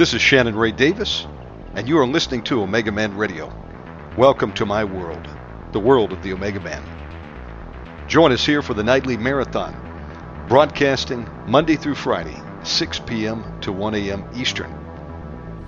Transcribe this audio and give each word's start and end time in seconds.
This 0.00 0.14
is 0.14 0.22
Shannon 0.22 0.56
Ray 0.56 0.72
Davis, 0.72 1.26
and 1.74 1.86
you 1.86 1.98
are 1.98 2.06
listening 2.06 2.42
to 2.44 2.62
Omega 2.62 2.90
Man 2.90 3.14
Radio. 3.18 3.52
Welcome 4.16 4.50
to 4.54 4.64
my 4.64 4.82
world, 4.82 5.28
the 5.72 5.78
world 5.78 6.14
of 6.14 6.22
the 6.22 6.32
Omega 6.32 6.58
Man. 6.58 6.82
Join 8.08 8.32
us 8.32 8.46
here 8.46 8.62
for 8.62 8.72
the 8.72 8.82
nightly 8.82 9.18
marathon, 9.18 9.76
broadcasting 10.48 11.28
Monday 11.46 11.76
through 11.76 11.96
Friday, 11.96 12.40
6 12.62 12.98
p.m. 13.00 13.44
to 13.60 13.72
1 13.72 13.94
a.m. 13.94 14.24
Eastern. 14.34 14.74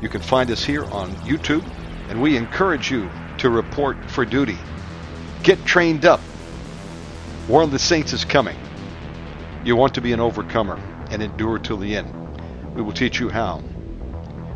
You 0.01 0.09
can 0.09 0.23
find 0.23 0.51
us 0.51 0.65
here 0.65 0.87
on 0.87 1.11
YouTube, 1.27 1.71
and 2.09 2.23
we 2.23 2.39
encourage 2.39 2.91
you 2.91 3.11
to 3.37 3.51
report 3.51 3.99
for 4.09 4.25
duty. 4.25 4.57
Get 5.43 5.63
trained 5.67 6.07
up. 6.07 6.21
War 7.49 7.61
of 7.61 7.71
the 7.71 7.79
Saints 7.79 8.15
is 8.15 8.25
coming. 8.25 8.57
You 9.63 9.77
want 9.77 9.93
to 9.93 10.01
be 10.01 10.15
an 10.15 10.21
overcomer 10.21 10.81
and 11.11 11.23
endure 11.23 11.59
till 11.59 11.77
the 11.77 11.95
end. 11.95 12.11
We 12.75 12.81
will 12.81 12.93
teach 12.93 13.21
you 13.21 13.29
how. 13.29 13.61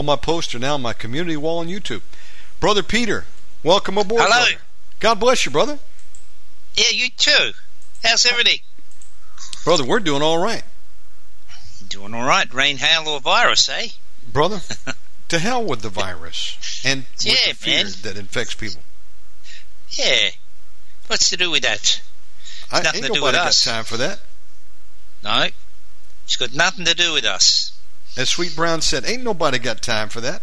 On 0.00 0.06
my 0.06 0.16
poster 0.16 0.58
now 0.58 0.74
on 0.74 0.82
my 0.82 0.94
community 0.94 1.36
wall 1.36 1.58
on 1.58 1.68
YouTube. 1.68 2.00
Brother 2.58 2.82
Peter, 2.82 3.26
welcome 3.62 3.98
aboard. 3.98 4.22
Hello. 4.24 4.46
Brother. 4.46 4.62
God 4.98 5.20
bless 5.20 5.44
you, 5.44 5.50
brother. 5.52 5.78
Yeah, 6.74 6.86
you 6.92 7.10
too. 7.10 7.50
How's 8.02 8.24
everything? 8.24 8.60
Brother, 9.62 9.84
we're 9.84 10.00
doing 10.00 10.22
all 10.22 10.38
right. 10.38 10.62
Doing 11.86 12.14
all 12.14 12.26
right. 12.26 12.52
Rain, 12.52 12.78
hail, 12.78 13.08
or 13.08 13.20
virus, 13.20 13.68
eh? 13.68 13.88
Brother, 14.26 14.60
to 15.28 15.38
hell 15.38 15.62
with 15.64 15.82
the 15.82 15.88
virus 15.90 16.82
and 16.84 17.04
with 17.22 17.44
the 17.44 17.54
fear 17.54 17.84
man. 17.84 17.92
that 18.02 18.16
infects 18.16 18.54
people. 18.54 18.80
Yeah. 19.90 20.30
What's 21.08 21.28
to 21.30 21.36
do 21.36 21.50
with 21.50 21.62
that? 21.62 22.00
I 22.72 22.80
Nothing 22.82 23.04
ain't 23.04 23.06
to 23.08 23.12
do 23.12 23.20
nobody 23.20 23.36
with 23.36 23.42
got 23.42 23.46
us. 23.48 23.64
time 23.64 23.84
for 23.84 23.98
that. 23.98 24.20
No. 25.22 25.48
It's 26.24 26.36
got 26.36 26.54
nothing 26.54 26.86
to 26.86 26.94
do 26.94 27.12
with 27.12 27.24
us. 27.26 27.72
As 28.16 28.30
Sweet 28.30 28.56
Brown 28.56 28.80
said, 28.80 29.04
ain't 29.06 29.22
nobody 29.22 29.58
got 29.58 29.82
time 29.82 30.08
for 30.08 30.20
that. 30.20 30.42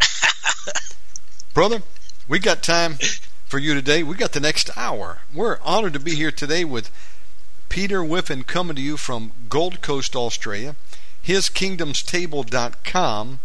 Brother, 1.54 1.82
we 2.28 2.38
got 2.38 2.62
time 2.62 2.98
for 3.44 3.58
you 3.58 3.74
today. 3.74 4.02
We 4.02 4.16
got 4.16 4.32
the 4.32 4.40
next 4.40 4.70
hour. 4.76 5.18
We're 5.32 5.58
honored 5.62 5.94
to 5.94 6.00
be 6.00 6.14
here 6.14 6.30
today 6.30 6.64
with 6.64 6.90
Peter 7.68 8.02
Whiffin 8.02 8.44
coming 8.44 8.76
to 8.76 8.82
you 8.82 8.96
from 8.96 9.32
Gold 9.48 9.80
Coast, 9.80 10.14
Australia, 10.14 10.76
hiskingdomstable.com. 11.26 13.40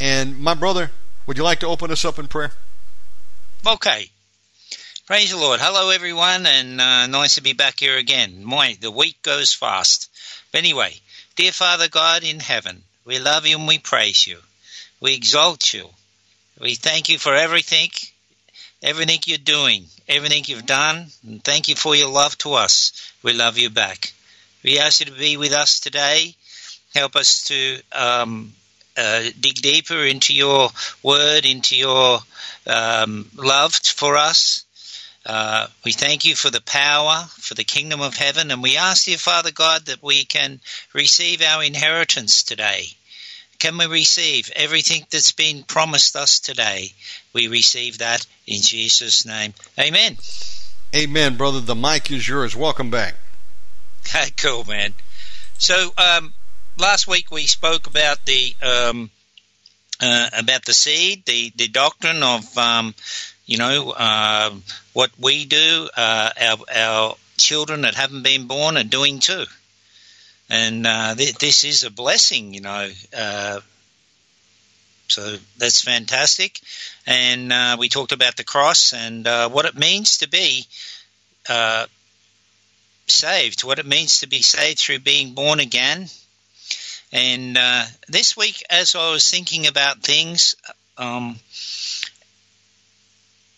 And 0.00 0.38
my 0.38 0.54
brother, 0.54 0.90
would 1.26 1.36
you 1.36 1.44
like 1.44 1.60
to 1.60 1.68
open 1.68 1.90
us 1.90 2.04
up 2.04 2.18
in 2.18 2.28
prayer? 2.28 2.52
Okay. 3.66 4.10
Praise 5.06 5.30
the 5.30 5.36
Lord. 5.36 5.60
Hello, 5.60 5.90
everyone, 5.90 6.46
and 6.46 6.80
uh, 6.80 7.06
nice 7.06 7.34
to 7.34 7.42
be 7.42 7.52
back 7.52 7.80
here 7.80 7.96
again. 7.96 8.44
My, 8.44 8.76
the 8.80 8.90
week 8.90 9.22
goes 9.22 9.52
fast. 9.52 10.10
But 10.50 10.58
anyway, 10.58 10.94
dear 11.36 11.52
Father 11.52 11.88
God 11.88 12.24
in 12.24 12.40
heaven, 12.40 12.82
we 13.04 13.18
love 13.18 13.46
you 13.46 13.58
and 13.58 13.66
we 13.68 13.78
praise 13.78 14.26
you. 14.26 14.38
We 15.00 15.14
exalt 15.14 15.72
you. 15.72 15.88
We 16.60 16.74
thank 16.74 17.08
you 17.08 17.18
for 17.18 17.34
everything, 17.34 17.90
everything 18.82 19.20
you're 19.26 19.38
doing, 19.38 19.86
everything 20.08 20.44
you've 20.46 20.66
done, 20.66 21.06
and 21.26 21.42
thank 21.42 21.68
you 21.68 21.74
for 21.74 21.96
your 21.96 22.08
love 22.10 22.36
to 22.38 22.54
us. 22.54 22.92
We 23.22 23.32
love 23.32 23.58
you 23.58 23.70
back. 23.70 24.12
We 24.62 24.78
ask 24.78 25.00
you 25.00 25.06
to 25.06 25.12
be 25.12 25.36
with 25.36 25.52
us 25.52 25.80
today. 25.80 26.36
Help 26.94 27.16
us 27.16 27.44
to 27.44 27.80
um, 27.92 28.52
uh, 28.96 29.22
dig 29.40 29.56
deeper 29.56 30.04
into 30.04 30.34
your 30.34 30.68
word, 31.02 31.46
into 31.46 31.74
your 31.74 32.20
um, 32.66 33.28
love 33.34 33.74
for 33.74 34.16
us. 34.16 34.61
Uh, 35.24 35.68
we 35.84 35.92
thank 35.92 36.24
you 36.24 36.34
for 36.34 36.50
the 36.50 36.60
power, 36.60 37.24
for 37.38 37.54
the 37.54 37.64
kingdom 37.64 38.00
of 38.00 38.16
heaven, 38.16 38.50
and 38.50 38.62
we 38.62 38.76
ask 38.76 39.06
you, 39.06 39.16
Father 39.16 39.52
God, 39.52 39.86
that 39.86 40.02
we 40.02 40.24
can 40.24 40.60
receive 40.92 41.42
our 41.42 41.62
inheritance 41.62 42.42
today. 42.42 42.86
Can 43.60 43.78
we 43.78 43.86
receive 43.86 44.50
everything 44.56 45.06
that's 45.10 45.30
been 45.30 45.62
promised 45.62 46.16
us 46.16 46.40
today? 46.40 46.92
We 47.32 47.46
receive 47.46 47.98
that 47.98 48.26
in 48.44 48.60
Jesus' 48.60 49.24
name. 49.24 49.54
Amen. 49.78 50.16
Amen, 50.94 51.36
brother. 51.36 51.60
The 51.60 51.76
mic 51.76 52.10
is 52.10 52.26
yours. 52.26 52.56
Welcome 52.56 52.90
back. 52.90 53.14
Okay, 54.04 54.30
cool, 54.36 54.64
man. 54.64 54.92
So 55.58 55.92
um, 55.96 56.34
last 56.76 57.06
week 57.06 57.30
we 57.30 57.46
spoke 57.46 57.86
about 57.86 58.18
the 58.26 58.52
um, 58.60 59.10
uh, 60.00 60.28
about 60.36 60.64
the 60.64 60.74
seed, 60.74 61.24
the 61.24 61.52
the 61.54 61.68
doctrine 61.68 62.20
of 62.24 62.58
um, 62.58 62.96
you 63.46 63.58
know 63.58 63.90
uh, 63.90 64.50
what 64.92 65.10
we 65.18 65.44
do. 65.44 65.88
Uh, 65.96 66.30
our 66.40 66.58
our 66.74 67.16
children 67.36 67.82
that 67.82 67.94
haven't 67.94 68.22
been 68.22 68.46
born 68.46 68.76
are 68.76 68.84
doing 68.84 69.18
too, 69.18 69.44
and 70.48 70.86
uh, 70.86 71.14
th- 71.14 71.38
this 71.38 71.64
is 71.64 71.82
a 71.82 71.90
blessing, 71.90 72.54
you 72.54 72.60
know. 72.60 72.88
Uh, 73.16 73.60
so 75.08 75.36
that's 75.58 75.82
fantastic, 75.82 76.60
and 77.06 77.52
uh, 77.52 77.76
we 77.78 77.88
talked 77.88 78.12
about 78.12 78.36
the 78.36 78.44
cross 78.44 78.94
and 78.94 79.26
uh, 79.26 79.48
what 79.48 79.66
it 79.66 79.76
means 79.76 80.18
to 80.18 80.28
be 80.28 80.66
saved, 83.08 83.64
what 83.64 83.78
it 83.78 83.86
means 83.86 84.20
to 84.20 84.26
be 84.26 84.40
saved 84.40 84.78
through 84.78 85.00
being 85.00 85.34
born 85.34 85.60
again. 85.60 86.08
And 87.12 87.58
this 88.08 88.38
week, 88.38 88.62
as 88.70 88.94
I 88.94 89.10
was 89.12 89.30
thinking 89.30 89.66
about 89.66 90.00
things, 90.00 90.54
um, 90.96 91.38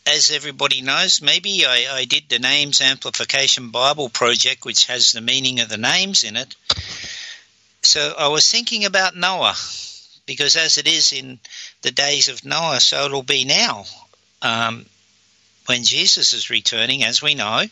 as 0.06 0.30
everybody 0.30 0.82
knows, 0.82 1.22
maybe 1.22 1.64
I, 1.66 1.86
I 1.90 2.04
did 2.04 2.28
the 2.28 2.38
Names 2.38 2.80
Amplification 2.80 3.70
Bible 3.70 4.08
Project, 4.08 4.64
which 4.64 4.86
has 4.86 5.12
the 5.12 5.20
meaning 5.20 5.60
of 5.60 5.68
the 5.68 5.78
names 5.78 6.24
in 6.24 6.36
it. 6.36 6.54
So 7.82 8.14
I 8.18 8.28
was 8.28 8.50
thinking 8.50 8.84
about 8.84 9.16
Noah, 9.16 9.56
because 10.26 10.56
as 10.56 10.78
it 10.78 10.86
is 10.86 11.12
in 11.12 11.38
the 11.82 11.90
days 11.90 12.28
of 12.28 12.44
Noah, 12.44 12.80
so 12.80 13.04
it'll 13.04 13.22
be 13.22 13.44
now. 13.44 13.84
Um, 14.42 14.86
when 15.66 15.84
Jesus 15.84 16.34
is 16.34 16.50
returning, 16.50 17.04
as 17.04 17.22
we 17.22 17.34
know, 17.34 17.62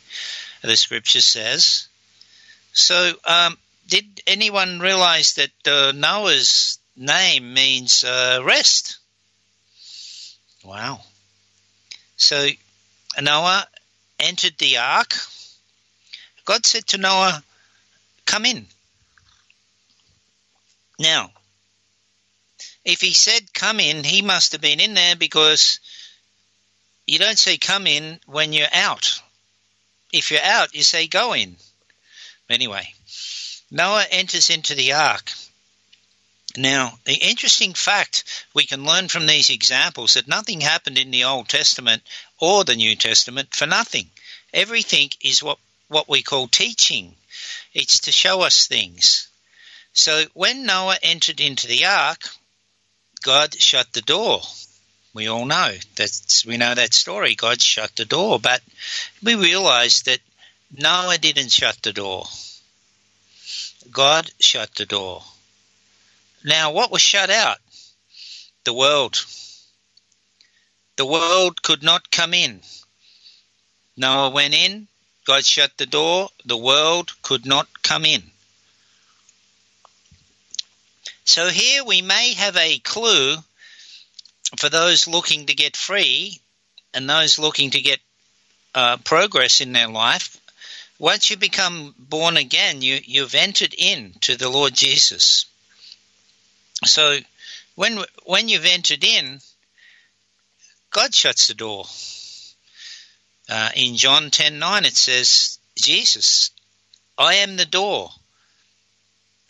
the 0.63 0.77
scripture 0.77 1.21
says. 1.21 1.89
So, 2.73 3.13
um, 3.27 3.59
did 3.87 4.23
anyone 4.27 4.81
realize 4.81 5.35
that 5.35 5.51
uh, 5.67 5.93
Noah's 5.95 6.79
name 6.97 7.53
means 7.53 8.05
uh, 8.05 8.41
rest? 8.43 8.99
Wow. 10.65 11.01
So, 12.17 12.49
Noah 13.21 13.67
entered 14.19 14.57
the 14.59 14.79
ark. 14.79 15.15
God 16.45 16.65
said 16.67 16.87
to 16.89 16.99
Noah, 16.99 17.43
Come 18.27 18.47
in. 18.47 18.67
Now, 20.99 21.31
if 22.85 23.01
he 23.01 23.13
said 23.13 23.53
come 23.53 23.81
in, 23.81 24.05
he 24.05 24.23
must 24.23 24.53
have 24.53 24.61
been 24.61 24.81
in 24.81 24.95
there 24.95 25.17
because 25.17 25.81
you 27.07 27.19
don't 27.19 27.39
say 27.39 27.59
come 27.59 27.87
in 27.87 28.21
when 28.27 28.53
you're 28.53 28.67
out. 28.73 29.21
If 30.13 30.31
you're 30.31 30.43
out, 30.43 30.75
you 30.75 30.83
say 30.83 31.07
go 31.07 31.35
in. 31.35 31.57
Anyway, 32.49 32.95
Noah 33.71 34.07
enters 34.11 34.51
into 34.51 34.75
the 34.75 34.93
ark. 34.93 35.33
Now, 36.57 36.99
the 37.05 37.15
interesting 37.15 37.73
fact 37.73 38.25
we 38.53 38.67
can 38.67 38.85
learn 38.85 39.09
from 39.09 39.27
these 39.27 39.49
examples 39.49 40.15
that 40.15 40.29
nothing 40.29 40.61
happened 40.61 40.99
in 40.99 41.11
the 41.11 41.25
Old 41.25 41.49
Testament 41.49 42.03
or 42.39 42.65
the 42.65 42.77
New 42.77 42.95
Testament 42.95 43.55
for 43.55 43.67
nothing. 43.67 44.11
Everything 44.53 45.11
is 45.23 45.43
what, 45.43 45.59
what 45.89 46.09
we 46.09 46.23
call 46.23 46.49
teaching. 46.49 47.15
It's 47.73 48.01
to 48.01 48.13
show 48.13 48.43
us 48.43 48.67
things. 48.67 49.29
So 49.95 50.25
when 50.35 50.67
Noah 50.67 50.99
entered 51.03 51.41
into 51.41 51.67
the 51.67 51.87
ark, 51.87 52.21
God 53.23 53.55
shut 53.55 53.93
the 53.93 54.03
door. 54.03 54.43
We 55.15 55.29
all 55.29 55.45
know 55.45 55.75
that 55.97 56.43
we 56.47 56.57
know 56.57 56.75
that 56.75 56.95
story. 56.95 57.35
God 57.35 57.63
shut 57.63 57.95
the 57.97 58.05
door, 58.05 58.39
but 58.41 58.63
we 59.23 59.35
realize 59.35 60.03
that 60.03 60.21
Noah 60.77 61.19
didn't 61.19 61.53
shut 61.53 61.79
the 61.83 61.93
door. 61.93 62.27
God 63.91 64.31
shut 64.41 64.75
the 64.75 64.87
door. 64.87 65.23
Now, 66.45 66.73
what 66.73 66.91
was 66.91 67.03
shut 67.03 67.31
out? 67.31 67.59
The 68.65 68.73
world. 68.73 69.25
The 70.97 71.07
world 71.07 71.63
could 71.63 71.83
not 71.83 72.11
come 72.11 72.35
in. 72.35 72.61
Noah 73.97 74.31
went 74.31 74.55
in, 74.55 74.89
God 75.25 75.45
shut 75.45 75.77
the 75.77 75.87
door, 75.87 76.31
the 76.45 76.57
world 76.57 77.13
could 77.23 77.47
not 77.47 77.69
come 77.83 78.05
in. 78.05 78.23
So 81.25 81.49
here 81.49 81.85
we 81.85 82.03
may 82.03 82.33
have 82.35 82.57
a 82.57 82.79
clue 82.79 83.37
for 84.57 84.69
those 84.69 85.07
looking 85.07 85.47
to 85.47 85.55
get 85.55 85.77
free 85.77 86.41
and 86.93 87.09
those 87.09 87.39
looking 87.39 87.71
to 87.71 87.81
get 87.81 88.01
uh, 88.75 88.97
progress 88.99 89.61
in 89.61 89.73
their 89.73 89.89
life. 89.89 90.39
Once 90.99 91.31
you 91.31 91.37
become 91.37 91.95
born 91.99 92.37
again, 92.37 92.83
you, 92.83 93.01
you've 93.05 93.35
entered 93.35 93.75
into 93.75 94.37
the 94.37 94.49
Lord 94.49 94.75
Jesus. 94.75 95.47
So 96.85 97.19
when 97.75 98.05
when 98.25 98.49
you've 98.49 98.67
entered 98.67 99.05
in, 99.05 99.41
God 100.91 101.15
shuts 101.15 101.49
the 101.49 101.55
door. 101.55 101.87
Uh, 103.49 103.71
in 103.75 103.97
John 103.97 104.31
ten 104.31 104.59
nine, 104.59 104.85
it 104.85 104.97
says, 104.97 105.59
Jesus, 105.77 106.51
I 107.19 107.37
am 107.37 107.57
the 107.57 107.67
door 107.67 108.11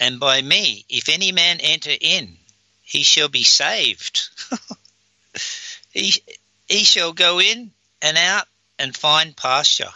and 0.03 0.19
by 0.19 0.43
me, 0.43 0.85
if 0.89 1.09
any 1.09 1.31
man 1.31 1.61
enter 1.61 1.95
in, 2.01 2.37
he 2.83 3.05
shall 3.05 3.29
be 3.29 3.45
saved. 3.45 4.31
he, 5.93 6.15
he 6.67 6.83
shall 6.83 7.13
go 7.13 7.41
in 7.41 7.71
and 8.01 8.19
out 8.19 8.49
and 8.81 8.97
find 8.97 9.37
pasture. 9.37 9.93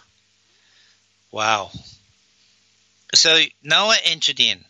Wow. 1.32 1.72
So 3.16 3.42
Noah 3.64 3.96
entered 4.04 4.38
in, 4.38 4.64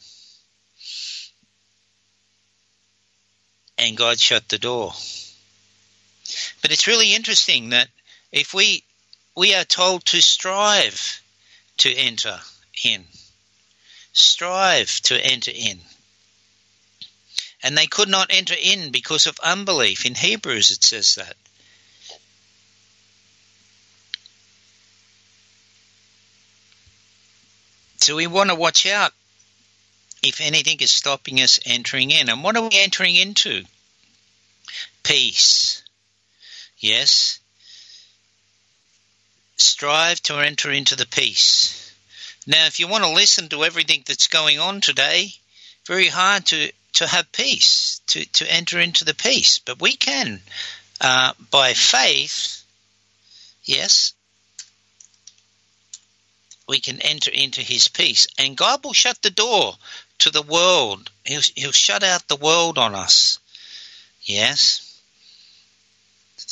and 3.79 3.97
God 3.97 4.19
shut 4.19 4.49
the 4.49 4.59
door. 4.59 4.93
But 6.63 6.73
it's 6.73 6.87
really 6.87 7.15
interesting 7.15 7.71
that 7.71 7.89
if 8.33 8.53
we 8.53 8.85
we 9.37 9.55
are 9.55 9.65
told 9.65 10.05
to 10.07 10.21
strive 10.21 11.23
to 11.79 11.93
enter 11.93 12.41
in 12.85 13.05
strive 14.17 15.01
to 15.03 15.23
enter 15.23 15.53
in. 15.55 15.81
And 17.63 17.77
they 17.77 17.87
could 17.87 18.09
not 18.09 18.31
enter 18.31 18.55
in 18.61 18.91
because 18.91 19.27
of 19.27 19.39
unbelief. 19.41 20.07
In 20.07 20.15
Hebrews, 20.15 20.71
it 20.71 20.83
says 20.83 21.17
that. 21.17 21.37
So 27.99 28.17
we 28.17 28.27
want 28.27 28.51
to 28.51 28.55
watch 28.55 28.87
out 28.87 29.13
if 30.29 30.41
anything 30.41 30.79
is 30.81 30.91
stopping 30.91 31.41
us 31.41 31.61
entering 31.65 32.11
in. 32.11 32.29
And 32.29 32.43
what 32.43 32.57
are 32.57 32.63
we 32.63 32.71
entering 32.73 33.17
into? 33.17 33.65
Peace. 35.03 35.83
Yes. 36.79 37.41
Strive 39.57 40.21
to 40.23 40.39
enter 40.39 40.71
into 40.71 40.97
the 40.97 41.07
peace. 41.07 41.93
Now, 42.47 42.67
if 42.67 42.79
you 42.79 42.89
want 42.89 43.05
to 43.05 43.11
listen 43.11 43.49
to 43.49 43.65
everything 43.65 44.05
that's 44.07 44.29
going 44.29 44.59
on 44.59 44.81
today, 44.81 45.33
very 45.87 46.09
hard 46.09 46.47
to, 46.47 46.71
to 46.95 47.07
have 47.07 47.31
peace, 47.33 48.01
to, 48.09 48.25
to 48.25 48.53
enter 48.53 48.81
into 48.81 49.05
the 49.05 49.15
peace. 49.15 49.59
But 49.59 49.81
we 49.81 49.97
can, 49.97 50.41
uh, 51.01 51.33
by 51.51 51.75
faith, 51.75 52.63
yes, 53.65 54.13
we 56.69 56.81
can 56.81 57.01
enter 57.01 57.31
into 57.31 57.63
his 57.63 57.89
peace. 57.89 58.27
And 58.39 58.57
God 58.57 58.85
will 58.85 58.93
shut 58.93 59.23
the 59.23 59.31
door 59.31 59.75
to 60.19 60.31
the 60.31 60.43
world. 60.43 61.11
He'll, 61.25 61.43
he'll 61.55 61.73
shut 61.73 62.03
out 62.03 62.29
the 62.29 62.37
world 62.37 62.79
on 62.79 62.95
us. 62.95 63.39
Yes. 64.23 65.01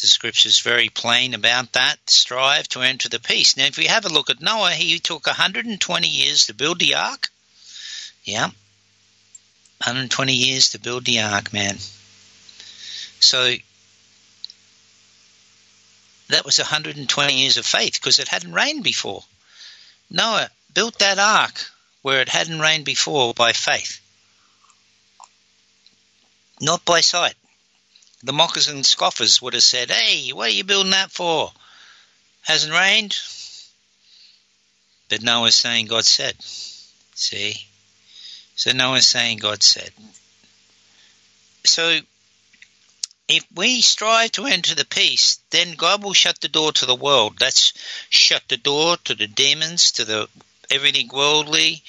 The 0.00 0.06
scripture 0.06 0.48
is 0.48 0.60
very 0.60 0.88
plain 0.88 1.34
about 1.34 1.72
that. 1.72 1.98
Strive 2.10 2.68
to 2.68 2.80
enter 2.80 3.08
the 3.08 3.20
peace. 3.20 3.56
Now, 3.56 3.64
if 3.64 3.78
we 3.78 3.86
have 3.86 4.04
a 4.04 4.08
look 4.08 4.28
at 4.28 4.40
Noah, 4.40 4.72
he 4.72 4.98
took 4.98 5.26
120 5.26 6.08
years 6.08 6.46
to 6.46 6.54
build 6.54 6.80
the 6.80 6.94
ark. 6.94 7.30
Yeah. 8.24 8.46
120 9.78 10.32
years 10.32 10.70
to 10.70 10.78
build 10.78 11.04
the 11.04 11.20
ark, 11.20 11.52
man. 11.52 11.78
So 13.20 13.54
that 16.28 16.44
was 16.44 16.58
120 16.58 17.34
years 17.34 17.56
of 17.56 17.66
faith 17.66 17.94
because 17.94 18.18
it 18.18 18.28
hadn't 18.28 18.52
rained 18.52 18.82
before. 18.82 19.24
Noah 20.10 20.50
built 20.72 20.98
that 20.98 21.18
ark 21.18 21.70
where 22.04 22.20
it 22.20 22.28
hadn't 22.28 22.60
rained 22.60 22.84
before 22.84 23.34
by 23.34 23.52
faith, 23.52 24.00
not 26.60 26.84
by 26.84 27.00
sight 27.00 27.34
the 28.24 28.32
mockers 28.32 28.68
and 28.68 28.86
scoffers 28.86 29.42
would 29.42 29.52
have 29.52 29.62
said, 29.62 29.90
Hey, 29.90 30.30
what 30.30 30.48
are 30.48 30.52
you 30.52 30.64
building 30.64 30.92
that 30.92 31.10
for? 31.10 31.52
Hasn't 32.42 32.72
rained? 32.72 33.18
But 35.10 35.22
Noah's 35.22 35.56
saying 35.56 35.86
God 35.86 36.06
said. 36.06 36.34
See? 37.14 37.54
So 38.56 38.72
Noah's 38.72 39.06
saying 39.06 39.38
God 39.38 39.62
said. 39.62 39.90
So 41.64 42.00
if 43.28 43.44
we 43.54 43.82
strive 43.82 44.32
to 44.32 44.46
enter 44.46 44.74
the 44.74 44.86
peace, 44.86 45.40
then 45.50 45.74
God 45.74 46.02
will 46.02 46.14
shut 46.14 46.40
the 46.40 46.48
door 46.48 46.72
to 46.72 46.86
the 46.86 46.94
world. 46.94 47.38
That's 47.38 47.74
shut 48.08 48.42
the 48.48 48.56
door 48.56 48.96
to 49.04 49.14
the 49.14 49.26
demons, 49.26 49.92
to 49.92 50.06
the 50.06 50.28
everything 50.70 51.08
worldly, 51.12 51.82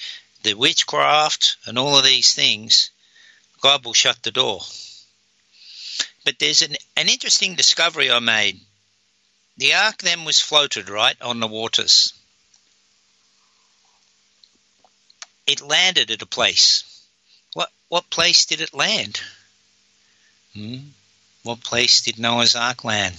the 0.44 0.54
witchcraft, 0.54 1.58
and 1.66 1.78
all 1.78 1.98
of 1.98 2.04
these 2.04 2.34
things. 2.34 2.92
God 3.62 3.84
will 3.84 3.94
shut 3.94 4.22
the 4.24 4.32
door. 4.32 4.62
But 6.24 6.40
there's 6.40 6.62
an, 6.62 6.76
an 6.98 7.10
interesting 7.10 7.56
discovery 7.56 8.12
I 8.12 8.20
made. 8.20 8.60
The 9.58 9.74
ark 9.74 10.00
then 10.00 10.26
was 10.26 10.42
floated, 10.42 10.90
right, 10.90 11.20
on 11.22 11.40
the 11.40 11.48
waters. 11.48 12.14
It 15.48 15.62
landed 15.62 16.12
at 16.12 16.22
a 16.22 16.26
place. 16.26 16.84
What 17.54 17.72
what 17.88 18.10
place 18.10 18.46
did 18.46 18.62
it 18.62 18.74
land? 18.74 19.22
Hmm? 20.54 20.78
What 21.44 21.62
place 21.62 22.02
did 22.02 22.18
Noah's 22.18 22.56
ark 22.56 22.84
land? 22.84 23.16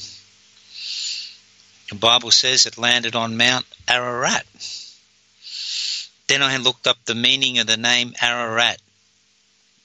The 1.88 1.94
Bible 1.94 2.32
says 2.32 2.66
it 2.66 2.76
landed 2.76 3.14
on 3.14 3.36
Mount 3.36 3.64
Ararat. 3.88 4.44
Then 6.28 6.42
I 6.42 6.56
looked 6.56 6.86
up 6.86 6.98
the 7.04 7.14
meaning 7.14 7.58
of 7.58 7.66
the 7.66 7.76
name 7.76 8.14
Ararat. 8.20 8.80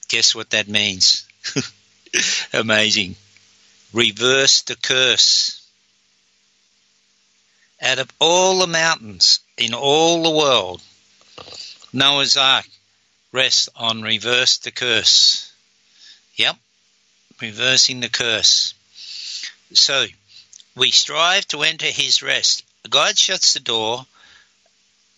Guess 0.08 0.34
what 0.34 0.50
that 0.50 0.68
means? 0.68 1.26
Amazing. 2.52 3.16
Reverse 3.92 4.62
the 4.62 4.76
curse. 4.76 5.58
Out 7.80 7.98
of 7.98 8.10
all 8.20 8.60
the 8.60 8.66
mountains 8.66 9.40
in 9.56 9.74
all 9.74 10.22
the 10.22 10.30
world, 10.30 10.82
Noah's 11.92 12.36
Ark 12.36 12.66
rests 13.32 13.68
on 13.74 14.02
reverse 14.02 14.58
the 14.58 14.70
curse. 14.70 15.52
Yep, 16.36 16.56
reversing 17.40 18.00
the 18.00 18.08
curse. 18.08 18.74
So, 19.72 20.06
we 20.76 20.90
strive 20.90 21.46
to 21.48 21.62
enter 21.62 21.86
his 21.86 22.22
rest. 22.22 22.64
God 22.88 23.18
shuts 23.18 23.54
the 23.54 23.60
door, 23.60 24.06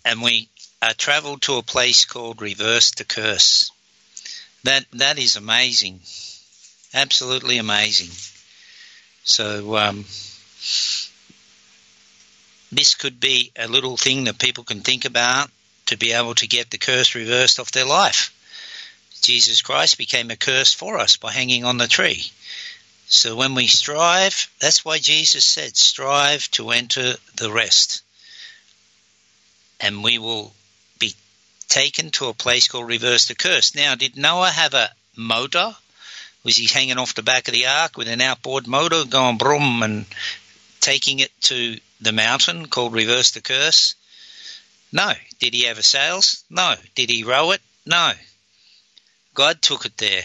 and 0.04 0.22
we 0.22 0.48
are 0.90 0.94
traveled 0.94 1.42
to 1.42 1.56
a 1.56 1.62
place 1.62 2.04
called 2.04 2.40
reverse 2.40 2.92
the 2.92 3.04
curse. 3.04 3.70
That 4.64 4.84
that 4.92 5.18
is 5.18 5.36
amazing 5.36 6.00
absolutely 6.94 7.58
amazing. 7.58 8.10
So 9.24 9.76
um, 9.76 10.04
this 12.72 12.94
could 12.94 13.20
be 13.20 13.52
a 13.58 13.68
little 13.68 13.96
thing 13.96 14.24
that 14.24 14.38
people 14.38 14.64
can 14.64 14.80
think 14.80 15.04
about 15.04 15.50
to 15.86 15.98
be 15.98 16.12
able 16.12 16.34
to 16.36 16.46
get 16.46 16.70
the 16.70 16.78
curse 16.78 17.14
reversed 17.14 17.60
off 17.60 17.72
their 17.72 17.84
life. 17.84 18.30
Jesus 19.20 19.62
Christ 19.62 19.98
became 19.98 20.30
a 20.30 20.36
curse 20.36 20.72
for 20.72 20.98
us 20.98 21.16
by 21.16 21.32
hanging 21.32 21.64
on 21.64 21.78
the 21.78 21.88
tree. 21.88 22.24
So 23.06 23.36
when 23.36 23.54
we 23.54 23.66
strive, 23.66 24.48
that's 24.60 24.84
why 24.84 24.98
Jesus 24.98 25.44
said, 25.44 25.76
strive 25.76 26.50
to 26.52 26.70
enter 26.70 27.14
the 27.36 27.50
rest. 27.50 28.02
And 29.80 30.02
we 30.02 30.18
will 30.18 30.52
taken 31.68 32.10
to 32.12 32.26
a 32.26 32.34
place 32.34 32.68
called 32.68 32.88
reverse 32.88 33.26
the 33.26 33.34
curse. 33.34 33.74
Now, 33.74 33.94
did 33.94 34.16
Noah 34.16 34.50
have 34.50 34.74
a 34.74 34.90
motor? 35.16 35.74
Was 36.42 36.56
he 36.56 36.66
hanging 36.66 36.98
off 36.98 37.14
the 37.14 37.22
back 37.22 37.48
of 37.48 37.54
the 37.54 37.66
ark 37.66 37.96
with 37.96 38.08
an 38.08 38.20
outboard 38.20 38.66
motor 38.66 39.04
going 39.04 39.38
brum 39.38 39.82
and 39.82 40.06
taking 40.80 41.20
it 41.20 41.32
to 41.42 41.78
the 42.00 42.12
mountain 42.12 42.66
called 42.66 42.92
reverse 42.92 43.30
the 43.30 43.40
curse? 43.40 43.94
No. 44.92 45.12
Did 45.38 45.54
he 45.54 45.64
have 45.64 45.78
a 45.78 45.82
sails? 45.82 46.44
No. 46.50 46.74
Did 46.94 47.10
he 47.10 47.24
row 47.24 47.50
it? 47.52 47.62
No. 47.86 48.12
God 49.34 49.60
took 49.60 49.86
it 49.86 49.96
there. 49.96 50.24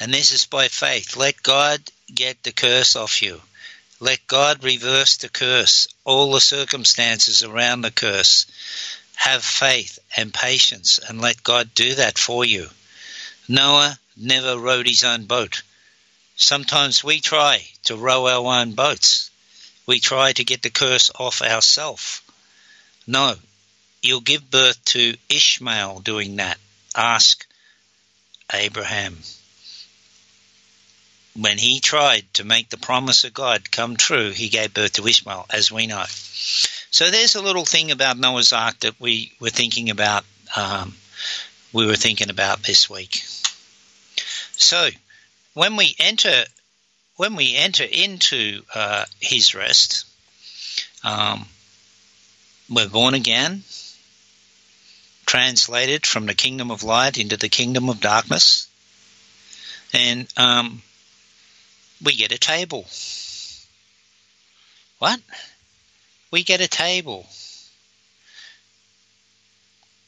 And 0.00 0.12
this 0.12 0.32
is 0.32 0.46
by 0.46 0.68
faith. 0.68 1.16
Let 1.16 1.42
God 1.42 1.80
get 2.12 2.42
the 2.42 2.52
curse 2.52 2.96
off 2.96 3.22
you. 3.22 3.40
Let 4.00 4.26
God 4.28 4.62
reverse 4.62 5.16
the 5.16 5.28
curse, 5.28 5.88
all 6.04 6.32
the 6.32 6.40
circumstances 6.40 7.42
around 7.42 7.80
the 7.80 7.90
curse. 7.90 8.46
Have 9.18 9.44
faith 9.44 9.98
and 10.16 10.32
patience 10.32 10.98
and 10.98 11.20
let 11.20 11.42
God 11.42 11.74
do 11.74 11.94
that 11.96 12.18
for 12.18 12.44
you. 12.44 12.70
Noah 13.48 13.98
never 14.16 14.56
rowed 14.56 14.86
his 14.86 15.04
own 15.04 15.24
boat. 15.24 15.62
Sometimes 16.36 17.02
we 17.02 17.20
try 17.20 17.66
to 17.84 17.96
row 17.96 18.26
our 18.28 18.60
own 18.60 18.72
boats. 18.74 19.30
We 19.86 19.98
try 19.98 20.32
to 20.32 20.44
get 20.44 20.62
the 20.62 20.70
curse 20.70 21.10
off 21.18 21.42
ourselves. 21.42 22.20
No, 23.06 23.36
you'll 24.02 24.20
give 24.20 24.50
birth 24.50 24.84
to 24.96 25.16
Ishmael 25.28 26.00
doing 26.00 26.36
that. 26.36 26.58
Ask 26.94 27.46
Abraham 28.52 29.18
when 31.38 31.58
he 31.58 31.78
tried 31.78 32.26
to 32.34 32.42
make 32.42 32.68
the 32.68 32.76
promise 32.76 33.22
of 33.22 33.32
God 33.32 33.70
come 33.70 33.96
true, 33.96 34.30
he 34.30 34.48
gave 34.48 34.74
birth 34.74 34.94
to 34.94 35.06
Ishmael, 35.06 35.46
as 35.50 35.70
we 35.70 35.86
know. 35.86 36.04
So 36.98 37.12
there's 37.12 37.36
a 37.36 37.40
little 37.40 37.64
thing 37.64 37.92
about 37.92 38.18
Noah's 38.18 38.52
Ark 38.52 38.80
that 38.80 38.98
we 38.98 39.30
were 39.38 39.50
thinking 39.50 39.88
about. 39.88 40.24
Um, 40.56 40.96
we 41.72 41.86
were 41.86 41.94
thinking 41.94 42.28
about 42.28 42.64
this 42.64 42.90
week. 42.90 43.22
So 44.56 44.88
when 45.54 45.76
we 45.76 45.94
enter, 46.00 46.42
when 47.14 47.36
we 47.36 47.54
enter 47.54 47.84
into 47.84 48.62
uh, 48.74 49.04
His 49.20 49.54
rest, 49.54 50.06
um, 51.04 51.46
we're 52.68 52.88
born 52.88 53.14
again, 53.14 53.62
translated 55.24 56.04
from 56.04 56.26
the 56.26 56.34
kingdom 56.34 56.72
of 56.72 56.82
light 56.82 57.16
into 57.16 57.36
the 57.36 57.48
kingdom 57.48 57.88
of 57.88 58.00
darkness, 58.00 58.66
and 59.94 60.26
um, 60.36 60.82
we 62.04 62.16
get 62.16 62.32
a 62.32 62.38
table. 62.38 62.88
What? 64.98 65.20
We 66.30 66.42
get 66.42 66.60
a 66.60 66.68
table. 66.68 67.26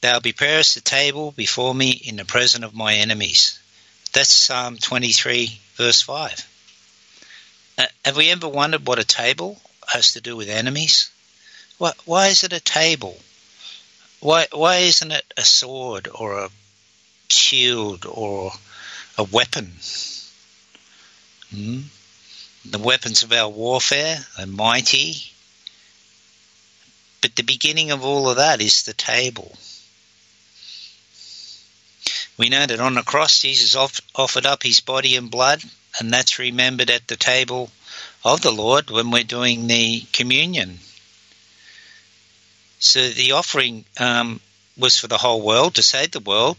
They'll 0.01 0.21
prepare 0.21 0.59
us 0.59 0.75
a 0.77 0.81
table 0.81 1.31
before 1.31 1.75
me 1.75 1.91
in 1.91 2.15
the 2.15 2.25
presence 2.25 2.65
of 2.65 2.73
my 2.73 2.95
enemies. 2.95 3.59
That's 4.13 4.29
Psalm 4.31 4.77
23, 4.77 5.59
verse 5.75 6.01
5. 6.01 6.47
Uh, 7.77 7.85
have 8.03 8.17
we 8.17 8.29
ever 8.29 8.47
wondered 8.47 8.85
what 8.85 8.99
a 8.99 9.03
table 9.03 9.61
has 9.87 10.13
to 10.13 10.21
do 10.21 10.35
with 10.35 10.49
enemies? 10.49 11.09
Why, 11.77 11.93
why 12.05 12.27
is 12.27 12.43
it 12.43 12.53
a 12.53 12.59
table? 12.59 13.17
Why, 14.19 14.47
why 14.51 14.77
isn't 14.77 15.11
it 15.11 15.33
a 15.37 15.43
sword 15.43 16.07
or 16.13 16.45
a 16.45 16.49
shield 17.29 18.05
or 18.05 18.51
a 19.17 19.23
weapon? 19.23 19.73
Hmm? 21.49 21.79
The 22.65 22.79
weapons 22.79 23.23
of 23.23 23.31
our 23.31 23.49
warfare 23.49 24.25
are 24.37 24.45
mighty, 24.45 25.30
but 27.21 27.35
the 27.35 27.43
beginning 27.43 27.91
of 27.91 28.03
all 28.03 28.29
of 28.29 28.37
that 28.37 28.61
is 28.61 28.83
the 28.83 28.93
table. 28.93 29.55
We 32.37 32.49
know 32.49 32.65
that 32.65 32.79
on 32.79 32.95
the 32.95 33.03
cross, 33.03 33.41
Jesus 33.41 33.75
offered 33.75 34.45
up 34.45 34.63
his 34.63 34.79
body 34.79 35.15
and 35.15 35.29
blood, 35.29 35.63
and 35.99 36.11
that's 36.11 36.39
remembered 36.39 36.89
at 36.89 37.07
the 37.07 37.15
table 37.15 37.69
of 38.25 38.41
the 38.41 38.51
Lord 38.51 38.89
when 38.89 39.11
we're 39.11 39.23
doing 39.23 39.67
the 39.67 40.01
communion. 40.11 40.79
So 42.79 43.09
the 43.09 43.33
offering 43.33 43.85
um, 43.99 44.41
was 44.77 44.97
for 44.97 45.07
the 45.07 45.19
whole 45.19 45.41
world 45.41 45.75
to 45.75 45.83
save 45.83 46.11
the 46.11 46.19
world, 46.19 46.57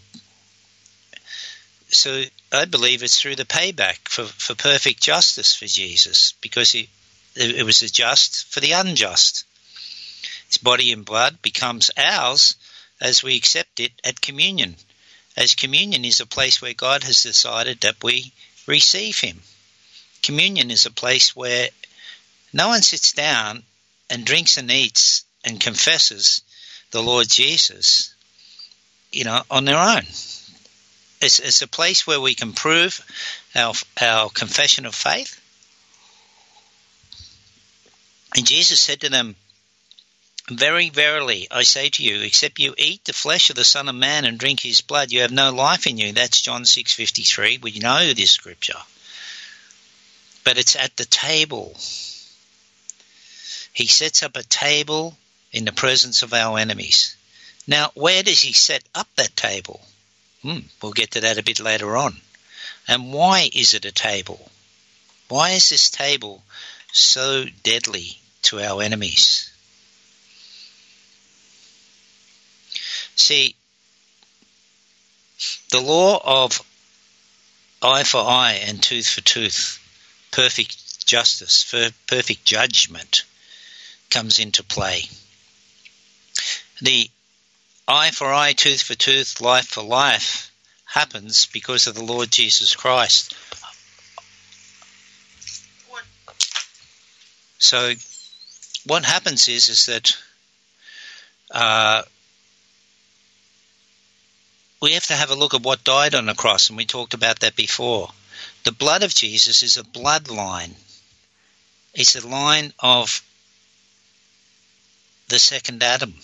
so 1.92 2.24
I 2.50 2.64
believe 2.64 3.02
it's 3.02 3.20
through 3.20 3.36
the 3.36 3.44
payback 3.44 4.08
for, 4.08 4.24
for 4.24 4.54
perfect 4.54 5.02
justice 5.02 5.54
for 5.54 5.66
Jesus 5.66 6.32
because 6.40 6.72
he, 6.72 6.88
it 7.34 7.64
was 7.64 7.80
just 7.80 8.46
for 8.52 8.60
the 8.60 8.72
unjust. 8.72 9.44
His 10.52 10.58
body 10.58 10.92
and 10.92 11.02
blood 11.02 11.40
becomes 11.40 11.90
ours 11.96 12.56
as 13.00 13.22
we 13.22 13.36
accept 13.36 13.80
it 13.80 13.92
at 14.04 14.20
communion, 14.20 14.76
as 15.34 15.54
communion 15.54 16.04
is 16.04 16.20
a 16.20 16.26
place 16.26 16.60
where 16.60 16.74
God 16.74 17.04
has 17.04 17.22
decided 17.22 17.80
that 17.80 18.04
we 18.04 18.34
receive 18.66 19.18
Him. 19.18 19.40
Communion 20.22 20.70
is 20.70 20.84
a 20.84 20.90
place 20.90 21.34
where 21.34 21.70
no 22.52 22.68
one 22.68 22.82
sits 22.82 23.12
down 23.12 23.62
and 24.10 24.26
drinks 24.26 24.58
and 24.58 24.70
eats 24.70 25.24
and 25.42 25.58
confesses 25.58 26.42
the 26.90 27.02
Lord 27.02 27.30
Jesus, 27.30 28.14
you 29.10 29.24
know, 29.24 29.42
on 29.50 29.64
their 29.64 29.78
own. 29.78 30.02
It's, 31.22 31.38
it's 31.38 31.62
a 31.62 31.66
place 31.66 32.06
where 32.06 32.20
we 32.20 32.34
can 32.34 32.52
prove 32.52 33.00
our, 33.54 33.72
our 34.02 34.28
confession 34.28 34.84
of 34.84 34.94
faith. 34.94 35.40
And 38.36 38.46
Jesus 38.46 38.80
said 38.80 39.00
to 39.00 39.08
them, 39.08 39.34
Very 40.50 40.90
verily, 40.90 41.46
I 41.50 41.62
say 41.62 41.88
to 41.90 42.02
you, 42.02 42.20
except 42.22 42.58
you 42.58 42.74
eat 42.76 43.04
the 43.04 43.12
flesh 43.12 43.48
of 43.50 43.56
the 43.56 43.64
Son 43.64 43.88
of 43.88 43.94
Man 43.94 44.24
and 44.24 44.38
drink 44.38 44.58
his 44.60 44.80
blood, 44.80 45.12
you 45.12 45.20
have 45.20 45.30
no 45.30 45.52
life 45.52 45.86
in 45.86 45.98
you. 45.98 46.12
That's 46.12 46.40
John 46.40 46.64
6.53. 46.64 47.62
We 47.62 47.78
know 47.78 48.12
this 48.12 48.32
scripture. 48.32 48.78
But 50.42 50.58
it's 50.58 50.74
at 50.74 50.96
the 50.96 51.04
table. 51.04 51.76
He 53.72 53.86
sets 53.86 54.24
up 54.24 54.36
a 54.36 54.42
table 54.42 55.16
in 55.52 55.64
the 55.64 55.72
presence 55.72 56.24
of 56.24 56.34
our 56.34 56.58
enemies. 56.58 57.16
Now, 57.68 57.92
where 57.94 58.24
does 58.24 58.40
he 58.40 58.52
set 58.52 58.82
up 58.96 59.08
that 59.14 59.36
table? 59.36 59.80
Hmm, 60.42 60.60
we'll 60.82 60.92
get 60.92 61.12
to 61.12 61.20
that 61.20 61.38
a 61.38 61.44
bit 61.44 61.60
later 61.60 61.96
on. 61.96 62.20
And 62.88 63.12
why 63.12 63.48
is 63.52 63.74
it 63.74 63.84
a 63.84 63.92
table? 63.92 64.50
Why 65.28 65.50
is 65.50 65.68
this 65.68 65.88
table 65.88 66.42
so 66.92 67.44
deadly 67.62 68.18
to 68.42 68.60
our 68.60 68.82
enemies? 68.82 69.51
See, 73.16 73.54
the 75.70 75.80
law 75.80 76.20
of 76.24 76.62
eye 77.82 78.04
for 78.04 78.20
eye 78.20 78.62
and 78.66 78.82
tooth 78.82 79.08
for 79.08 79.20
tooth, 79.20 79.78
perfect 80.30 81.06
justice, 81.06 81.62
for 81.62 81.90
perfect 82.06 82.44
judgment 82.44 83.24
comes 84.10 84.38
into 84.38 84.62
play. 84.62 85.08
The 86.80 87.10
eye 87.88 88.10
for 88.10 88.32
eye, 88.32 88.52
tooth 88.52 88.82
for 88.82 88.94
tooth, 88.94 89.40
life 89.40 89.66
for 89.66 89.82
life 89.82 90.50
happens 90.84 91.46
because 91.46 91.86
of 91.86 91.94
the 91.94 92.04
Lord 92.04 92.30
Jesus 92.30 92.76
Christ. 92.76 93.34
So, 97.58 97.94
what 98.86 99.04
happens 99.04 99.48
is 99.48 99.68
is 99.68 99.86
that 99.86 100.16
uh, 101.50 102.02
we 104.82 104.92
have 104.92 105.06
to 105.06 105.14
have 105.14 105.30
a 105.30 105.34
look 105.34 105.54
at 105.54 105.62
what 105.62 105.84
died 105.84 106.14
on 106.14 106.26
the 106.26 106.34
cross, 106.34 106.68
and 106.68 106.76
we 106.76 106.84
talked 106.84 107.14
about 107.14 107.40
that 107.40 107.56
before. 107.56 108.10
The 108.64 108.72
blood 108.72 109.02
of 109.02 109.14
Jesus 109.14 109.62
is 109.62 109.78
a 109.78 109.82
bloodline. 109.82 110.74
It's 111.94 112.16
a 112.16 112.26
line 112.26 112.74
of 112.80 113.22
the 115.28 115.38
second 115.38 115.82
Adam 115.82 116.14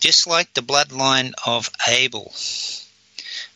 just 0.00 0.26
like 0.26 0.52
the 0.54 0.62
bloodline 0.62 1.32
of 1.46 1.70
Abel. 1.86 2.34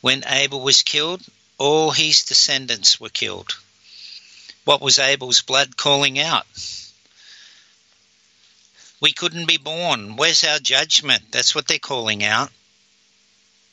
When 0.00 0.22
Abel 0.26 0.60
was 0.60 0.82
killed, 0.82 1.22
all 1.58 1.90
his 1.90 2.22
descendants 2.22 3.00
were 3.00 3.08
killed. 3.08 3.56
What 4.64 4.80
was 4.80 4.98
Abel's 4.98 5.42
blood 5.42 5.76
calling 5.76 6.18
out? 6.18 6.46
We 9.00 9.12
couldn't 9.12 9.46
be 9.46 9.56
born. 9.56 10.16
Where's 10.16 10.44
our 10.44 10.58
judgment? 10.58 11.32
That's 11.32 11.54
what 11.54 11.66
they're 11.66 11.78
calling 11.78 12.22
out. 12.22 12.50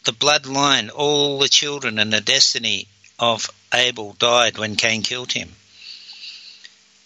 The 0.08 0.14
bloodline, 0.14 0.90
all 0.90 1.38
the 1.38 1.50
children 1.50 2.00
and 2.00 2.14
the 2.14 2.22
destiny 2.22 2.88
of 3.20 3.52
Abel 3.74 4.14
died 4.14 4.58
when 4.58 4.78
Cain 4.78 5.04
killed 5.04 5.34
him. 5.34 5.54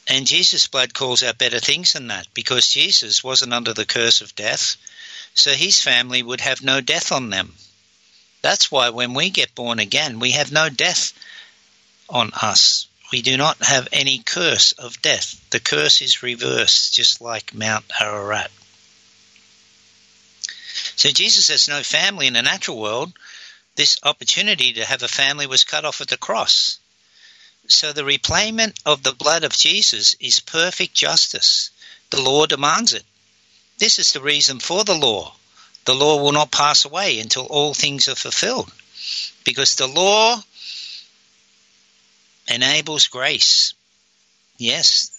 And 0.06 0.28
Jesus' 0.28 0.68
blood 0.68 0.94
calls 0.94 1.24
out 1.24 1.40
better 1.40 1.60
things 1.60 1.94
than 1.94 2.10
that 2.10 2.28
because 2.36 2.70
Jesus 2.70 3.24
wasn't 3.24 3.54
under 3.54 3.74
the 3.74 3.88
curse 3.88 4.22
of 4.22 4.36
death 4.36 4.78
so 5.34 5.56
his 5.56 5.82
family 5.82 6.22
would 6.22 6.42
have 6.42 6.62
no 6.62 6.80
death 6.80 7.12
on 7.12 7.32
them. 7.32 7.56
That's 8.44 8.70
why 8.70 8.90
when 8.90 9.16
we 9.16 9.32
get 9.32 9.56
born 9.56 9.80
again, 9.80 10.20
we 10.20 10.34
have 10.34 10.52
no 10.52 10.70
death 10.70 11.12
on 12.08 12.32
us. 12.34 12.86
We 13.12 13.24
do 13.24 13.36
not 13.36 13.64
have 13.64 13.88
any 13.92 14.20
curse 14.20 14.74
of 14.74 15.02
death. 15.02 15.42
The 15.50 15.60
curse 15.60 16.04
is 16.04 16.22
reversed, 16.22 16.94
just 16.94 17.20
like 17.20 17.56
Mount 17.56 17.86
Ararat. 18.00 18.52
So 20.96 21.10
Jesus 21.10 21.48
has 21.50 21.68
no 21.68 21.84
family 21.84 22.28
in 22.28 22.34
the 22.34 22.42
natural 22.42 22.80
world. 22.80 23.14
This 23.76 24.00
opportunity 24.04 24.74
to 24.74 24.86
have 24.86 25.04
a 25.04 25.08
family 25.08 25.48
was 25.48 25.64
cut 25.64 25.86
off 25.86 26.02
at 26.02 26.10
the 26.10 26.18
cross. 26.18 26.78
So 27.68 27.94
the 27.94 28.06
repayment 28.06 28.80
of 28.86 29.04
the 29.04 29.14
blood 29.14 29.44
of 29.44 29.54
Jesus 29.54 30.16
is 30.20 30.40
perfect 30.40 30.94
justice. 30.94 31.70
The 32.10 32.22
law 32.22 32.46
demands 32.46 32.94
it. 32.94 33.06
This 33.78 33.98
is 33.98 34.12
the 34.12 34.22
reason 34.22 34.60
for 34.60 34.84
the 34.84 34.96
law. 34.96 35.34
The 35.86 35.96
law 35.96 36.22
will 36.22 36.34
not 36.34 36.52
pass 36.52 36.86
away 36.86 37.20
until 37.20 37.46
all 37.46 37.74
things 37.74 38.08
are 38.08 38.16
fulfilled. 38.16 38.72
Because 39.44 39.76
the 39.76 39.88
law 39.88 40.42
enables 42.48 43.08
grace. 43.08 43.74
Yes, 44.58 45.12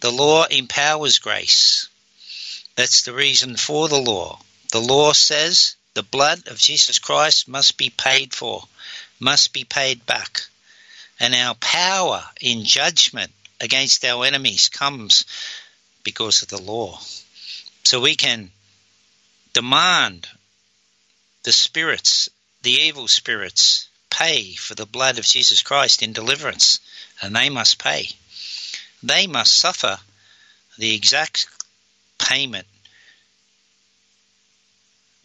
the 0.00 0.10
law 0.10 0.44
empowers 0.44 1.18
grace. 1.18 1.88
That's 2.74 3.02
the 3.02 3.12
reason 3.12 3.56
for 3.56 3.88
the 3.88 4.00
law. 4.00 4.40
The 4.72 4.80
law 4.80 5.12
says 5.12 5.76
the 5.92 6.02
blood 6.02 6.48
of 6.48 6.58
Jesus 6.58 6.98
Christ 6.98 7.46
must 7.46 7.76
be 7.76 7.90
paid 7.90 8.32
for, 8.34 8.66
must 9.20 9.52
be 9.52 9.64
paid 9.64 10.06
back. 10.06 10.46
And 11.20 11.34
our 11.34 11.54
power 11.56 12.24
in 12.40 12.64
judgment 12.64 13.30
against 13.60 14.02
our 14.02 14.24
enemies 14.24 14.70
comes 14.70 15.26
because 16.02 16.40
of 16.40 16.48
the 16.48 16.60
law. 16.60 16.98
So 17.84 18.00
we 18.00 18.16
can 18.16 18.50
demand 19.52 20.26
the 21.42 21.52
spirits, 21.52 22.30
the 22.62 22.72
evil 22.72 23.08
spirits, 23.08 23.88
pay 24.08 24.54
for 24.54 24.74
the 24.74 24.86
blood 24.86 25.18
of 25.18 25.26
Jesus 25.26 25.62
Christ 25.62 26.02
in 26.02 26.14
deliverance, 26.14 26.80
and 27.20 27.36
they 27.36 27.50
must 27.50 27.78
pay. 27.78 28.08
They 29.02 29.26
must 29.26 29.54
suffer 29.54 29.98
the 30.78 30.94
exact 30.94 31.46
payment 32.18 32.66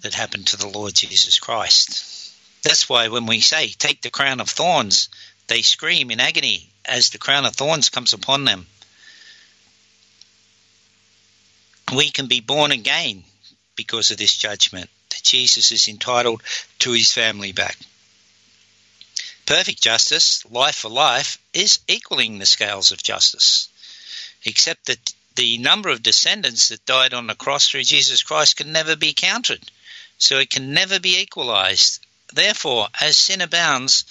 that 0.02 0.14
happened 0.14 0.48
to 0.48 0.58
the 0.58 0.68
Lord 0.68 0.94
Jesus 0.94 1.40
Christ. 1.40 2.34
That's 2.64 2.90
why 2.90 3.08
when 3.08 3.26
we 3.26 3.40
say, 3.40 3.70
take 3.70 4.02
the 4.02 4.10
crown 4.10 4.40
of 4.40 4.50
thorns, 4.50 5.10
they 5.48 5.62
scream 5.62 6.12
in 6.12 6.20
agony 6.20 6.70
as 6.86 7.10
the 7.10 7.18
crown 7.18 7.46
of 7.46 7.56
thorns 7.56 7.90
comes 7.90 8.14
upon 8.14 8.46
them. 8.46 8.68
We 11.96 12.10
can 12.10 12.28
be 12.28 12.42
born 12.42 12.72
again 12.72 13.24
because 13.76 14.12
of 14.12 14.18
this 14.18 14.36
judgment, 14.36 14.90
that 15.10 15.24
Jesus 15.24 15.72
is 15.72 15.88
entitled 15.88 16.44
to 16.80 16.92
his 16.92 17.14
family 17.14 17.54
back. 17.54 17.78
Perfect 19.46 19.82
justice, 19.82 20.44
life 20.52 20.76
for 20.76 20.90
life, 20.90 21.38
is 21.54 21.80
equaling 21.88 22.38
the 22.38 22.46
scales 22.46 22.92
of 22.92 23.02
justice, 23.02 23.70
except 24.44 24.88
that 24.88 25.14
the 25.36 25.58
number 25.60 25.90
of 25.90 26.04
descendants 26.04 26.68
that 26.70 26.86
died 26.86 27.14
on 27.14 27.28
the 27.28 27.36
cross 27.36 27.70
through 27.70 27.84
Jesus 27.84 28.24
Christ 28.24 28.58
can 28.58 28.74
never 28.74 28.98
be 28.98 29.14
counted, 29.14 29.72
so 30.18 30.40
it 30.40 30.50
can 30.50 30.74
never 30.74 31.00
be 31.00 31.20
equalized. 31.20 32.06
Therefore, 32.34 32.88
as 33.00 33.18
sin 33.18 33.42
abounds, 33.42 34.06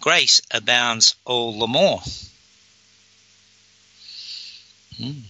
grace 0.00 0.40
abounds 0.50 1.14
all 1.24 1.58
the 1.58 1.66
more. 1.66 2.02
Hmm. 4.96 5.20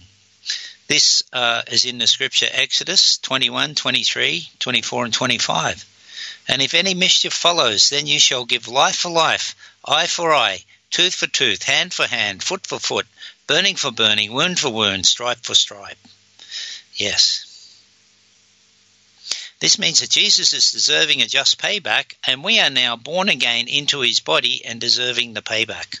This 0.87 1.23
uh, 1.31 1.61
is 1.67 1.85
in 1.85 1.99
the 1.99 2.07
scripture 2.07 2.47
Exodus 2.51 3.17
21, 3.19 3.75
23, 3.75 4.49
24, 4.59 5.05
and 5.05 5.13
25. 5.13 5.85
And 6.47 6.61
if 6.61 6.73
any 6.73 6.93
mischief 6.93 7.33
follows, 7.33 7.89
then 7.89 8.07
you 8.07 8.19
shall 8.19 8.45
give 8.45 8.67
life 8.67 8.97
for 8.97 9.09
life, 9.09 9.55
eye 9.85 10.07
for 10.07 10.33
eye, 10.33 10.65
tooth 10.89 11.15
for 11.15 11.27
tooth, 11.27 11.63
hand 11.63 11.93
for 11.93 12.07
hand, 12.07 12.43
foot 12.43 12.67
for 12.67 12.79
foot, 12.79 13.07
burning 13.47 13.75
for 13.75 13.91
burning, 13.91 14.33
wound 14.33 14.59
for 14.59 14.69
wound, 14.69 15.05
stripe 15.05 15.43
for 15.43 15.55
stripe. 15.55 15.97
Yes. 16.95 17.50
This 19.61 19.77
means 19.77 19.99
that 19.99 20.09
Jesus 20.09 20.53
is 20.53 20.71
deserving 20.71 21.21
a 21.21 21.27
just 21.27 21.61
payback, 21.61 22.15
and 22.25 22.43
we 22.43 22.59
are 22.59 22.71
now 22.71 22.95
born 22.95 23.29
again 23.29 23.67
into 23.67 24.01
his 24.01 24.19
body 24.19 24.65
and 24.65 24.81
deserving 24.81 25.33
the 25.33 25.43
payback. 25.43 25.99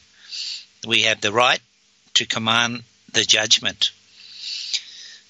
We 0.85 1.03
have 1.03 1.21
the 1.21 1.31
right 1.31 1.61
to 2.15 2.25
command 2.25 2.83
the 3.13 3.23
judgment. 3.23 3.91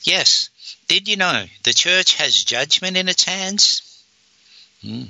Yes. 0.04 0.50
Did 0.88 1.10
you 1.10 1.18
know 1.18 1.46
the 1.64 1.74
church 1.74 2.16
has 2.16 2.44
judgment 2.44 2.96
in 2.96 3.10
its 3.10 3.26
hands? 3.26 3.82
Hmm. 4.82 5.04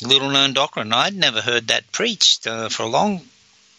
Little 0.00 0.30
known 0.30 0.54
doctrine. 0.54 0.94
I'd 0.94 1.14
never 1.14 1.42
heard 1.42 1.68
that 1.68 1.92
preached 1.92 2.46
uh, 2.46 2.70
for 2.70 2.84
a 2.84 2.88
long 2.88 3.20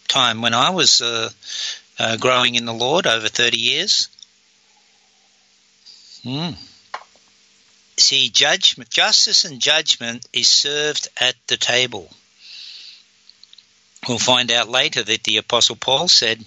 time 0.07 0.43
when 0.43 0.53
I 0.53 0.69
was 0.69 1.01
uh, 1.01 1.31
uh, 1.97 2.17
growing 2.17 2.53
in 2.53 2.65
the 2.65 2.73
Lord 2.73 3.07
over 3.07 3.27
30 3.27 3.57
years. 3.57 4.09
Hmm. 6.21 6.51
See, 7.99 8.29
judgment, 8.29 8.89
justice 8.89 9.43
and 9.43 9.59
judgment 9.59 10.25
is 10.31 10.47
served 10.47 11.07
at 11.19 11.35
the 11.47 11.57
table. 11.57 12.11
We'll 14.07 14.19
find 14.19 14.51
out 14.51 14.69
later 14.69 15.03
that 15.03 15.23
the 15.23 15.37
Apostle 15.37 15.75
Paul 15.75 16.07
said, 16.07 16.45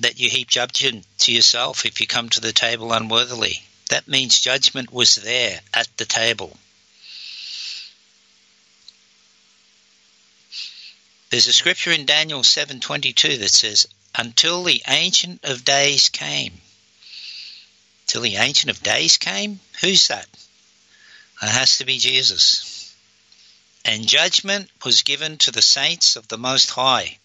that 0.00 0.18
you 0.18 0.30
heap 0.30 0.48
judgment 0.48 1.06
to 1.18 1.32
yourself 1.32 1.84
if 1.84 2.00
you 2.00 2.06
come 2.06 2.28
to 2.30 2.40
the 2.40 2.52
table 2.52 2.92
unworthily. 2.92 3.62
That 3.90 4.08
means 4.08 4.40
judgment 4.40 4.92
was 4.92 5.16
there 5.16 5.60
at 5.74 5.88
the 5.96 6.06
table. 6.06 6.56
There's 11.30 11.46
a 11.46 11.52
scripture 11.52 11.92
in 11.92 12.06
Daniel 12.06 12.42
7:22 12.42 13.38
that 13.38 13.52
says, 13.52 13.86
"Until 14.14 14.64
the 14.64 14.82
ancient 14.88 15.44
of 15.44 15.64
days 15.64 16.08
came." 16.08 16.60
Till 18.10 18.22
the 18.22 18.38
ancient 18.38 18.70
of 18.70 18.82
days 18.82 19.18
came? 19.18 19.60
Who's 19.82 20.08
that? 20.08 20.26
It 21.40 21.48
has 21.48 21.78
to 21.78 21.84
be 21.84 21.98
Jesus. 21.98 22.92
And 23.84 24.04
judgment 24.04 24.68
was 24.84 25.04
given 25.04 25.38
to 25.38 25.52
the 25.52 25.62
saints 25.62 26.16
of 26.16 26.26
the 26.26 26.36
Most 26.36 26.70
High. 26.70 27.20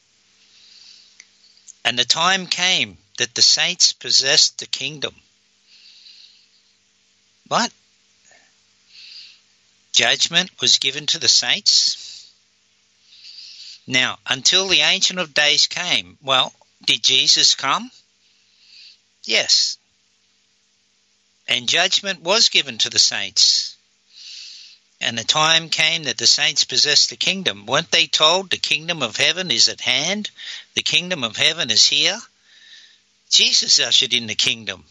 And 1.84 1.98
the 1.98 2.06
time 2.06 2.45
came 2.45 3.00
that 3.17 3.34
the 3.34 3.41
saints 3.41 3.93
possessed 3.93 4.60
the 4.60 4.67
kingdom. 4.67 5.15
What? 7.48 7.74
Judgment 9.91 10.52
was 10.62 10.78
given 10.78 11.08
to 11.08 11.17
the 11.17 11.28
saints? 11.28 12.32
Now, 13.88 14.19
until 14.28 14.67
the 14.67 14.82
Ancient 14.82 15.17
of 15.17 15.34
Days 15.34 15.65
came, 15.65 16.19
well, 16.21 16.54
did 16.86 17.02
Jesus 17.02 17.56
come? 17.56 17.89
Yes. 19.24 19.80
And 21.47 21.69
judgment 21.69 22.21
was 22.21 22.49
given 22.49 22.77
to 22.79 22.89
the 22.89 22.99
saints. 22.99 23.75
And 25.01 25.17
the 25.17 25.23
time 25.23 25.69
came 25.69 26.03
that 26.03 26.17
the 26.17 26.27
saints 26.27 26.63
possessed 26.63 27.10
the 27.10 27.17
kingdom. 27.17 27.65
Weren't 27.65 27.91
they 27.91 28.08
told 28.08 28.49
the 28.49 28.58
kingdom 28.58 29.03
of 29.03 29.17
heaven 29.17 29.51
is 29.51 29.67
at 29.67 29.81
hand? 29.81 30.31
The 30.73 30.81
kingdom 30.81 31.23
of 31.23 31.36
heaven 31.36 31.69
is 31.69 31.86
here? 31.86 32.19
Jesus 33.29 33.79
ushered 33.79 34.13
in 34.13 34.27
the 34.27 34.36
kingdom. 34.36 34.86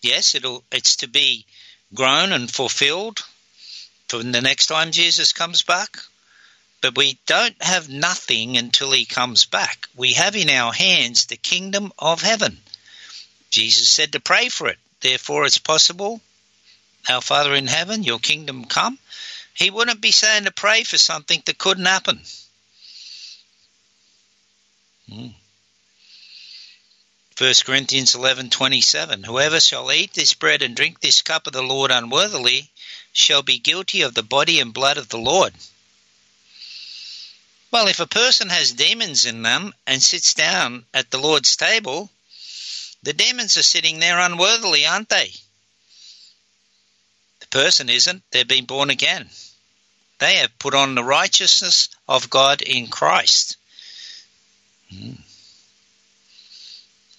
Yes, 0.00 0.34
it's 0.72 0.96
to 0.96 1.08
be 1.08 1.44
grown 1.92 2.32
and 2.32 2.50
fulfilled 2.50 3.22
for 4.08 4.22
the 4.22 4.40
next 4.40 4.66
time 4.66 4.92
Jesus 4.92 5.32
comes 5.32 5.62
back. 5.62 5.98
But 6.80 6.96
we 6.96 7.18
don't 7.26 7.62
have 7.62 7.90
nothing 7.90 8.56
until 8.56 8.90
he 8.92 9.04
comes 9.04 9.44
back. 9.44 9.88
We 9.94 10.14
have 10.14 10.34
in 10.34 10.48
our 10.48 10.72
hands 10.72 11.26
the 11.26 11.36
kingdom 11.36 11.92
of 11.98 12.22
heaven. 12.22 12.58
Jesus 13.50 13.88
said 13.88 14.12
to 14.12 14.20
pray 14.20 14.48
for 14.48 14.68
it. 14.68 14.78
Therefore, 15.00 15.46
it's 15.46 15.58
possible 15.58 16.20
our 17.08 17.22
Father 17.22 17.54
in 17.54 17.66
heaven, 17.66 18.02
your 18.02 18.18
kingdom 18.18 18.66
come, 18.66 18.98
he 19.54 19.70
wouldn't 19.70 20.00
be 20.00 20.12
saying 20.12 20.44
to 20.44 20.50
pray 20.50 20.84
for 20.84 20.98
something 20.98 21.42
that 21.44 21.58
couldn't 21.58 21.86
happen. 21.86 22.22
Hmm. 25.08 25.28
1 27.36 27.54
Corinthians 27.64 28.14
11:27 28.14 29.24
Whoever 29.24 29.60
shall 29.60 29.90
eat 29.90 30.12
this 30.12 30.34
bread 30.34 30.60
and 30.60 30.76
drink 30.76 31.00
this 31.00 31.22
cup 31.22 31.46
of 31.46 31.54
the 31.54 31.62
Lord 31.62 31.90
unworthily 31.90 32.70
shall 33.12 33.42
be 33.42 33.58
guilty 33.58 34.02
of 34.02 34.12
the 34.12 34.22
body 34.22 34.60
and 34.60 34.74
blood 34.74 34.98
of 34.98 35.08
the 35.08 35.18
Lord. 35.18 35.54
Well, 37.70 37.88
if 37.88 37.98
a 37.98 38.06
person 38.06 38.50
has 38.50 38.72
demons 38.72 39.24
in 39.24 39.42
them 39.42 39.74
and 39.86 40.02
sits 40.02 40.34
down 40.34 40.84
at 40.92 41.10
the 41.10 41.18
Lord's 41.18 41.56
table, 41.56 42.10
the 43.02 43.12
demons 43.12 43.56
are 43.56 43.62
sitting 43.62 43.98
there 43.98 44.18
unworthily, 44.18 44.86
aren't 44.86 45.08
they? 45.08 45.30
The 47.40 47.46
person 47.46 47.88
isn't. 47.88 48.22
They've 48.30 48.46
been 48.46 48.66
born 48.66 48.90
again. 48.90 49.28
They 50.18 50.36
have 50.36 50.58
put 50.58 50.74
on 50.74 50.94
the 50.94 51.04
righteousness 51.04 51.88
of 52.06 52.28
God 52.28 52.60
in 52.60 52.88
Christ. 52.88 53.56
Hmm. 54.90 55.12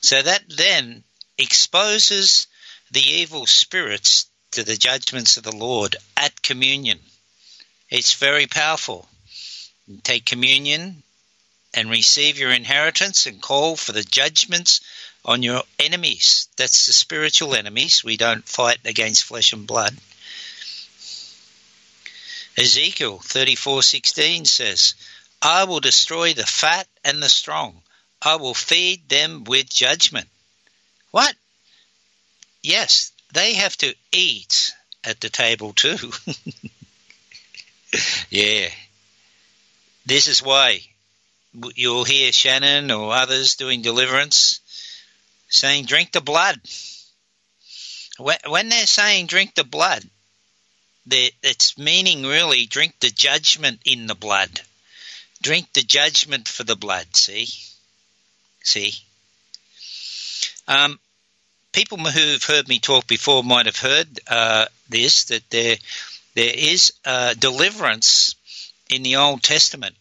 So 0.02 0.22
that 0.22 0.44
then 0.50 1.04
exposes 1.38 2.48
the 2.92 3.02
evil 3.02 3.48
spirits 3.48 4.28
to 4.52 4.64
the 4.64 4.78
judgments 4.78 5.38
of 5.38 5.44
the 5.44 5.56
Lord 5.56 5.96
at 6.18 6.42
communion. 6.42 7.00
It's 7.90 8.14
very 8.14 8.48
powerful. 8.48 9.08
Take 10.04 10.26
communion 10.26 11.04
and 11.74 11.90
receive 11.90 12.38
your 12.38 12.52
inheritance 12.52 13.26
and 13.26 13.42
call 13.42 13.76
for 13.76 13.94
the 13.94 14.04
judgments 14.04 14.82
on 15.24 15.44
your 15.44 15.64
enemies. 15.80 16.48
That's 16.58 16.86
the 16.86 16.94
spiritual 16.94 17.56
enemies. 17.56 18.04
We 18.04 18.18
don't 18.18 18.48
fight 18.48 18.80
against 18.86 19.24
flesh 19.24 19.54
and 19.54 19.68
blood. 19.68 19.96
Ezekiel 22.58 23.20
34:16 23.20 24.46
says, 24.46 24.94
"I 25.42 25.64
will 25.64 25.80
destroy 25.80 26.34
the 26.34 26.46
fat 26.46 26.88
and 27.04 27.22
the 27.22 27.30
strong. 27.30 27.82
I 28.22 28.36
will 28.36 28.54
feed 28.54 29.08
them 29.10 29.44
with 29.44 29.74
judgment." 29.74 30.30
What? 31.12 31.36
Yes, 32.62 33.12
they 33.34 33.56
have 33.56 33.78
to 33.78 33.96
eat 34.12 34.74
at 35.04 35.22
the 35.22 35.30
table 35.30 35.74
too. 35.74 36.14
yeah. 38.30 38.70
This 40.06 40.28
is 40.28 40.42
why 40.42 40.82
you'll 41.76 42.06
hear 42.06 42.32
Shannon 42.32 42.92
or 42.92 43.14
others 43.14 43.56
doing 43.56 43.82
deliverance 43.82 44.61
saying, 45.52 45.86
drink 45.86 46.12
the 46.12 46.22
blood. 46.22 46.60
When 48.48 48.70
they're 48.70 48.88
saying 48.88 49.28
drink 49.28 49.56
the 49.56 49.64
blood, 49.64 50.04
it's 51.08 51.78
meaning 51.78 52.24
really 52.24 52.66
drink 52.66 52.96
the 53.00 53.10
judgment 53.10 53.82
in 53.86 54.08
the 54.08 54.16
blood. 54.16 54.62
Drink 55.42 55.74
the 55.74 55.82
judgment 55.82 56.48
for 56.48 56.64
the 56.64 56.76
blood, 56.76 57.16
see? 57.16 57.48
See? 58.64 58.94
Um, 60.68 61.00
people 61.74 61.98
who've 61.98 62.44
heard 62.44 62.68
me 62.68 62.80
talk 62.80 63.08
before 63.08 63.44
might 63.44 63.66
have 63.66 63.78
heard 63.78 64.08
uh, 64.28 64.66
this 64.90 65.26
that 65.26 65.50
there 65.50 65.78
there 66.36 66.54
is 66.56 66.94
uh, 67.04 67.34
deliverance 67.34 68.36
in 68.90 69.04
the 69.04 69.18
Old 69.18 69.44
Testament 69.44 69.96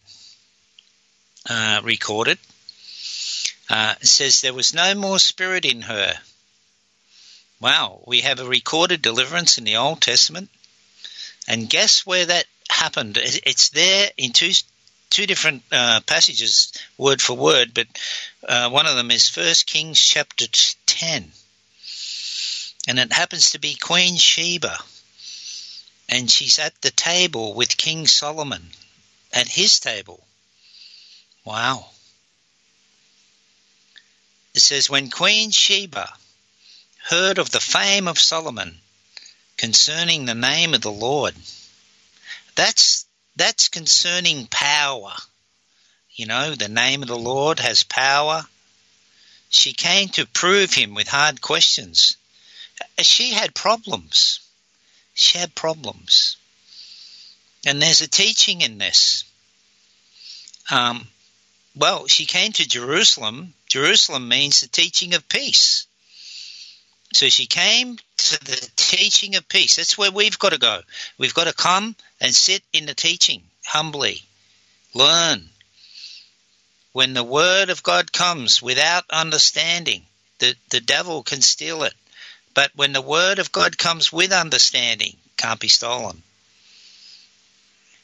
uh, 1.49 1.81
recorded. 1.83 2.37
Uh, 3.71 3.95
says 4.01 4.41
there 4.41 4.53
was 4.53 4.73
no 4.73 4.93
more 4.95 5.19
spirit 5.19 5.65
in 5.65 5.81
her. 5.81 6.13
Wow, 7.59 8.01
we 8.05 8.21
have 8.21 8.39
a 8.39 8.45
recorded 8.45 9.01
deliverance 9.01 9.57
in 9.57 9.63
the 9.63 9.77
Old 9.77 10.01
Testament, 10.01 10.49
and 11.47 11.69
guess 11.69 12.05
where 12.05 12.25
that 12.25 12.45
happened? 12.69 13.17
It's 13.21 13.69
there 13.69 14.11
in 14.17 14.31
two 14.31 14.51
two 15.09 15.25
different 15.25 15.63
uh, 15.71 16.01
passages, 16.05 16.73
word 16.97 17.21
for 17.21 17.35
word, 17.35 17.73
but 17.73 17.87
uh, 18.47 18.69
one 18.69 18.87
of 18.87 18.95
them 18.95 19.11
is 19.11 19.29
First 19.29 19.67
Kings 19.67 20.01
chapter 20.01 20.45
ten 20.85 21.31
and 22.87 22.99
it 22.99 23.13
happens 23.13 23.51
to 23.51 23.59
be 23.59 23.75
Queen 23.75 24.15
Sheba. 24.15 24.77
And 26.09 26.29
she's 26.29 26.59
at 26.59 26.81
the 26.81 26.91
table 26.91 27.53
with 27.53 27.77
King 27.77 28.07
Solomon, 28.07 28.71
at 29.31 29.47
his 29.47 29.79
table. 29.79 30.25
Wow. 31.45 31.85
It 34.53 34.61
says, 34.61 34.89
When 34.89 35.09
Queen 35.09 35.51
Sheba 35.51 36.13
heard 37.03 37.37
of 37.37 37.51
the 37.51 37.59
fame 37.59 38.07
of 38.07 38.19
Solomon 38.19 38.79
concerning 39.57 40.25
the 40.25 40.35
name 40.35 40.73
of 40.73 40.81
the 40.81 40.91
Lord, 40.91 41.33
that's, 42.55 43.05
that's 43.35 43.69
concerning 43.69 44.47
power. 44.47 45.13
You 46.11 46.25
know, 46.25 46.55
the 46.55 46.69
name 46.69 47.01
of 47.01 47.07
the 47.07 47.17
Lord 47.17 47.59
has 47.59 47.83
power. 47.83 48.45
She 49.49 49.73
came 49.73 50.09
to 50.09 50.25
prove 50.25 50.73
him 50.73 50.93
with 50.93 51.07
hard 51.07 51.41
questions 51.41 52.17
she 53.01 53.31
had 53.31 53.53
problems. 53.53 54.39
She 55.13 55.37
had 55.37 55.55
problems. 55.55 56.37
And 57.65 57.81
there's 57.81 58.01
a 58.01 58.07
teaching 58.07 58.61
in 58.61 58.77
this. 58.77 59.23
Um, 60.69 61.07
well, 61.75 62.07
she 62.07 62.25
came 62.25 62.51
to 62.53 62.67
Jerusalem. 62.67 63.53
Jerusalem 63.69 64.27
means 64.27 64.61
the 64.61 64.67
teaching 64.67 65.13
of 65.13 65.27
peace. 65.29 65.87
So 67.13 67.27
she 67.29 67.45
came 67.45 67.97
to 68.17 68.39
the 68.45 68.69
teaching 68.75 69.35
of 69.35 69.47
peace. 69.47 69.75
That's 69.75 69.97
where 69.97 70.11
we've 70.11 70.39
got 70.39 70.53
to 70.53 70.57
go. 70.57 70.81
We've 71.17 71.33
got 71.33 71.47
to 71.47 71.53
come 71.53 71.95
and 72.19 72.33
sit 72.33 72.63
in 72.71 72.85
the 72.85 72.93
teaching 72.93 73.43
humbly, 73.65 74.23
learn. 74.93 75.49
When 76.93 77.13
the 77.13 77.23
word 77.23 77.69
of 77.69 77.83
God 77.83 78.11
comes 78.11 78.61
without 78.61 79.05
understanding, 79.09 80.05
the, 80.39 80.55
the 80.69 80.81
devil 80.81 81.23
can 81.23 81.41
steal 81.41 81.83
it. 81.83 81.93
But 82.53 82.71
when 82.75 82.91
the 82.91 83.01
word 83.01 83.39
of 83.39 83.51
God 83.51 83.77
comes 83.77 84.11
with 84.11 84.33
understanding, 84.33 85.15
can't 85.37 85.59
be 85.59 85.69
stolen. 85.69 86.21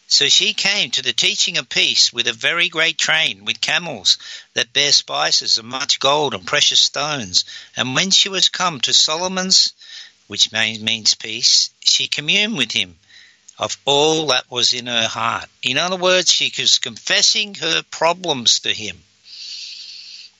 So 0.07 0.29
she 0.29 0.53
came 0.53 0.91
to 0.91 1.01
the 1.01 1.13
teaching 1.13 1.57
of 1.57 1.69
peace 1.69 2.13
with 2.13 2.27
a 2.27 2.33
very 2.33 2.69
great 2.69 2.97
train, 2.97 3.45
with 3.45 3.61
camels 3.61 4.17
that 4.53 4.73
bear 4.73 4.91
spices 4.91 5.57
and 5.57 5.67
much 5.67 5.99
gold 5.99 6.33
and 6.33 6.47
precious 6.47 6.79
stones. 6.79 7.45
And 7.75 7.93
when 7.93 8.11
she 8.11 8.29
was 8.29 8.49
come 8.49 8.79
to 8.81 8.93
Solomon's, 8.93 9.73
which 10.27 10.51
means 10.51 11.13
peace, 11.13 11.69
she 11.81 12.07
communed 12.07 12.57
with 12.57 12.71
him 12.71 12.97
of 13.59 13.77
all 13.85 14.27
that 14.27 14.49
was 14.49 14.73
in 14.73 14.87
her 14.87 15.07
heart. 15.07 15.49
In 15.61 15.77
other 15.77 15.97
words, 15.97 16.31
she 16.31 16.53
was 16.57 16.79
confessing 16.79 17.55
her 17.55 17.83
problems 17.83 18.61
to 18.61 18.73
him. 18.73 19.03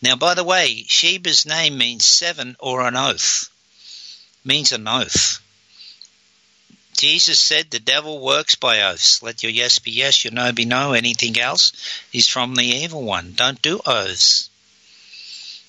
Now, 0.02 0.16
by 0.16 0.34
the 0.34 0.44
way, 0.44 0.86
Sheba's 0.88 1.46
name 1.46 1.78
means 1.78 2.06
seven 2.06 2.56
or 2.60 2.88
an 2.88 2.96
oath 2.96 3.50
means 4.48 4.72
an 4.72 4.88
oath. 4.88 5.42
Jesus 6.98 7.40
said 7.40 7.70
the 7.70 7.80
devil 7.80 8.20
works 8.20 8.56
by 8.56 8.82
oaths. 8.82 9.22
Let 9.22 9.44
your 9.44 9.52
yes 9.52 9.78
be 9.78 9.92
yes, 9.92 10.24
your 10.24 10.34
no 10.34 10.52
be 10.52 10.66
no. 10.66 10.94
Anything 10.94 11.40
else 11.40 11.72
is 12.12 12.28
from 12.28 12.56
the 12.56 12.66
evil 12.66 13.04
one. 13.04 13.34
Don't 13.34 13.62
do 13.62 13.80
oaths. 13.86 14.50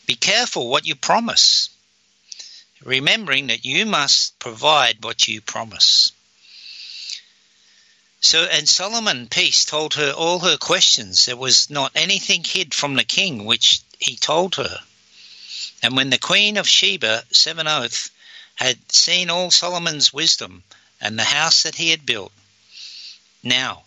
Be 0.07 0.14
careful 0.14 0.69
what 0.69 0.87
you 0.87 0.97
promise, 0.97 1.69
remembering 2.83 3.49
that 3.49 3.67
you 3.67 3.85
must 3.85 4.38
provide 4.38 5.05
what 5.05 5.29
you 5.29 5.43
promise. 5.43 6.12
So, 8.23 8.45
and 8.45 8.67
Solomon, 8.67 9.29
peace, 9.29 9.67
told 9.67 9.95
her 9.95 10.12
all 10.12 10.38
her 10.38 10.57
questions. 10.57 11.27
There 11.27 11.37
was 11.37 11.69
not 11.69 11.93
anything 11.95 12.43
hid 12.43 12.73
from 12.73 12.95
the 12.95 13.05
king 13.05 13.45
which 13.45 13.83
he 13.99 14.17
told 14.17 14.55
her. 14.55 14.81
And 15.83 15.95
when 15.95 16.09
the 16.09 16.19
queen 16.19 16.57
of 16.57 16.67
Sheba, 16.67 17.25
seven 17.31 17.69
oath, 17.69 18.11
had 18.55 18.79
seen 18.91 19.29
all 19.29 19.51
Solomon's 19.51 20.11
wisdom 20.11 20.64
and 21.01 21.19
the 21.19 21.25
house 21.25 21.63
that 21.63 21.77
he 21.77 21.91
had 21.91 22.07
built. 22.07 22.33
Now, 23.43 23.85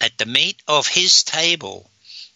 at 0.00 0.18
the 0.18 0.26
meat 0.26 0.62
of 0.66 0.88
his 0.88 1.22
table, 1.22 1.90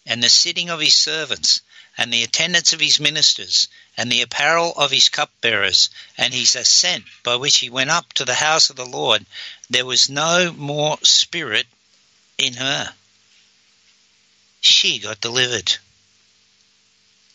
and 0.05 0.23
the 0.23 0.29
sitting 0.29 0.69
of 0.69 0.79
his 0.79 0.95
servants, 0.95 1.61
and 1.97 2.11
the 2.11 2.23
attendance 2.23 2.73
of 2.73 2.79
his 2.79 2.99
ministers, 2.99 3.67
and 3.97 4.11
the 4.11 4.21
apparel 4.21 4.73
of 4.75 4.91
his 4.91 5.09
cupbearers, 5.09 5.89
and 6.17 6.33
his 6.33 6.55
ascent 6.55 7.05
by 7.23 7.35
which 7.35 7.59
he 7.59 7.69
went 7.69 7.89
up 7.89 8.13
to 8.13 8.25
the 8.25 8.35
house 8.35 8.69
of 8.69 8.75
the 8.75 8.85
Lord, 8.85 9.25
there 9.69 9.85
was 9.85 10.09
no 10.09 10.53
more 10.53 10.97
spirit 11.03 11.67
in 12.37 12.53
her. 12.55 12.93
She 14.61 14.99
got 14.99 15.21
delivered. 15.21 15.77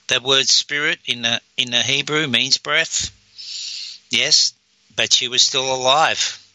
That 0.08 0.22
word 0.22 0.48
spirit 0.48 1.00
in 1.06 1.22
the 1.22 1.40
in 1.56 1.72
the 1.72 1.82
Hebrew 1.82 2.28
means 2.28 2.58
breath. 2.58 3.10
Yes, 4.10 4.52
but 4.94 5.12
she 5.12 5.28
was 5.28 5.42
still 5.42 5.74
alive. 5.74 6.45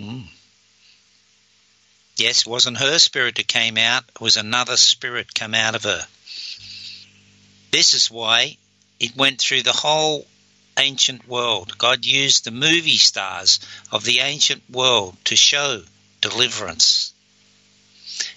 Hmm. 0.00 0.22
Yes, 2.16 2.40
it 2.40 2.46
wasn't 2.46 2.78
her 2.78 2.98
spirit 2.98 3.34
that 3.36 3.48
came 3.48 3.76
out, 3.76 4.04
it 4.08 4.20
was 4.20 4.36
another 4.36 4.76
spirit 4.76 5.34
come 5.34 5.54
out 5.54 5.74
of 5.74 5.84
her. 5.84 6.06
This 7.70 7.92
is 7.92 8.10
why 8.10 8.56
it 8.98 9.16
went 9.16 9.40
through 9.40 9.62
the 9.62 9.72
whole 9.72 10.26
ancient 10.78 11.28
world. 11.28 11.76
God 11.76 12.06
used 12.06 12.44
the 12.44 12.50
movie 12.50 12.96
stars 12.96 13.60
of 13.92 14.04
the 14.04 14.20
ancient 14.20 14.62
world 14.70 15.16
to 15.24 15.36
show 15.36 15.82
deliverance. 16.20 17.12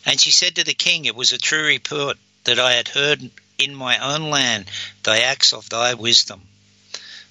And 0.05 0.19
she 0.19 0.31
said 0.31 0.55
to 0.55 0.63
the 0.63 0.73
king, 0.73 1.05
It 1.05 1.15
was 1.15 1.31
a 1.31 1.37
true 1.37 1.65
report 1.65 2.17
that 2.43 2.59
I 2.59 2.73
had 2.73 2.89
heard 2.89 3.31
in 3.57 3.73
my 3.73 3.97
own 3.99 4.29
land 4.29 4.65
the 5.03 5.23
acts 5.23 5.53
of 5.53 5.69
thy 5.69 5.93
wisdom. 5.93 6.41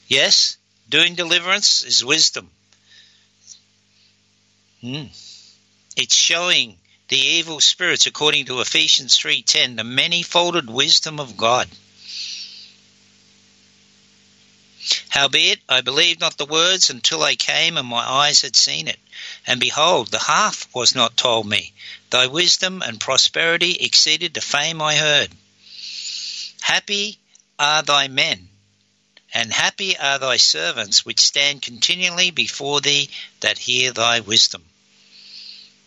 Yes, 0.09 0.57
Doing 0.93 1.15
deliverance 1.15 1.81
is 1.81 2.05
wisdom. 2.05 2.51
Hmm. 4.83 5.07
It's 5.97 6.17
showing 6.17 6.77
the 7.07 7.17
evil 7.17 7.61
spirits, 7.61 8.07
according 8.07 8.47
to 8.47 8.61
Ephesians 8.61 9.17
3.10, 9.17 9.77
the 9.77 9.85
many-folded 9.85 10.69
wisdom 10.69 11.21
of 11.21 11.37
God. 11.37 11.69
Howbeit, 15.09 15.61
I 15.69 15.83
believed 15.83 16.19
not 16.19 16.37
the 16.37 16.47
words 16.47 16.91
until 16.91 17.23
I 17.23 17.37
came 17.37 17.77
and 17.77 17.87
my 17.87 18.03
eyes 18.03 18.41
had 18.41 18.57
seen 18.57 18.89
it. 18.89 18.99
And 19.47 19.61
behold, 19.61 20.09
the 20.09 20.19
half 20.19 20.67
was 20.75 20.97
not 20.97 21.17
told 21.17 21.47
me. 21.47 21.73
Thy 22.11 22.27
wisdom 22.27 22.83
and 22.83 22.99
prosperity 22.99 23.77
exceeded 23.77 24.35
the 24.35 24.41
fame 24.41 24.83
I 24.83 24.97
heard. 24.97 25.31
Happy 26.61 27.19
are 27.57 27.83
thy 27.83 28.09
men 28.09 28.49
and 29.35 29.53
happy 29.53 29.97
are 29.97 30.19
thy 30.19 30.37
servants 30.37 31.05
which 31.05 31.21
stand 31.21 31.63
continually 31.63 32.31
before 32.31 32.81
thee 32.81 33.09
that 33.41 33.59
hear 33.59 33.93
thy 33.93 34.21
wisdom. 34.21 34.63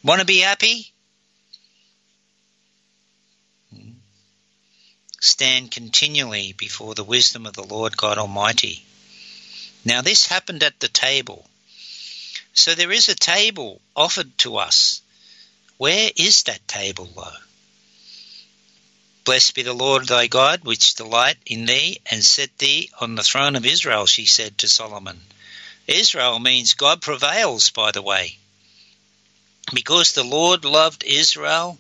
Want 0.05 0.19
to 0.19 0.25
be 0.25 0.41
happy? 0.41 0.93
Stand 5.19 5.71
continually 5.71 6.53
before 6.53 6.93
the 6.93 7.03
wisdom 7.03 7.47
of 7.47 7.53
the 7.53 7.63
Lord 7.63 7.97
God 7.97 8.19
Almighty. 8.19 8.85
Now, 9.83 10.01
this 10.01 10.27
happened 10.27 10.61
at 10.61 10.79
the 10.79 10.89
table. 10.89 11.49
So 12.53 12.75
there 12.75 12.91
is 12.91 13.09
a 13.09 13.15
table 13.15 13.81
offered 13.95 14.37
to 14.39 14.57
us. 14.57 15.01
Where 15.77 16.11
is 16.15 16.43
that 16.43 16.67
table, 16.67 17.09
though? 17.15 17.31
Blessed 19.23 19.55
be 19.55 19.63
the 19.63 19.73
Lord 19.73 20.07
thy 20.07 20.27
God, 20.27 20.65
which 20.65 20.93
delight 20.93 21.37
in 21.47 21.65
thee, 21.65 21.99
and 22.11 22.23
set 22.23 22.55
thee 22.59 22.91
on 23.01 23.15
the 23.15 23.23
throne 23.23 23.55
of 23.55 23.65
Israel, 23.65 24.05
she 24.05 24.27
said 24.27 24.59
to 24.59 24.67
Solomon. 24.67 25.19
Israel 25.87 26.37
means 26.37 26.75
God 26.75 27.01
prevails, 27.01 27.71
by 27.71 27.89
the 27.89 28.03
way. 28.03 28.37
Because 29.73 30.13
the 30.13 30.23
Lord 30.23 30.63
loved 30.63 31.03
Israel 31.03 31.77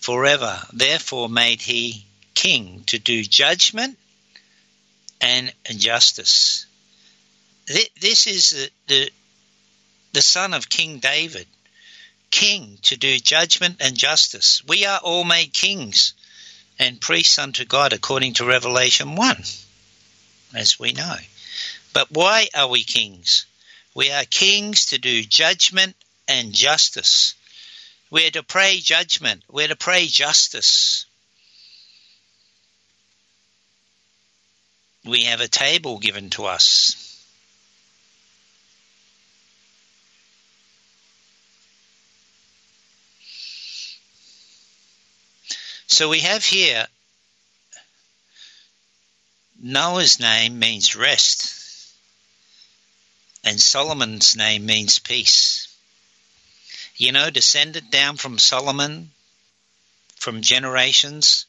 forever, 0.00 0.60
therefore 0.72 1.28
made 1.28 1.62
he 1.62 2.04
king 2.34 2.84
to 2.86 2.98
do 2.98 3.24
judgment 3.24 3.98
and 5.20 5.52
justice. 5.68 6.66
This 7.66 8.26
is 8.26 8.50
the, 8.50 8.70
the, 8.86 9.10
the 10.12 10.22
son 10.22 10.54
of 10.54 10.68
King 10.68 10.98
David, 10.98 11.46
king 12.30 12.78
to 12.82 12.96
do 12.96 13.18
judgment 13.18 13.76
and 13.80 13.96
justice. 13.96 14.62
We 14.66 14.86
are 14.86 14.98
all 14.98 15.24
made 15.24 15.52
kings 15.52 16.14
and 16.78 17.00
priests 17.00 17.38
unto 17.38 17.64
God 17.64 17.92
according 17.92 18.34
to 18.34 18.44
Revelation 18.44 19.16
1, 19.16 19.44
as 20.54 20.78
we 20.78 20.92
know. 20.92 21.16
But 21.92 22.10
why 22.10 22.48
are 22.54 22.68
we 22.68 22.84
kings? 22.84 23.46
We 23.94 24.10
are 24.12 24.24
kings 24.24 24.86
to 24.86 24.98
do 24.98 25.22
judgment 25.22 25.96
and 26.28 26.52
justice. 26.52 27.34
We're 28.10 28.30
to 28.30 28.42
pray 28.42 28.78
judgment. 28.78 29.42
We're 29.50 29.68
to 29.68 29.76
pray 29.76 30.06
justice. 30.06 31.06
We 35.04 35.24
have 35.24 35.40
a 35.40 35.48
table 35.48 35.98
given 35.98 36.30
to 36.30 36.44
us. 36.44 37.04
So 45.86 46.10
we 46.10 46.20
have 46.20 46.44
here 46.44 46.86
Noah's 49.60 50.20
name 50.20 50.58
means 50.58 50.94
rest, 50.94 51.94
and 53.42 53.60
Solomon's 53.60 54.36
name 54.36 54.66
means 54.66 54.98
peace. 54.98 55.67
You 56.98 57.12
know, 57.12 57.30
descended 57.30 57.90
down 57.90 58.16
from 58.16 58.38
Solomon 58.38 59.12
from 60.16 60.42
generations 60.42 61.46